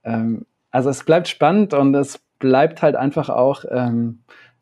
Ähm, 0.03 0.45
also 0.71 0.89
es 0.89 1.03
bleibt 1.03 1.27
spannend 1.27 1.73
und 1.73 1.93
es 1.95 2.19
bleibt 2.39 2.81
halt 2.81 2.95
einfach 2.95 3.29
auch 3.29 3.63
ähm, 3.69 4.19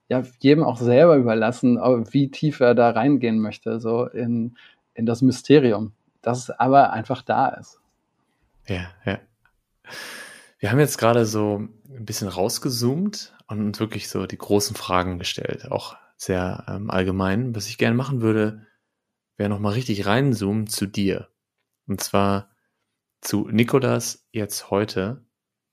ja, 0.09 0.23
jedem 0.39 0.63
auch 0.63 0.77
selber 0.77 1.15
überlassen, 1.15 1.77
wie 2.11 2.29
tief 2.29 2.59
er 2.59 2.75
da 2.75 2.91
reingehen 2.91 3.39
möchte, 3.39 3.79
so 3.79 4.05
in, 4.05 4.55
in 4.93 5.05
das 5.05 5.21
Mysterium, 5.21 5.93
das 6.23 6.49
aber 6.49 6.91
einfach 6.91 7.21
da 7.21 7.49
ist. 7.49 7.79
Ja, 8.67 8.89
ja. 9.05 9.19
Wir 10.57 10.71
haben 10.71 10.79
jetzt 10.79 10.97
gerade 10.97 11.25
so 11.25 11.67
ein 11.89 12.05
bisschen 12.05 12.29
rausgezoomt 12.29 13.35
und 13.47 13.61
uns 13.61 13.79
wirklich 13.79 14.09
so 14.09 14.25
die 14.25 14.37
großen 14.37 14.75
Fragen 14.75 15.19
gestellt, 15.19 15.71
auch 15.71 15.97
sehr 16.17 16.63
ähm, 16.67 16.89
allgemein. 16.89 17.55
Was 17.55 17.67
ich 17.67 17.77
gerne 17.77 17.95
machen 17.95 18.21
würde, 18.21 18.65
wäre 19.37 19.49
nochmal 19.49 19.73
richtig 19.73 20.05
reinzoomen 20.05 20.67
zu 20.67 20.85
dir. 20.85 21.27
Und 21.85 22.01
zwar, 22.01 22.49
zu 23.23 23.47
Nikolas 23.49 24.25
jetzt 24.31 24.69
heute. 24.69 25.25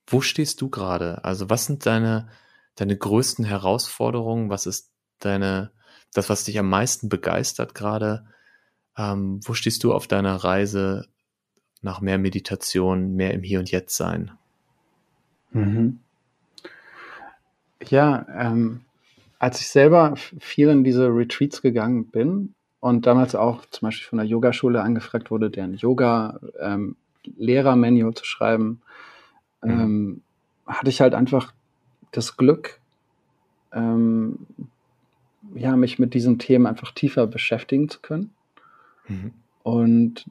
Wo 0.06 0.20
stehst 0.20 0.60
du 0.60 0.70
gerade? 0.70 1.24
Also 1.24 1.50
was 1.50 1.66
sind 1.66 1.86
deine, 1.86 2.28
deine 2.76 2.96
größten 2.96 3.44
Herausforderungen? 3.44 4.50
Was 4.50 4.66
ist 4.66 4.92
deine, 5.18 5.72
das, 6.14 6.28
was 6.28 6.44
dich 6.44 6.58
am 6.58 6.68
meisten 6.68 7.08
begeistert 7.08 7.74
gerade? 7.74 8.26
Ähm, 9.00 9.40
wo 9.44 9.54
stehst 9.54 9.82
du 9.82 9.94
auf 9.94 10.06
deiner 10.06 10.36
Reise 10.36 11.06
nach 11.80 12.02
mehr 12.02 12.18
Meditation, 12.18 13.14
mehr 13.14 13.32
im 13.32 13.42
Hier 13.42 13.58
und 13.58 13.70
Jetzt 13.70 13.96
sein? 13.96 14.32
Mhm. 15.52 16.00
Ja, 17.88 18.26
ähm, 18.36 18.82
als 19.38 19.60
ich 19.62 19.68
selber 19.68 20.16
viel 20.16 20.68
in 20.68 20.84
diese 20.84 21.06
Retreats 21.06 21.62
gegangen 21.62 22.08
bin 22.08 22.54
und 22.80 23.06
damals 23.06 23.34
auch 23.34 23.64
zum 23.70 23.86
Beispiel 23.86 24.06
von 24.06 24.18
der 24.18 24.26
Yogaschule 24.26 24.82
angefragt 24.82 25.30
wurde, 25.30 25.48
deren 25.48 25.74
Yoga 25.74 26.38
ähm, 26.60 26.96
zu 27.24 28.24
schreiben, 28.24 28.82
mhm. 29.62 29.70
ähm, 29.70 30.22
hatte 30.66 30.90
ich 30.90 31.00
halt 31.00 31.14
einfach 31.14 31.54
das 32.12 32.36
Glück, 32.36 32.80
ähm, 33.72 34.46
ja, 35.54 35.74
mich 35.74 35.98
mit 35.98 36.12
diesen 36.12 36.38
Themen 36.38 36.66
einfach 36.66 36.92
tiefer 36.92 37.26
beschäftigen 37.26 37.88
zu 37.88 38.00
können. 38.00 38.34
Mhm. 39.10 39.32
Und 39.62 40.24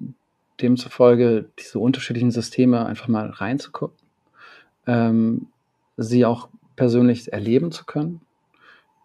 demzufolge 0.62 1.50
diese 1.60 1.80
unterschiedlichen 1.80 2.32
Systeme 2.32 2.86
einfach 2.86 3.08
mal 3.08 3.30
reinzugucken, 3.30 3.98
ähm, 4.88 5.48
sie 5.98 6.26
auch 6.26 6.50
persönlich 6.76 7.32
erleben 7.32 7.72
zu 7.72 7.86
können. 7.86 8.22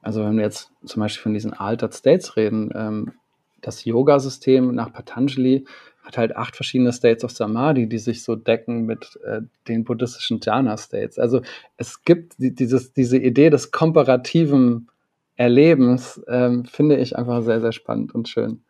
Also 0.00 0.24
wenn 0.24 0.36
wir 0.36 0.44
jetzt 0.44 0.70
zum 0.84 1.00
Beispiel 1.00 1.22
von 1.22 1.34
diesen 1.34 1.52
Altered 1.52 1.94
States 1.94 2.36
reden, 2.36 2.70
ähm, 2.74 3.12
das 3.60 3.84
Yoga-System 3.84 4.74
nach 4.74 4.92
Patanjali 4.92 5.64
hat 6.02 6.18
halt 6.18 6.36
acht 6.36 6.54
verschiedene 6.54 6.92
States 6.92 7.24
of 7.24 7.30
Samadhi, 7.30 7.88
die 7.88 7.98
sich 7.98 8.22
so 8.22 8.36
decken 8.36 8.84
mit 8.84 9.18
äh, 9.24 9.40
den 9.68 9.84
buddhistischen 9.84 10.40
Jhana-States. 10.40 11.18
Also 11.18 11.40
es 11.78 12.04
gibt 12.04 12.34
die, 12.38 12.54
dieses, 12.54 12.92
diese 12.92 13.16
Idee 13.16 13.48
des 13.48 13.70
komparativen 13.70 14.88
Erlebens, 15.36 16.22
ähm, 16.28 16.66
finde 16.66 16.98
ich 16.98 17.16
einfach 17.16 17.42
sehr, 17.42 17.60
sehr 17.60 17.72
spannend 17.72 18.14
und 18.14 18.28
schön. 18.28 18.62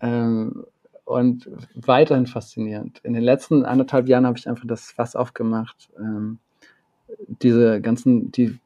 Ähm, 0.00 0.64
und 1.04 1.50
weiterhin 1.74 2.26
faszinierend. 2.26 3.00
In 3.02 3.14
den 3.14 3.22
letzten 3.24 3.64
anderthalb 3.64 4.08
Jahren 4.08 4.26
habe 4.26 4.38
ich 4.38 4.48
einfach 4.48 4.66
das 4.66 4.92
Fass 4.92 5.16
aufgemacht, 5.16 5.90
ähm, 5.98 6.38
diese 7.26 7.80
ganzen, 7.80 8.30
die, 8.30 8.58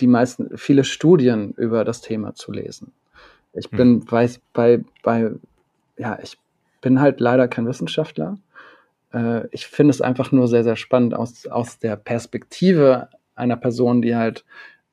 die 0.00 0.08
meisten, 0.08 0.58
viele 0.58 0.82
Studien 0.82 1.52
über 1.52 1.84
das 1.84 2.00
Thema 2.00 2.34
zu 2.34 2.50
lesen. 2.50 2.92
Ich 3.52 3.70
hm. 3.70 3.76
bin, 3.76 4.10
weiß, 4.10 4.40
bei, 4.52 4.82
bei, 5.02 5.30
ja, 5.96 6.18
ich 6.20 6.36
bin 6.80 7.00
halt 7.00 7.20
leider 7.20 7.46
kein 7.46 7.66
Wissenschaftler. 7.66 8.38
Äh, 9.12 9.46
ich 9.52 9.66
finde 9.66 9.90
es 9.90 10.00
einfach 10.00 10.32
nur 10.32 10.48
sehr, 10.48 10.64
sehr 10.64 10.76
spannend 10.76 11.14
aus, 11.14 11.46
aus 11.46 11.78
der 11.78 11.96
Perspektive 11.96 13.08
einer 13.34 13.56
Person, 13.56 14.02
die 14.02 14.16
halt 14.16 14.44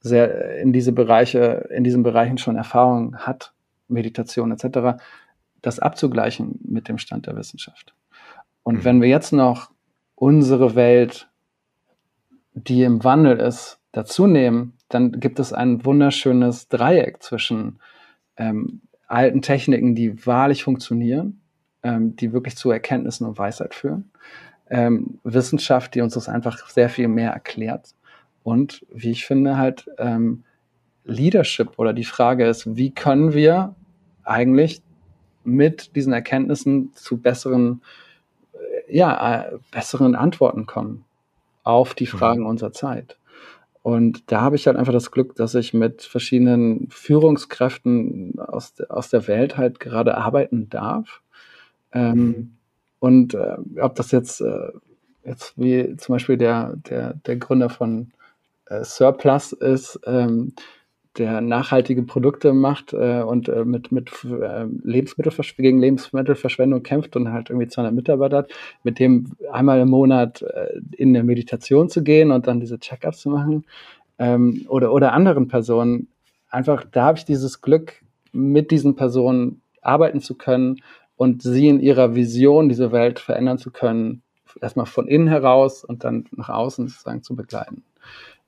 sehr 0.02 0.60
in 0.60 0.72
diese 0.74 0.92
Bereiche, 0.92 1.68
in 1.76 1.84
diesen 1.84 2.04
Bereichen 2.04 2.38
schon 2.38 2.56
Erfahrung 2.56 3.18
hat, 3.18 3.54
Meditation 3.88 4.52
etc., 4.52 5.00
das 5.62 5.80
abzugleichen 5.80 6.60
mit 6.64 6.88
dem 6.88 6.98
Stand 6.98 7.28
der 7.28 7.36
Wissenschaft. 7.36 7.94
Und 8.64 8.80
mhm. 8.80 8.84
wenn 8.86 9.02
wir 9.02 9.10
jetzt 9.10 9.34
noch 9.34 9.72
unsere 10.16 10.76
Welt, 10.76 11.30
die 12.54 12.84
im 12.84 13.04
Wandel 13.04 13.40
ist, 13.40 13.80
dazu 13.92 14.28
nehmen, 14.28 14.74
dann 14.90 15.20
gibt 15.20 15.40
es 15.40 15.54
ein 15.54 15.84
wunderschönes 15.86 16.68
Dreieck 16.68 17.22
zwischen 17.22 17.80
ähm, 18.38 18.82
alten 19.08 19.42
Techniken, 19.42 19.96
die 19.96 20.26
wahrlich 20.26 20.64
funktionieren, 20.64 21.42
ähm, 21.84 22.16
die 22.16 22.34
wirklich 22.34 22.56
zu 22.56 22.72
Erkenntnissen 22.72 23.26
und 23.26 23.38
Weisheit 23.38 23.74
führen. 23.74 24.12
Ähm, 24.70 25.20
Wissenschaft, 25.24 25.96
die 25.96 26.02
uns 26.02 26.14
das 26.14 26.30
einfach 26.30 26.70
sehr 26.70 26.90
viel 26.90 27.08
mehr 27.08 27.32
erklärt. 27.32 27.96
Und 28.44 28.86
wie 28.94 29.12
ich 29.12 29.26
finde, 29.26 29.58
halt 29.58 29.90
ähm, 29.98 30.44
Leadership 31.08 31.78
oder 31.78 31.93
die 31.93 32.03
Frage 32.03 32.45
ist, 32.45 32.76
wie 32.76 32.91
können 32.91 33.34
wir 33.34 33.76
eigentlich 34.24 34.82
mit 35.43 35.95
diesen 35.95 36.14
Erkenntnissen 36.14 36.91
zu 36.93 37.18
besseren, 37.18 37.82
äh, 38.53 38.95
ja, 38.95 39.43
äh, 39.43 39.58
besseren 39.72 40.16
Antworten 40.16 40.66
kommen 40.66 41.05
auf 41.64 41.93
die 41.93 42.05
mhm. 42.05 42.18
Fragen 42.18 42.41
mhm. 42.41 42.47
unserer 42.47 42.74
Zeit. 42.74 43.18
Und 43.82 44.32
da 44.32 44.41
habe 44.41 44.58
ich 44.58 44.68
halt 44.68 44.76
einfach 44.76 44.91
das 44.91 45.12
Glück, 45.12 45.36
dass 45.36 45.55
ich 45.55 45.74
mit 45.74 46.01
verschiedenen 46.01 46.89
Führungskräften 46.89 48.38
aus, 48.38 48.82
aus 48.89 49.10
der 49.10 49.28
Welt 49.28 49.55
halt 49.55 49.80
gerade 49.80 50.18
arbeiten 50.18 50.70
darf 50.70 51.22
ähm, 51.93 52.58
Und 52.99 53.34
äh, 53.34 53.58
ob 53.80 53.95
das 53.95 54.12
jetzt, 54.12 54.41
äh, 54.41 54.72
jetzt 55.24 55.53
wie 55.58 55.95
zum 55.97 56.14
Beispiel 56.16 56.38
der, 56.38 56.76
der, 56.89 57.14
der 57.14 57.38
Gründer 57.38 57.70
von 57.70 58.12
äh, 58.66 58.84
Surplus 58.84 59.53
ist, 59.53 59.99
ähm, 60.05 60.53
der 61.18 61.41
nachhaltige 61.41 62.03
Produkte 62.03 62.53
macht 62.53 62.93
äh, 62.93 63.22
und 63.22 63.49
äh, 63.49 63.65
mit, 63.65 63.91
mit 63.91 64.11
äh, 64.24 64.65
Lebensmittelversch 64.84 65.55
gegen 65.55 65.80
Lebensmittelverschwendung 65.80 66.84
kämpft 66.84 67.15
und 67.15 67.32
halt 67.32 67.49
irgendwie 67.49 67.68
200 67.68 67.93
Mitarbeiter 67.93 68.38
hat, 68.38 68.51
mit 68.84 68.99
dem 68.99 69.32
einmal 69.51 69.80
im 69.80 69.89
Monat 69.89 70.41
äh, 70.41 70.80
in 70.95 71.09
eine 71.09 71.24
Meditation 71.24 71.89
zu 71.89 72.03
gehen 72.03 72.32
und 72.32 72.47
dann 72.47 72.59
diese 72.59 72.80
Check-ups 72.80 73.20
zu 73.20 73.30
machen 73.30 73.65
ähm, 74.20 74.65
oder, 74.68 74.93
oder 74.93 75.13
anderen 75.13 75.47
Personen. 75.47 76.07
Einfach, 76.49 76.86
da 76.91 77.05
habe 77.05 77.18
ich 77.18 77.26
dieses 77.26 77.61
Glück, 77.61 78.01
mit 78.32 78.72
diesen 78.72 78.95
Personen 78.95 79.61
arbeiten 79.82 80.22
zu 80.22 80.36
können 80.36 80.82
und 81.15 81.41
sie 81.41 81.68
in 81.68 81.80
ihrer 81.80 82.13
Vision 82.13 82.70
diese 82.70 82.91
Welt 82.91 83.20
verändern 83.20 83.57
zu 83.57 83.72
können, 83.72 84.22
erstmal 84.61 84.86
von 84.86 85.07
innen 85.07 85.28
heraus 85.28 85.84
und 85.84 86.03
dann 86.03 86.26
nach 86.32 86.49
außen 86.49 86.88
sozusagen 86.88 87.24
zu 87.24 87.36
begleiten 87.36 87.84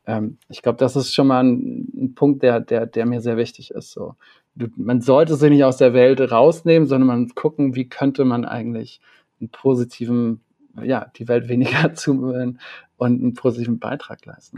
ähm, 0.10 0.39
ich 0.49 0.64
glaube, 0.64 0.80
das 0.80 0.95
ist 0.95 1.14
schon 1.14 1.28
mal 1.28 1.43
ein, 1.43 1.88
ein, 1.95 2.16
Punkt, 2.16 2.41
der, 2.41 2.60
der, 2.60 2.88
der 2.88 3.05
mir 3.05 3.22
sehr 3.22 3.38
wichtig 3.38 3.70
ist. 3.70 3.91
So. 3.91 4.16
Du, 4.55 4.68
man 4.76 5.01
sollte 5.01 5.36
sie 5.36 5.51
nicht 5.51 5.64
aus 5.64 5.78
der 5.78 5.93
Welt 5.93 6.20
rausnehmen, 6.20 6.88
sondern 6.88 7.07
man 7.07 7.30
gucken, 7.30 7.76
wie 7.76 7.88
könnte 7.88 8.26
man 8.26 8.43
eigentlich 8.43 9.01
einen 9.39 9.49
positiven, 9.49 10.41
ja, 10.82 11.12
die 11.16 11.28
Welt 11.28 11.47
weniger 11.47 11.93
zumüllen 11.93 12.60
und 12.97 13.22
einen 13.22 13.34
positiven 13.36 13.78
Beitrag 13.78 14.26
leisten. 14.26 14.57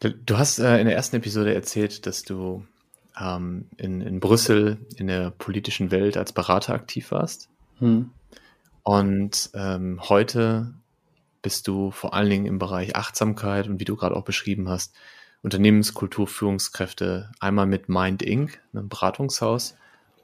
Du 0.00 0.36
hast 0.36 0.58
äh, 0.58 0.80
in 0.80 0.86
der 0.86 0.96
ersten 0.96 1.16
Episode 1.16 1.54
erzählt, 1.54 2.06
dass 2.06 2.24
du 2.24 2.66
ähm, 3.18 3.66
in, 3.76 4.00
in 4.00 4.18
Brüssel 4.18 4.78
in 4.96 5.06
der 5.06 5.30
politischen 5.30 5.92
Welt 5.92 6.16
als 6.16 6.32
Berater 6.32 6.74
aktiv 6.74 7.12
warst. 7.12 7.48
Hm. 7.78 8.10
Und 8.82 9.50
ähm, 9.54 10.00
heute 10.08 10.74
bist 11.46 11.68
du 11.68 11.92
vor 11.92 12.12
allen 12.12 12.28
Dingen 12.28 12.46
im 12.46 12.58
Bereich 12.58 12.96
Achtsamkeit 12.96 13.68
und 13.68 13.78
wie 13.78 13.84
du 13.84 13.94
gerade 13.94 14.16
auch 14.16 14.24
beschrieben 14.24 14.68
hast, 14.68 14.96
Unternehmenskultur, 15.42 16.26
Führungskräfte, 16.26 17.30
einmal 17.38 17.66
mit 17.66 17.88
Mind 17.88 18.20
Inc., 18.20 18.60
einem 18.72 18.88
Beratungshaus, 18.88 19.76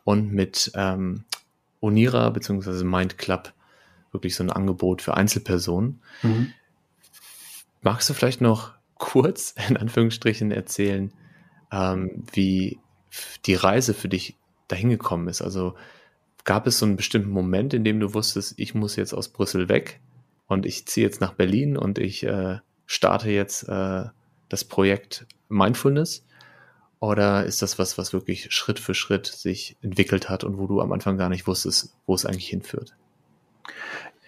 und 0.03 0.33
mit 0.33 0.73
ähm, 0.75 1.23
Onira 1.81 2.29
bzw. 2.31 2.83
Mind 2.83 3.19
Club, 3.19 3.53
wirklich 4.11 4.35
so 4.35 4.43
ein 4.43 4.51
Angebot 4.51 5.01
für 5.01 5.15
Einzelpersonen. 5.15 6.03
Mhm. 6.23 6.53
Magst 7.83 8.11
du 8.11 8.15
vielleicht 8.15 8.41
noch 8.41 8.73
kurz 8.97 9.55
in 9.69 9.77
Anführungsstrichen 9.77 10.51
erzählen, 10.51 11.13
ähm, 11.71 12.25
wie 12.33 12.81
die 13.47 13.55
Reise 13.55 13.95
für 13.95 14.09
dich 14.09 14.35
dahin 14.67 14.91
gekommen 14.91 15.29
ist? 15.29 15.41
Also 15.41 15.77
gab 16.43 16.67
es 16.67 16.81
so 16.81 16.87
einen 16.87 16.97
bestimmten 16.97 17.31
Moment, 17.31 17.75
in 17.75 17.85
dem 17.85 18.01
du 18.01 18.13
wusstest, 18.13 18.55
ich 18.57 18.75
muss 18.75 18.97
jetzt 18.97 19.15
aus 19.15 19.29
Brüssel 19.29 19.69
weg? 19.69 20.01
Und 20.53 20.67
ich 20.67 20.87
ziehe 20.87 21.07
jetzt 21.07 21.21
nach 21.21 21.33
Berlin 21.33 21.77
und 21.77 21.99
ich 21.99 22.25
äh, 22.25 22.59
starte 22.87 23.31
jetzt 23.31 23.69
äh, 23.69 24.05
das 24.49 24.65
Projekt 24.65 25.27
Mindfulness? 25.49 26.25
Oder 27.01 27.45
ist 27.45 27.63
das 27.63 27.81
was, 27.81 27.99
was 27.99 28.13
wirklich 28.13 28.53
Schritt 28.53 28.79
für 28.79 28.95
Schritt 28.95 29.27
sich 29.27 29.77
entwickelt 29.83 30.29
hat 30.29 30.45
und 30.45 30.59
wo 30.59 30.69
du 30.69 30.81
am 30.81 30.93
Anfang 30.93 31.19
gar 31.19 31.29
nicht 31.29 31.49
wusstest, 31.49 31.93
wo 32.07 32.15
es 32.15 32.25
eigentlich 32.25 32.49
hinführt? 32.49 32.95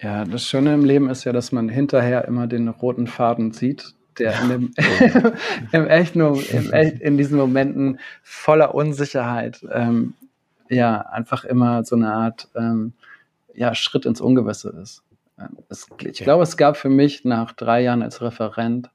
Ja, 0.01 0.25
das 0.25 0.45
Schöne 0.45 0.73
im 0.73 0.83
Leben 0.83 1.09
ist 1.09 1.23
ja, 1.23 1.31
dass 1.31 1.53
man 1.53 1.69
hinterher 1.69 2.25
immer 2.25 2.47
den 2.47 2.67
roten 2.67 3.07
Faden 3.07 3.53
sieht, 3.53 3.93
der 4.19 4.41
in, 4.41 4.49
dem, 4.49 4.73
im 5.71 5.87
echt 5.87 6.17
nur, 6.17 6.37
im 6.51 6.73
echt, 6.73 6.99
in 6.99 7.17
diesen 7.17 7.37
Momenten 7.37 7.99
voller 8.23 8.75
Unsicherheit 8.75 9.65
ähm, 9.71 10.13
ja 10.69 10.99
einfach 10.99 11.45
immer 11.45 11.85
so 11.85 11.95
eine 11.95 12.13
Art 12.13 12.49
ähm, 12.55 12.91
ja, 13.53 13.73
Schritt 13.73 14.05
ins 14.05 14.19
Ungewisse 14.19 14.77
ist. 14.81 15.01
Es, 15.69 15.87
ich 15.99 16.19
glaube, 16.19 16.43
es 16.43 16.57
gab 16.57 16.77
für 16.77 16.89
mich 16.89 17.25
nach 17.25 17.51
drei 17.53 17.81
Jahren 17.81 18.01
als 18.01 18.21
Referent 18.21 18.89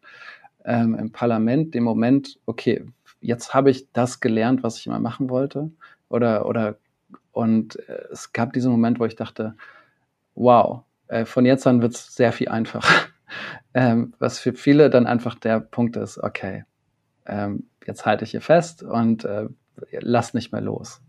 ähm, 0.65 0.95
im 0.95 1.13
Parlament 1.13 1.75
den 1.75 1.83
Moment, 1.83 2.39
okay, 2.47 2.85
jetzt 3.21 3.55
habe 3.55 3.71
ich 3.71 3.91
das 3.93 4.21
gelernt, 4.21 4.63
was 4.63 4.79
ich 4.79 4.87
immer 4.87 5.01
machen 5.01 5.31
wollte. 5.31 5.71
Oder, 6.09 6.47
oder, 6.47 6.77
und 7.33 7.77
äh, 7.89 8.05
es 8.11 8.33
gab 8.33 8.53
diesen 8.53 8.71
Moment, 8.71 8.99
wo 8.99 9.05
ich 9.05 9.17
dachte, 9.17 9.55
wow, 10.35 10.83
äh, 11.09 11.25
von 11.25 11.45
jetzt 11.45 11.67
an 11.67 11.83
wird 11.83 11.95
es 11.95 12.15
sehr 12.15 12.33
viel 12.33 12.49
einfacher. 12.49 13.09
ähm, 13.75 14.15
was 14.19 14.39
für 14.39 14.55
viele 14.55 14.91
dann 14.91 15.07
einfach 15.07 15.35
der 15.35 15.61
Punkt 15.61 15.97
ist, 15.97 16.19
okay, 16.19 16.65
ähm, 17.27 17.69
jetzt 17.87 18.07
halte 18.07 18.25
ich 18.25 18.31
hier 18.33 18.41
fest 18.41 18.83
und 18.83 19.25
äh, 19.25 19.49
lass 19.93 20.35
nicht 20.35 20.53
mehr 20.53 20.61
los. 20.61 21.03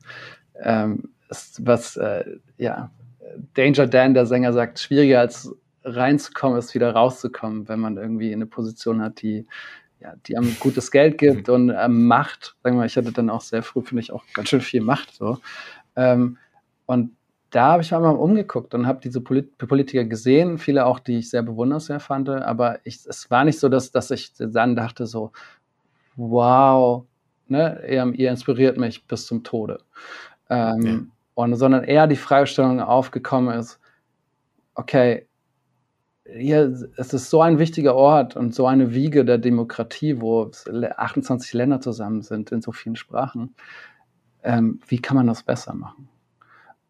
Ähm, 0.59 1.13
was, 1.59 1.95
äh, 1.97 2.39
ja, 2.57 2.91
Danger 3.53 3.87
Dan, 3.87 4.13
der 4.13 4.25
Sänger, 4.25 4.53
sagt, 4.53 4.79
schwieriger 4.79 5.19
als 5.19 5.53
reinzukommen 5.83 6.57
ist, 6.57 6.75
wieder 6.75 6.91
rauszukommen, 6.91 7.67
wenn 7.67 7.79
man 7.79 7.97
irgendwie 7.97 8.33
eine 8.33 8.45
Position 8.45 9.01
hat, 9.01 9.21
die, 9.21 9.47
ja, 9.99 10.13
die 10.25 10.37
einem 10.37 10.55
gutes 10.59 10.91
Geld 10.91 11.17
gibt 11.17 11.47
mhm. 11.47 11.53
und 11.53 11.69
ähm, 11.69 12.07
Macht. 12.07 12.55
Sagen 12.63 12.77
wir 12.77 12.85
ich 12.85 12.97
hatte 12.97 13.11
dann 13.11 13.29
auch 13.29 13.41
sehr 13.41 13.63
früh, 13.63 13.81
finde 13.81 14.01
ich, 14.01 14.11
auch 14.11 14.23
ganz 14.33 14.49
schön 14.49 14.61
viel 14.61 14.81
Macht. 14.81 15.13
So. 15.15 15.39
Ähm, 15.95 16.37
und 16.85 17.11
da 17.51 17.73
habe 17.73 17.83
ich 17.83 17.91
mal 17.91 18.09
umgeguckt 18.09 18.73
und 18.73 18.87
habe 18.87 19.01
diese 19.03 19.21
Polit 19.21 19.57
Politiker 19.57 20.05
gesehen, 20.05 20.57
viele 20.57 20.85
auch, 20.85 20.99
die 20.99 21.19
ich 21.19 21.29
sehr 21.29 21.43
bewundernswert 21.43 22.01
fand, 22.01 22.29
aber 22.29 22.79
ich, 22.85 23.05
es 23.05 23.29
war 23.29 23.43
nicht 23.43 23.59
so, 23.59 23.67
dass, 23.67 23.91
dass 23.91 24.09
ich 24.09 24.31
dann 24.37 24.75
dachte 24.75 25.05
so, 25.05 25.31
wow, 26.15 27.05
ne, 27.47 27.81
ihr, 27.89 28.13
ihr 28.15 28.31
inspiriert 28.31 28.77
mich 28.77 29.05
bis 29.05 29.25
zum 29.25 29.43
Tode. 29.43 29.79
Ähm, 30.49 30.81
ja. 30.81 30.99
Und 31.33 31.55
sondern 31.55 31.83
eher 31.83 32.07
die 32.07 32.15
Fragestellung 32.15 32.81
aufgekommen 32.81 33.57
ist, 33.57 33.79
okay, 34.75 35.27
hier, 36.25 36.87
es 36.97 37.13
ist 37.13 37.29
so 37.29 37.41
ein 37.41 37.59
wichtiger 37.59 37.95
Ort 37.95 38.35
und 38.35 38.53
so 38.53 38.67
eine 38.67 38.93
Wiege 38.93 39.25
der 39.25 39.37
Demokratie, 39.37 40.21
wo 40.21 40.49
28 40.97 41.53
Länder 41.53 41.81
zusammen 41.81 42.21
sind 42.21 42.51
in 42.51 42.61
so 42.61 42.71
vielen 42.71 42.95
Sprachen. 42.95 43.55
Ähm, 44.43 44.79
wie 44.87 44.99
kann 44.99 45.17
man 45.17 45.27
das 45.27 45.43
besser 45.43 45.73
machen? 45.73 46.09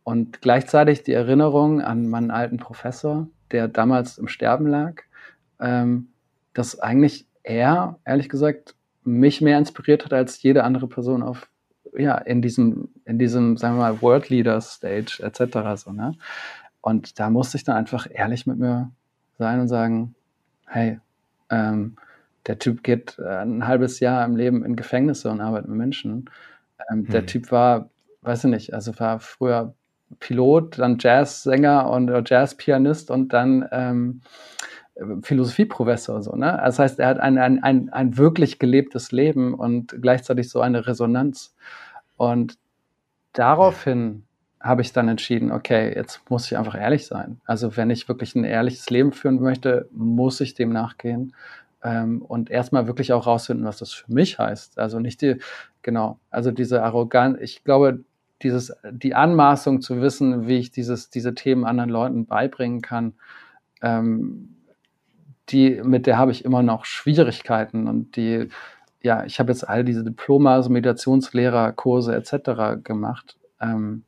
Und 0.03 0.41
gleichzeitig 0.41 1.03
die 1.03 1.13
Erinnerung 1.13 1.81
an 1.81 2.07
meinen 2.07 2.31
alten 2.31 2.57
Professor, 2.57 3.27
der 3.51 3.67
damals 3.67 4.17
im 4.17 4.27
Sterben 4.27 4.67
lag, 4.67 5.03
ähm, 5.59 6.09
dass 6.53 6.79
eigentlich 6.79 7.27
er, 7.43 7.99
ehrlich 8.05 8.29
gesagt, 8.29 8.75
mich 9.03 9.41
mehr 9.41 9.57
inspiriert 9.57 10.05
hat 10.05 10.13
als 10.13 10.41
jede 10.43 10.63
andere 10.63 10.87
Person 10.87 11.23
auf 11.23 11.49
ja, 11.97 12.17
in 12.17 12.41
diesem, 12.41 12.89
in 13.05 13.19
diesem, 13.19 13.57
sagen 13.57 13.75
wir 13.75 13.81
mal, 13.81 14.01
World 14.01 14.29
Leader 14.29 14.59
Stage 14.61 15.21
etc. 15.21 15.81
So, 15.81 15.91
ne? 15.91 16.15
Und 16.81 17.19
da 17.19 17.29
musste 17.29 17.57
ich 17.57 17.63
dann 17.63 17.77
einfach 17.77 18.07
ehrlich 18.09 18.47
mit 18.47 18.57
mir 18.57 18.91
sein 19.37 19.59
und 19.59 19.67
sagen, 19.67 20.15
hey, 20.65 20.99
ähm, 21.49 21.95
der 22.47 22.59
Typ 22.59 22.83
geht 22.83 23.19
äh, 23.19 23.41
ein 23.41 23.67
halbes 23.67 23.99
Jahr 23.99 24.25
im 24.25 24.35
Leben 24.35 24.65
in 24.65 24.75
Gefängnisse 24.75 25.29
und 25.29 25.41
arbeitet 25.41 25.69
mit 25.69 25.77
Menschen. 25.77 26.29
Ähm, 26.89 27.05
hm. 27.05 27.07
Der 27.09 27.25
Typ 27.25 27.51
war, 27.51 27.89
weiß 28.21 28.45
ich 28.45 28.49
nicht, 28.49 28.73
also 28.73 28.97
war 28.99 29.19
früher 29.19 29.73
Pilot, 30.19 30.79
dann 30.79 30.97
Jazzsänger 30.99 31.89
und 31.89 32.09
äh, 32.09 32.23
Jazzpianist 32.25 33.11
und 33.11 33.33
dann 33.33 33.67
ähm, 33.71 34.21
Philosophieprofessor. 35.21 36.21
So, 36.21 36.35
ne? 36.35 36.59
Das 36.63 36.79
heißt, 36.79 36.99
er 36.99 37.07
hat 37.07 37.19
ein, 37.19 37.37
ein, 37.37 37.63
ein, 37.63 37.89
ein 37.89 38.17
wirklich 38.17 38.59
gelebtes 38.59 39.11
Leben 39.11 39.53
und 39.53 39.95
gleichzeitig 40.01 40.49
so 40.49 40.61
eine 40.61 40.87
Resonanz. 40.87 41.55
Und 42.17 42.57
daraufhin 43.33 44.23
habe 44.59 44.81
ich 44.81 44.93
dann 44.93 45.07
entschieden, 45.07 45.51
okay, 45.51 45.93
jetzt 45.95 46.21
muss 46.29 46.45
ich 46.45 46.57
einfach 46.57 46.75
ehrlich 46.75 47.07
sein. 47.07 47.41
Also 47.45 47.75
wenn 47.77 47.89
ich 47.89 48.07
wirklich 48.07 48.35
ein 48.35 48.43
ehrliches 48.43 48.89
Leben 48.89 49.11
führen 49.11 49.41
möchte, 49.41 49.89
muss 49.91 50.39
ich 50.39 50.53
dem 50.53 50.71
nachgehen 50.71 51.33
ähm, 51.83 52.21
und 52.21 52.51
erstmal 52.51 52.87
wirklich 52.87 53.11
auch 53.13 53.25
rausfinden, 53.25 53.65
was 53.65 53.77
das 53.77 53.91
für 53.91 54.11
mich 54.11 54.37
heißt. 54.37 54.77
Also 54.77 54.99
nicht 54.99 55.21
die, 55.21 55.37
genau, 55.81 56.19
also 56.29 56.51
diese 56.51 56.83
Arroganz, 56.83 57.39
ich 57.41 57.63
glaube, 57.63 58.03
dieses, 58.43 58.73
die 58.91 59.15
Anmaßung 59.15 59.81
zu 59.81 60.01
wissen, 60.01 60.47
wie 60.47 60.57
ich 60.57 60.71
dieses, 60.71 61.09
diese 61.09 61.35
Themen 61.35 61.65
anderen 61.65 61.89
Leuten 61.89 62.25
beibringen 62.25 62.81
kann, 62.81 63.13
ähm, 63.81 64.55
die, 65.51 65.81
mit 65.83 66.07
der 66.07 66.17
habe 66.17 66.31
ich 66.31 66.45
immer 66.45 66.63
noch 66.63 66.85
Schwierigkeiten 66.85 67.87
und 67.87 68.15
die, 68.15 68.49
ja, 69.01 69.25
ich 69.25 69.39
habe 69.39 69.51
jetzt 69.51 69.67
all 69.67 69.83
diese 69.83 70.03
Diploma, 70.03 70.55
also 70.55 70.69
Meditationslehrerkurse 70.69 72.15
etc. 72.15 72.83
gemacht, 72.83 73.37
ähm, 73.59 74.03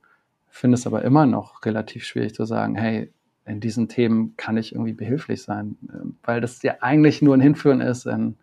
finde 0.50 0.76
es 0.76 0.86
aber 0.86 1.04
immer 1.04 1.26
noch 1.26 1.66
relativ 1.66 2.06
schwierig 2.06 2.36
zu 2.36 2.46
sagen, 2.46 2.76
hey, 2.76 3.12
in 3.46 3.60
diesen 3.60 3.89
Themen 3.89 4.36
kann 4.38 4.56
ich 4.58 4.74
irgendwie 4.74 4.94
behilflich 4.94 5.44
sein, 5.44 5.78
ähm, 5.91 6.16
weil 6.24 6.41
das 6.41 6.62
ja 6.62 6.76
eigentlich 6.82 7.22
nur 7.22 7.36
ein 7.36 7.41
Hinführen 7.41 7.82
ist 7.82 8.06
in, 8.06 8.38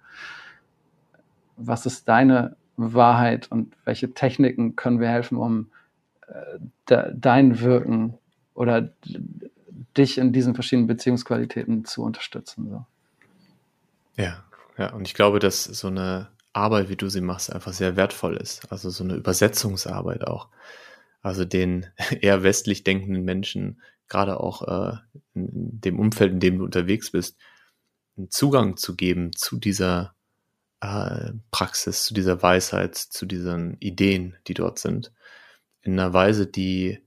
was 1.56 1.86
ist 1.86 2.08
deine 2.08 2.56
Wahrheit 2.76 3.50
und 3.50 3.74
welche 3.84 4.12
Techniken 4.12 4.76
können 4.76 5.00
wir 5.00 5.08
helfen, 5.08 5.38
um 5.38 5.70
äh, 6.26 6.58
de, 6.88 7.12
dein 7.14 7.60
Wirken 7.60 8.14
oder 8.54 8.90
dich 9.96 10.18
in 10.18 10.32
diesen 10.32 10.54
verschiedenen 10.54 10.86
Beziehungsqualitäten 10.86 11.84
zu 11.84 12.02
unterstützen. 12.02 12.68
So. 12.68 12.86
Ja, 14.16 14.44
ja, 14.78 14.92
und 14.92 15.06
ich 15.06 15.14
glaube, 15.14 15.38
dass 15.38 15.64
so 15.64 15.88
eine 15.88 16.28
Arbeit, 16.52 16.88
wie 16.88 16.96
du 16.96 17.08
sie 17.08 17.20
machst, 17.20 17.52
einfach 17.52 17.72
sehr 17.72 17.96
wertvoll 17.96 18.36
ist. 18.36 18.70
Also 18.72 18.90
so 18.90 19.04
eine 19.04 19.14
Übersetzungsarbeit 19.14 20.26
auch. 20.26 20.48
also 21.22 21.44
den 21.44 21.86
eher 22.20 22.42
westlich 22.42 22.84
denkenden 22.84 23.24
Menschen, 23.24 23.80
gerade 24.08 24.40
auch 24.40 24.62
äh, 24.66 24.96
in 25.34 25.80
dem 25.80 25.98
Umfeld, 25.98 26.32
in 26.32 26.40
dem 26.40 26.58
du 26.58 26.64
unterwegs 26.64 27.10
bist, 27.12 27.38
einen 28.16 28.30
Zugang 28.30 28.76
zu 28.76 28.96
geben 28.96 29.32
zu 29.32 29.58
dieser 29.58 30.14
äh, 30.80 31.32
Praxis, 31.50 32.04
zu 32.04 32.14
dieser 32.14 32.42
Weisheit, 32.42 32.96
zu 32.96 33.26
diesen 33.26 33.76
Ideen, 33.80 34.36
die 34.46 34.54
dort 34.54 34.78
sind, 34.78 35.12
in 35.82 35.98
einer 35.98 36.12
Weise, 36.12 36.46
die, 36.46 37.00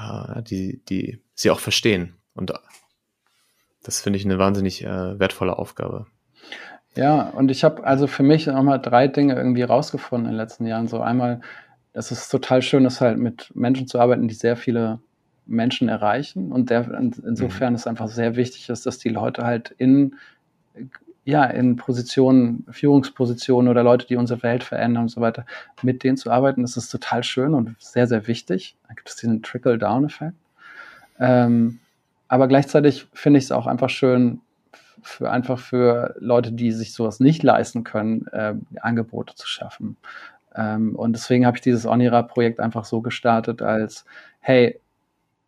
äh, 0.00 0.42
die, 0.42 0.82
die 0.88 1.20
sie 1.34 1.50
auch 1.50 1.60
verstehen. 1.60 2.14
Und 2.34 2.52
das 3.82 4.00
finde 4.00 4.18
ich 4.18 4.24
eine 4.24 4.38
wahnsinnig 4.38 4.84
äh, 4.84 5.18
wertvolle 5.18 5.58
Aufgabe. 5.58 6.06
Ja, 6.96 7.28
und 7.30 7.50
ich 7.50 7.62
habe 7.64 7.84
also 7.84 8.06
für 8.06 8.22
mich 8.22 8.46
nochmal 8.46 8.80
drei 8.80 9.06
Dinge 9.08 9.34
irgendwie 9.34 9.62
rausgefunden 9.62 10.26
in 10.26 10.32
den 10.32 10.38
letzten 10.38 10.66
Jahren. 10.66 10.88
So 10.88 11.00
einmal, 11.00 11.40
es 11.92 12.10
ist 12.10 12.28
total 12.28 12.62
schön, 12.62 12.84
ist 12.84 13.00
halt 13.00 13.18
mit 13.18 13.54
Menschen 13.54 13.86
zu 13.86 13.98
arbeiten, 14.00 14.28
die 14.28 14.34
sehr 14.34 14.56
viele 14.56 15.00
Menschen 15.46 15.88
erreichen. 15.88 16.52
Und 16.52 16.70
der, 16.70 16.90
insofern 16.92 17.72
mhm. 17.72 17.76
ist 17.76 17.86
einfach 17.86 18.08
sehr 18.08 18.36
wichtig 18.36 18.68
ist, 18.68 18.86
dass 18.86 18.98
die 18.98 19.08
Leute 19.08 19.44
halt 19.44 19.70
in, 19.78 20.16
ja, 21.24 21.44
in 21.44 21.76
Positionen, 21.76 22.66
Führungspositionen 22.70 23.70
oder 23.70 23.82
Leute, 23.82 24.06
die 24.06 24.16
unsere 24.16 24.42
Welt 24.42 24.64
verändern 24.64 25.04
und 25.04 25.08
so 25.08 25.20
weiter, 25.20 25.44
mit 25.82 26.02
denen 26.02 26.16
zu 26.16 26.30
arbeiten, 26.30 26.62
das 26.62 26.76
ist 26.76 26.88
total 26.88 27.22
schön 27.22 27.54
und 27.54 27.76
sehr, 27.78 28.06
sehr 28.06 28.26
wichtig. 28.26 28.76
Da 28.88 28.94
gibt 28.94 29.08
es 29.08 29.16
diesen 29.16 29.42
Trickle-Down-Effekt. 29.42 30.36
Ähm, 31.18 31.78
aber 32.28 32.48
gleichzeitig 32.48 33.06
finde 33.12 33.38
ich 33.38 33.44
es 33.44 33.52
auch 33.52 33.66
einfach 33.66 33.90
schön, 33.90 34.40
für 35.02 35.30
einfach 35.30 35.58
für 35.58 36.14
Leute, 36.18 36.52
die 36.52 36.72
sich 36.72 36.92
sowas 36.92 37.20
nicht 37.20 37.42
leisten 37.42 37.84
können, 37.84 38.26
äh, 38.32 38.54
Angebote 38.80 39.34
zu 39.34 39.46
schaffen. 39.46 39.96
Ähm, 40.54 40.94
und 40.94 41.12
deswegen 41.12 41.46
habe 41.46 41.56
ich 41.56 41.62
dieses 41.62 41.86
Onira-Projekt 41.86 42.60
einfach 42.60 42.84
so 42.84 43.00
gestartet 43.00 43.62
als, 43.62 44.04
hey, 44.40 44.80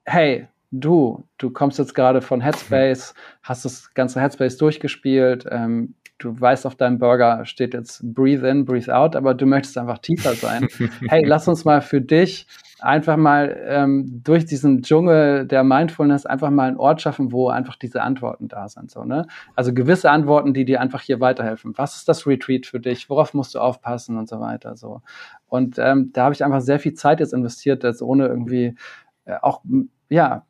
hey, 0.05 0.49
du, 0.73 1.25
du 1.39 1.51
kommst 1.51 1.79
jetzt 1.79 1.95
gerade 1.95 2.21
von 2.23 2.41
Headspace, 2.41 3.15
hast 3.43 3.65
das 3.65 3.95
ganze 3.95 4.21
Headspace 4.21 4.57
durchgespielt, 4.57 5.47
ähm, 5.49 5.95
du 6.19 6.41
weißt, 6.41 6.67
auf 6.67 6.77
deinem 6.77 6.99
Burger 6.99 7.45
steht 7.45 7.75
jetzt 7.75 8.01
Breathe 8.15 8.49
in, 8.49 8.65
Breathe 8.65 8.95
out, 8.95 9.17
aber 9.17 9.35
du 9.35 9.45
möchtest 9.47 9.77
einfach 9.77 9.99
tiefer 9.99 10.35
sein. 10.35 10.69
hey, 11.09 11.25
lass 11.25 11.49
uns 11.49 11.65
mal 11.65 11.83
für 11.83 12.01
dich 12.01 12.47
einfach 12.81 13.17
mal 13.17 13.57
ähm, 13.67 14.23
durch 14.25 14.45
diesen 14.45 14.83
Dschungel 14.83 15.47
der 15.47 15.65
Mindfulness 15.65 16.27
einfach 16.27 16.51
mal 16.51 16.69
einen 16.69 16.77
Ort 16.77 17.01
schaffen, 17.01 17.33
wo 17.33 17.49
einfach 17.49 17.77
diese 17.77 18.03
Antworten 18.03 18.49
da 18.49 18.69
sind. 18.69 18.91
So, 18.91 19.05
ne? 19.05 19.27
Also 19.55 19.73
gewisse 19.73 20.11
Antworten, 20.11 20.55
die 20.55 20.65
dir 20.65 20.81
einfach 20.81 21.01
hier 21.01 21.21
weiterhelfen. 21.21 21.73
Was 21.77 21.97
ist 21.97 22.09
das 22.09 22.27
Retreat 22.27 22.67
für 22.67 22.81
dich? 22.81 23.09
Worauf 23.09 23.35
musst 23.35 23.55
du 23.55 23.61
aufpassen 23.61 24.17
und 24.17 24.29
so 24.29 24.41
weiter. 24.41 24.77
So. 24.77 25.03
Und 25.47 25.79
ähm, 25.79 26.11
da 26.13 26.25
habe 26.25 26.35
ich 26.35 26.45
einfach 26.45 26.61
sehr 26.61 26.79
viel 26.79 26.95
Zeit 26.95 27.21
jetzt 27.21 27.33
investiert, 27.33 27.85
jetzt 27.85 28.03
ohne 28.03 28.27
irgendwie 28.27 28.75
äh, 29.25 29.37
auch 29.41 29.63
ja 30.09 30.45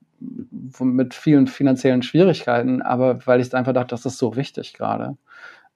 mit 0.80 1.14
vielen 1.14 1.46
finanziellen 1.46 2.02
Schwierigkeiten, 2.02 2.82
aber 2.82 3.26
weil 3.26 3.40
ich 3.40 3.54
einfach 3.54 3.72
dachte, 3.72 3.88
das 3.88 4.06
ist 4.06 4.18
so 4.18 4.36
wichtig 4.36 4.74
gerade. 4.74 5.16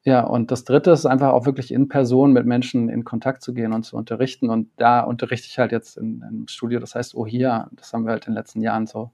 Ja, 0.07 0.21
und 0.21 0.53
das 0.53 0.63
Dritte 0.63 0.93
ist 0.93 1.05
einfach 1.05 1.33
auch 1.33 1.47
wirklich 1.47 1.73
in 1.73 1.89
Person 1.89 2.33
mit 2.33 2.47
Menschen 2.47 2.89
in 2.89 3.03
Kontakt 3.05 3.43
zu 3.43 3.53
gehen 3.53 3.73
und 3.73 3.83
zu 3.83 3.97
unterrichten. 3.97 4.51
Und 4.51 4.71
da 4.77 5.01
unterrichte 5.01 5.49
ich 5.49 5.59
halt 5.59 5.73
jetzt 5.73 5.97
in, 5.97 6.23
im 6.31 6.47
Studio, 6.47 6.79
das 6.79 6.95
heißt 6.95 7.17
OHIA, 7.17 7.69
das 7.73 7.93
haben 7.93 8.05
wir 8.05 8.13
halt 8.13 8.29
in 8.29 8.33
den 8.33 8.39
letzten 8.39 8.61
Jahren 8.61 8.87
so, 8.87 9.11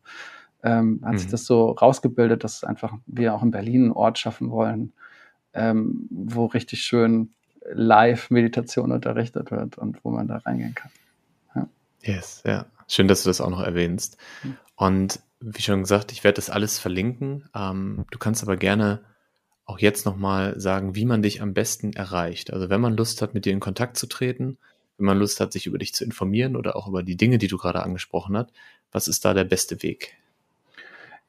ähm, 0.62 1.00
hat 1.02 1.14
mhm. 1.14 1.18
sich 1.18 1.30
das 1.30 1.46
so 1.46 1.70
rausgebildet, 1.70 2.44
dass 2.44 2.62
einfach 2.62 2.92
wir 3.06 3.32
auch 3.32 3.42
in 3.42 3.50
Berlin 3.50 3.84
einen 3.84 3.92
Ort 3.92 4.18
schaffen 4.18 4.50
wollen, 4.50 4.92
ähm, 5.54 6.08
wo 6.10 6.44
richtig 6.44 6.82
schön 6.82 7.30
Live-Meditation 7.72 8.92
unterrichtet 8.92 9.50
wird 9.50 9.78
und 9.78 10.04
wo 10.04 10.10
man 10.10 10.28
da 10.28 10.36
reingehen 10.36 10.74
kann. 10.74 10.90
Ja. 11.54 11.68
Yes, 12.02 12.42
ja. 12.44 12.66
Schön, 12.86 13.08
dass 13.08 13.22
du 13.22 13.30
das 13.30 13.40
auch 13.40 13.48
noch 13.48 13.62
erwähnst. 13.62 14.18
Mhm. 14.42 14.58
Und 14.82 15.20
wie 15.38 15.62
schon 15.62 15.82
gesagt, 15.82 16.10
ich 16.10 16.24
werde 16.24 16.34
das 16.34 16.50
alles 16.50 16.80
verlinken. 16.80 17.48
Ähm, 17.54 18.04
du 18.10 18.18
kannst 18.18 18.42
aber 18.42 18.56
gerne 18.56 19.04
auch 19.64 19.78
jetzt 19.78 20.04
nochmal 20.06 20.58
sagen, 20.58 20.96
wie 20.96 21.04
man 21.04 21.22
dich 21.22 21.40
am 21.40 21.54
besten 21.54 21.92
erreicht. 21.92 22.52
Also 22.52 22.68
wenn 22.68 22.80
man 22.80 22.96
Lust 22.96 23.22
hat, 23.22 23.32
mit 23.32 23.44
dir 23.44 23.52
in 23.52 23.60
Kontakt 23.60 23.96
zu 23.96 24.08
treten, 24.08 24.58
wenn 24.98 25.06
man 25.06 25.20
Lust 25.20 25.38
hat, 25.38 25.52
sich 25.52 25.68
über 25.68 25.78
dich 25.78 25.94
zu 25.94 26.02
informieren 26.02 26.56
oder 26.56 26.74
auch 26.74 26.88
über 26.88 27.04
die 27.04 27.16
Dinge, 27.16 27.38
die 27.38 27.46
du 27.46 27.58
gerade 27.58 27.80
angesprochen 27.80 28.36
hast, 28.36 28.50
was 28.90 29.06
ist 29.06 29.24
da 29.24 29.34
der 29.34 29.44
beste 29.44 29.84
Weg? 29.84 30.16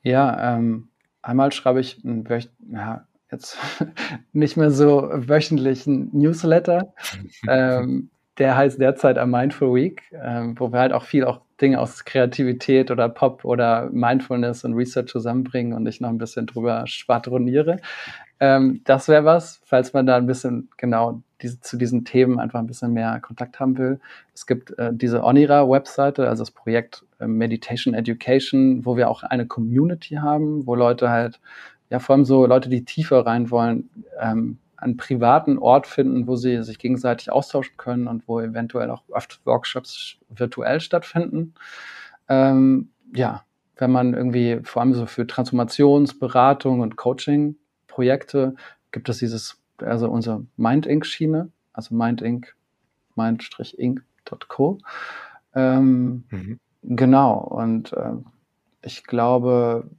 Ja, 0.01 0.55
ähm, 0.55 0.87
einmal 1.21 1.51
schreibe 1.51 1.79
ich 1.79 2.03
ein 2.03 2.27
ja, 2.71 3.07
jetzt 3.31 3.59
nicht 4.33 4.57
mehr 4.57 4.71
so 4.71 5.11
wöchentlichen 5.13 6.09
Newsletter. 6.11 6.95
ähm, 7.47 8.09
der 8.39 8.57
heißt 8.57 8.81
derzeit 8.81 9.19
A 9.19 9.27
Mindful 9.27 9.75
Week, 9.75 10.01
ähm, 10.11 10.59
wo 10.59 10.71
wir 10.71 10.79
halt 10.79 10.91
auch 10.91 11.03
viel 11.03 11.23
auch 11.23 11.41
Dinge 11.63 11.79
aus 11.79 12.03
Kreativität 12.03 12.91
oder 12.91 13.07
Pop 13.07 13.45
oder 13.45 13.89
Mindfulness 13.91 14.65
und 14.65 14.73
Research 14.73 15.07
zusammenbringen 15.07 15.73
und 15.73 15.87
ich 15.87 16.01
noch 16.01 16.09
ein 16.09 16.17
bisschen 16.17 16.45
drüber 16.45 16.85
schwadroniere. 16.85 17.79
Ähm, 18.41 18.81
das 18.83 19.07
wäre 19.07 19.23
was, 19.23 19.61
falls 19.63 19.93
man 19.93 20.05
da 20.05 20.17
ein 20.17 20.27
bisschen 20.27 20.69
genau 20.75 21.21
diese, 21.41 21.61
zu 21.61 21.77
diesen 21.77 22.03
Themen 22.03 22.39
einfach 22.39 22.59
ein 22.59 22.67
bisschen 22.67 22.91
mehr 22.91 23.19
Kontakt 23.21 23.61
haben 23.61 23.77
will. 23.77 24.01
Es 24.33 24.45
gibt 24.45 24.77
äh, 24.77 24.91
diese 24.93 25.23
Onira-Webseite, 25.23 26.27
also 26.27 26.41
das 26.41 26.51
Projekt 26.51 27.05
äh, 27.19 27.27
Meditation 27.27 27.93
Education, 27.93 28.85
wo 28.85 28.97
wir 28.97 29.09
auch 29.09 29.23
eine 29.23 29.47
Community 29.47 30.15
haben, 30.15 30.67
wo 30.67 30.75
Leute 30.75 31.09
halt, 31.09 31.39
ja 31.89 31.99
vor 31.99 32.15
allem 32.15 32.25
so 32.25 32.45
Leute, 32.45 32.67
die 32.67 32.83
tiefer 32.83 33.25
rein 33.25 33.49
wollen, 33.49 33.89
ähm, 34.19 34.57
einen 34.83 34.97
privaten 34.97 35.57
Ort 35.57 35.87
finden, 35.87 36.27
wo 36.27 36.35
sie 36.35 36.63
sich 36.63 36.79
gegenseitig 36.79 37.31
austauschen 37.31 37.77
können 37.77 38.07
und 38.07 38.27
wo 38.27 38.39
eventuell 38.39 38.89
auch 38.91 39.03
oft 39.09 39.39
Workshops 39.45 40.17
virtuell 40.29 40.79
stattfinden. 40.81 41.53
Ähm, 42.29 42.89
ja, 43.15 43.43
wenn 43.77 43.91
man 43.91 44.13
irgendwie 44.13 44.59
vor 44.63 44.81
allem 44.81 44.93
so 44.93 45.05
für 45.05 45.25
Transformationsberatung 45.25 46.81
und 46.81 46.95
Coaching-Projekte 46.95 48.55
gibt 48.91 49.09
es 49.09 49.17
dieses, 49.17 49.61
also 49.77 50.09
unsere 50.09 50.45
MindInc-Schiene, 50.57 51.49
also 51.73 51.95
MindInc, 51.95 52.55
mind-inc.co. 53.15 54.77
Ähm, 55.55 56.23
mhm. 56.29 56.59
Genau, 56.83 57.37
und 57.37 57.93
äh, 57.93 58.13
ich 58.81 59.03
glaube, 59.05 59.89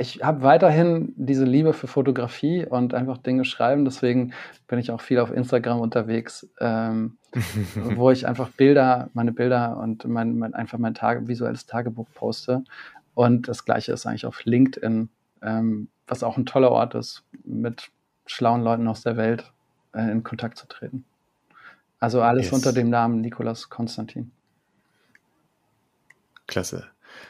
ich 0.00 0.22
habe 0.22 0.42
weiterhin 0.42 1.12
diese 1.16 1.44
Liebe 1.44 1.72
für 1.72 1.86
Fotografie 1.86 2.64
und 2.64 2.94
einfach 2.94 3.18
Dinge 3.18 3.44
schreiben. 3.44 3.84
Deswegen 3.84 4.32
bin 4.66 4.78
ich 4.78 4.90
auch 4.90 5.00
viel 5.00 5.18
auf 5.18 5.30
Instagram 5.30 5.80
unterwegs, 5.80 6.48
ähm, 6.58 7.18
wo 7.74 8.10
ich 8.10 8.26
einfach 8.26 8.48
Bilder, 8.48 9.10
meine 9.12 9.32
Bilder 9.32 9.76
und 9.76 10.06
mein, 10.06 10.38
mein, 10.38 10.54
einfach 10.54 10.78
mein 10.78 10.94
Tage, 10.94 11.28
visuelles 11.28 11.66
Tagebuch 11.66 12.08
poste. 12.14 12.64
Und 13.14 13.48
das 13.48 13.64
gleiche 13.64 13.92
ist 13.92 14.06
eigentlich 14.06 14.26
auf 14.26 14.44
LinkedIn, 14.44 15.10
ähm, 15.42 15.88
was 16.06 16.22
auch 16.22 16.36
ein 16.36 16.46
toller 16.46 16.70
Ort 16.70 16.94
ist, 16.94 17.22
mit 17.44 17.90
schlauen 18.26 18.62
Leuten 18.62 18.88
aus 18.88 19.02
der 19.02 19.16
Welt 19.16 19.52
äh, 19.92 20.10
in 20.10 20.22
Kontakt 20.22 20.56
zu 20.56 20.66
treten. 20.66 21.04
Also 21.98 22.22
alles 22.22 22.46
yes. 22.46 22.54
unter 22.54 22.72
dem 22.72 22.88
Namen 22.88 23.20
Nikolas 23.20 23.68
Konstantin. 23.68 24.30
Klasse. 26.46 26.86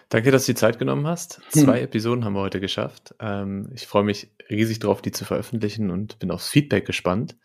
Danke, 0.08 0.30
dass 0.30 0.46
du 0.46 0.52
die 0.52 0.58
Zeit 0.58 0.78
genommen 0.78 1.06
hast. 1.06 1.40
Zwei 1.50 1.78
hm. 1.78 1.84
Episoden 1.84 2.24
haben 2.24 2.34
wir 2.34 2.40
heute 2.40 2.60
geschafft. 2.60 3.14
Ähm, 3.20 3.70
ich 3.74 3.86
freue 3.86 4.04
mich 4.04 4.30
riesig 4.48 4.80
drauf, 4.80 5.02
die 5.02 5.12
zu 5.12 5.24
veröffentlichen 5.24 5.90
und 5.90 6.18
bin 6.18 6.30
aufs 6.30 6.48
Feedback 6.48 6.86
gespannt. 6.86 7.36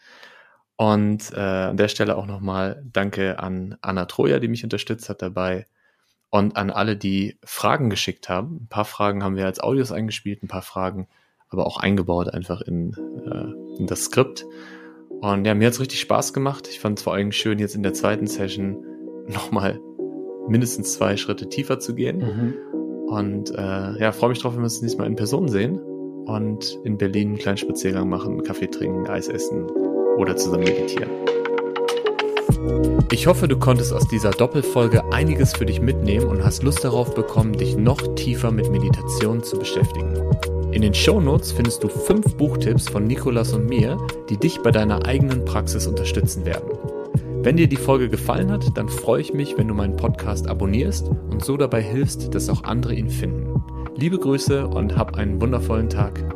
Und 0.77 1.31
äh, 1.33 1.39
an 1.39 1.77
der 1.77 1.87
Stelle 1.87 2.17
auch 2.17 2.25
nochmal 2.25 2.83
Danke 2.91 3.39
an 3.39 3.77
Anna 3.81 4.05
Troja, 4.05 4.39
die 4.39 4.47
mich 4.47 4.63
unterstützt 4.63 5.09
hat 5.09 5.21
dabei. 5.21 5.67
Und 6.29 6.57
an 6.57 6.69
alle, 6.69 6.97
die 6.97 7.37
Fragen 7.45 7.89
geschickt 7.89 8.27
haben. 8.27 8.63
Ein 8.63 8.67
paar 8.67 8.85
Fragen 8.85 9.23
haben 9.23 9.37
wir 9.37 9.45
als 9.45 9.59
Audios 9.59 9.91
eingespielt, 9.91 10.43
ein 10.43 10.47
paar 10.47 10.63
Fragen 10.63 11.07
aber 11.49 11.67
auch 11.67 11.77
eingebaut 11.77 12.33
einfach 12.33 12.61
in, 12.61 12.93
äh, 13.25 13.79
in 13.79 13.87
das 13.87 14.05
Skript. 14.05 14.45
Und 15.21 15.45
ja, 15.45 15.55
mir 15.55 15.67
hat 15.67 15.73
es 15.73 15.79
richtig 15.79 16.01
Spaß 16.01 16.33
gemacht. 16.33 16.67
Ich 16.67 16.79
fand 16.79 16.99
es 16.99 17.03
vor 17.03 17.13
allem 17.13 17.31
schön, 17.31 17.59
jetzt 17.59 17.75
in 17.75 17.83
der 17.83 17.93
zweiten 17.93 18.27
Session 18.27 18.83
nochmal 19.27 19.79
mindestens 20.47 20.93
zwei 20.93 21.17
Schritte 21.17 21.49
tiefer 21.49 21.79
zu 21.79 21.95
gehen. 21.95 22.17
Mhm. 22.17 22.53
Und 23.07 23.51
äh, 23.51 23.99
ja, 23.99 24.11
freue 24.11 24.29
mich 24.29 24.39
drauf, 24.39 24.53
wenn 24.53 24.61
wir 24.61 24.65
uns 24.65 24.81
nächstes 24.81 24.97
Mal 24.97 25.07
in 25.07 25.15
Person 25.15 25.47
sehen 25.47 25.79
und 26.25 26.79
in 26.83 26.97
Berlin 26.97 27.29
einen 27.29 27.37
kleinen 27.37 27.57
Spaziergang 27.57 28.09
machen, 28.09 28.43
Kaffee 28.43 28.67
trinken, 28.67 29.07
Eis 29.07 29.27
essen 29.27 29.69
oder 30.17 30.35
zusammen 30.35 30.63
meditieren. 30.63 31.09
Ich 33.11 33.27
hoffe, 33.27 33.47
du 33.47 33.57
konntest 33.57 33.93
aus 33.93 34.07
dieser 34.07 34.31
Doppelfolge 34.31 35.03
einiges 35.13 35.53
für 35.53 35.65
dich 35.65 35.79
mitnehmen 35.79 36.25
und 36.25 36.43
hast 36.43 36.63
Lust 36.63 36.83
darauf 36.83 37.13
bekommen, 37.13 37.53
dich 37.53 37.77
noch 37.77 38.15
tiefer 38.15 38.51
mit 38.51 38.71
Meditation 38.71 39.43
zu 39.43 39.59
beschäftigen. 39.59 40.13
In 40.71 40.81
den 40.81 40.93
Show 40.93 41.21
Notes 41.21 41.51
findest 41.51 41.83
du 41.83 41.87
fünf 41.87 42.35
Buchtipps 42.35 42.89
von 42.89 43.05
Nikolas 43.07 43.53
und 43.53 43.67
mir, 43.67 43.97
die 44.29 44.37
dich 44.37 44.59
bei 44.61 44.71
deiner 44.71 45.05
eigenen 45.05 45.45
Praxis 45.45 45.87
unterstützen 45.87 46.45
werden. 46.45 46.69
Wenn 47.45 47.57
dir 47.57 47.67
die 47.67 47.75
Folge 47.75 48.09
gefallen 48.09 48.51
hat, 48.51 48.75
dann 48.75 48.89
freue 48.89 49.21
ich 49.21 49.31
mich, 49.31 49.55
wenn 49.55 49.67
du 49.67 49.75
meinen 49.75 49.95
Podcast 49.95 50.47
abonnierst 50.47 51.07
und 51.29 51.45
so 51.45 51.57
dabei 51.57 51.79
hilfst, 51.79 52.33
dass 52.33 52.49
auch 52.49 52.63
andere 52.63 52.95
ihn 52.95 53.11
finden. 53.11 53.63
Liebe 53.95 54.17
Grüße 54.17 54.67
und 54.67 54.97
hab 54.97 55.13
einen 55.13 55.39
wundervollen 55.39 55.87
Tag. 55.87 56.34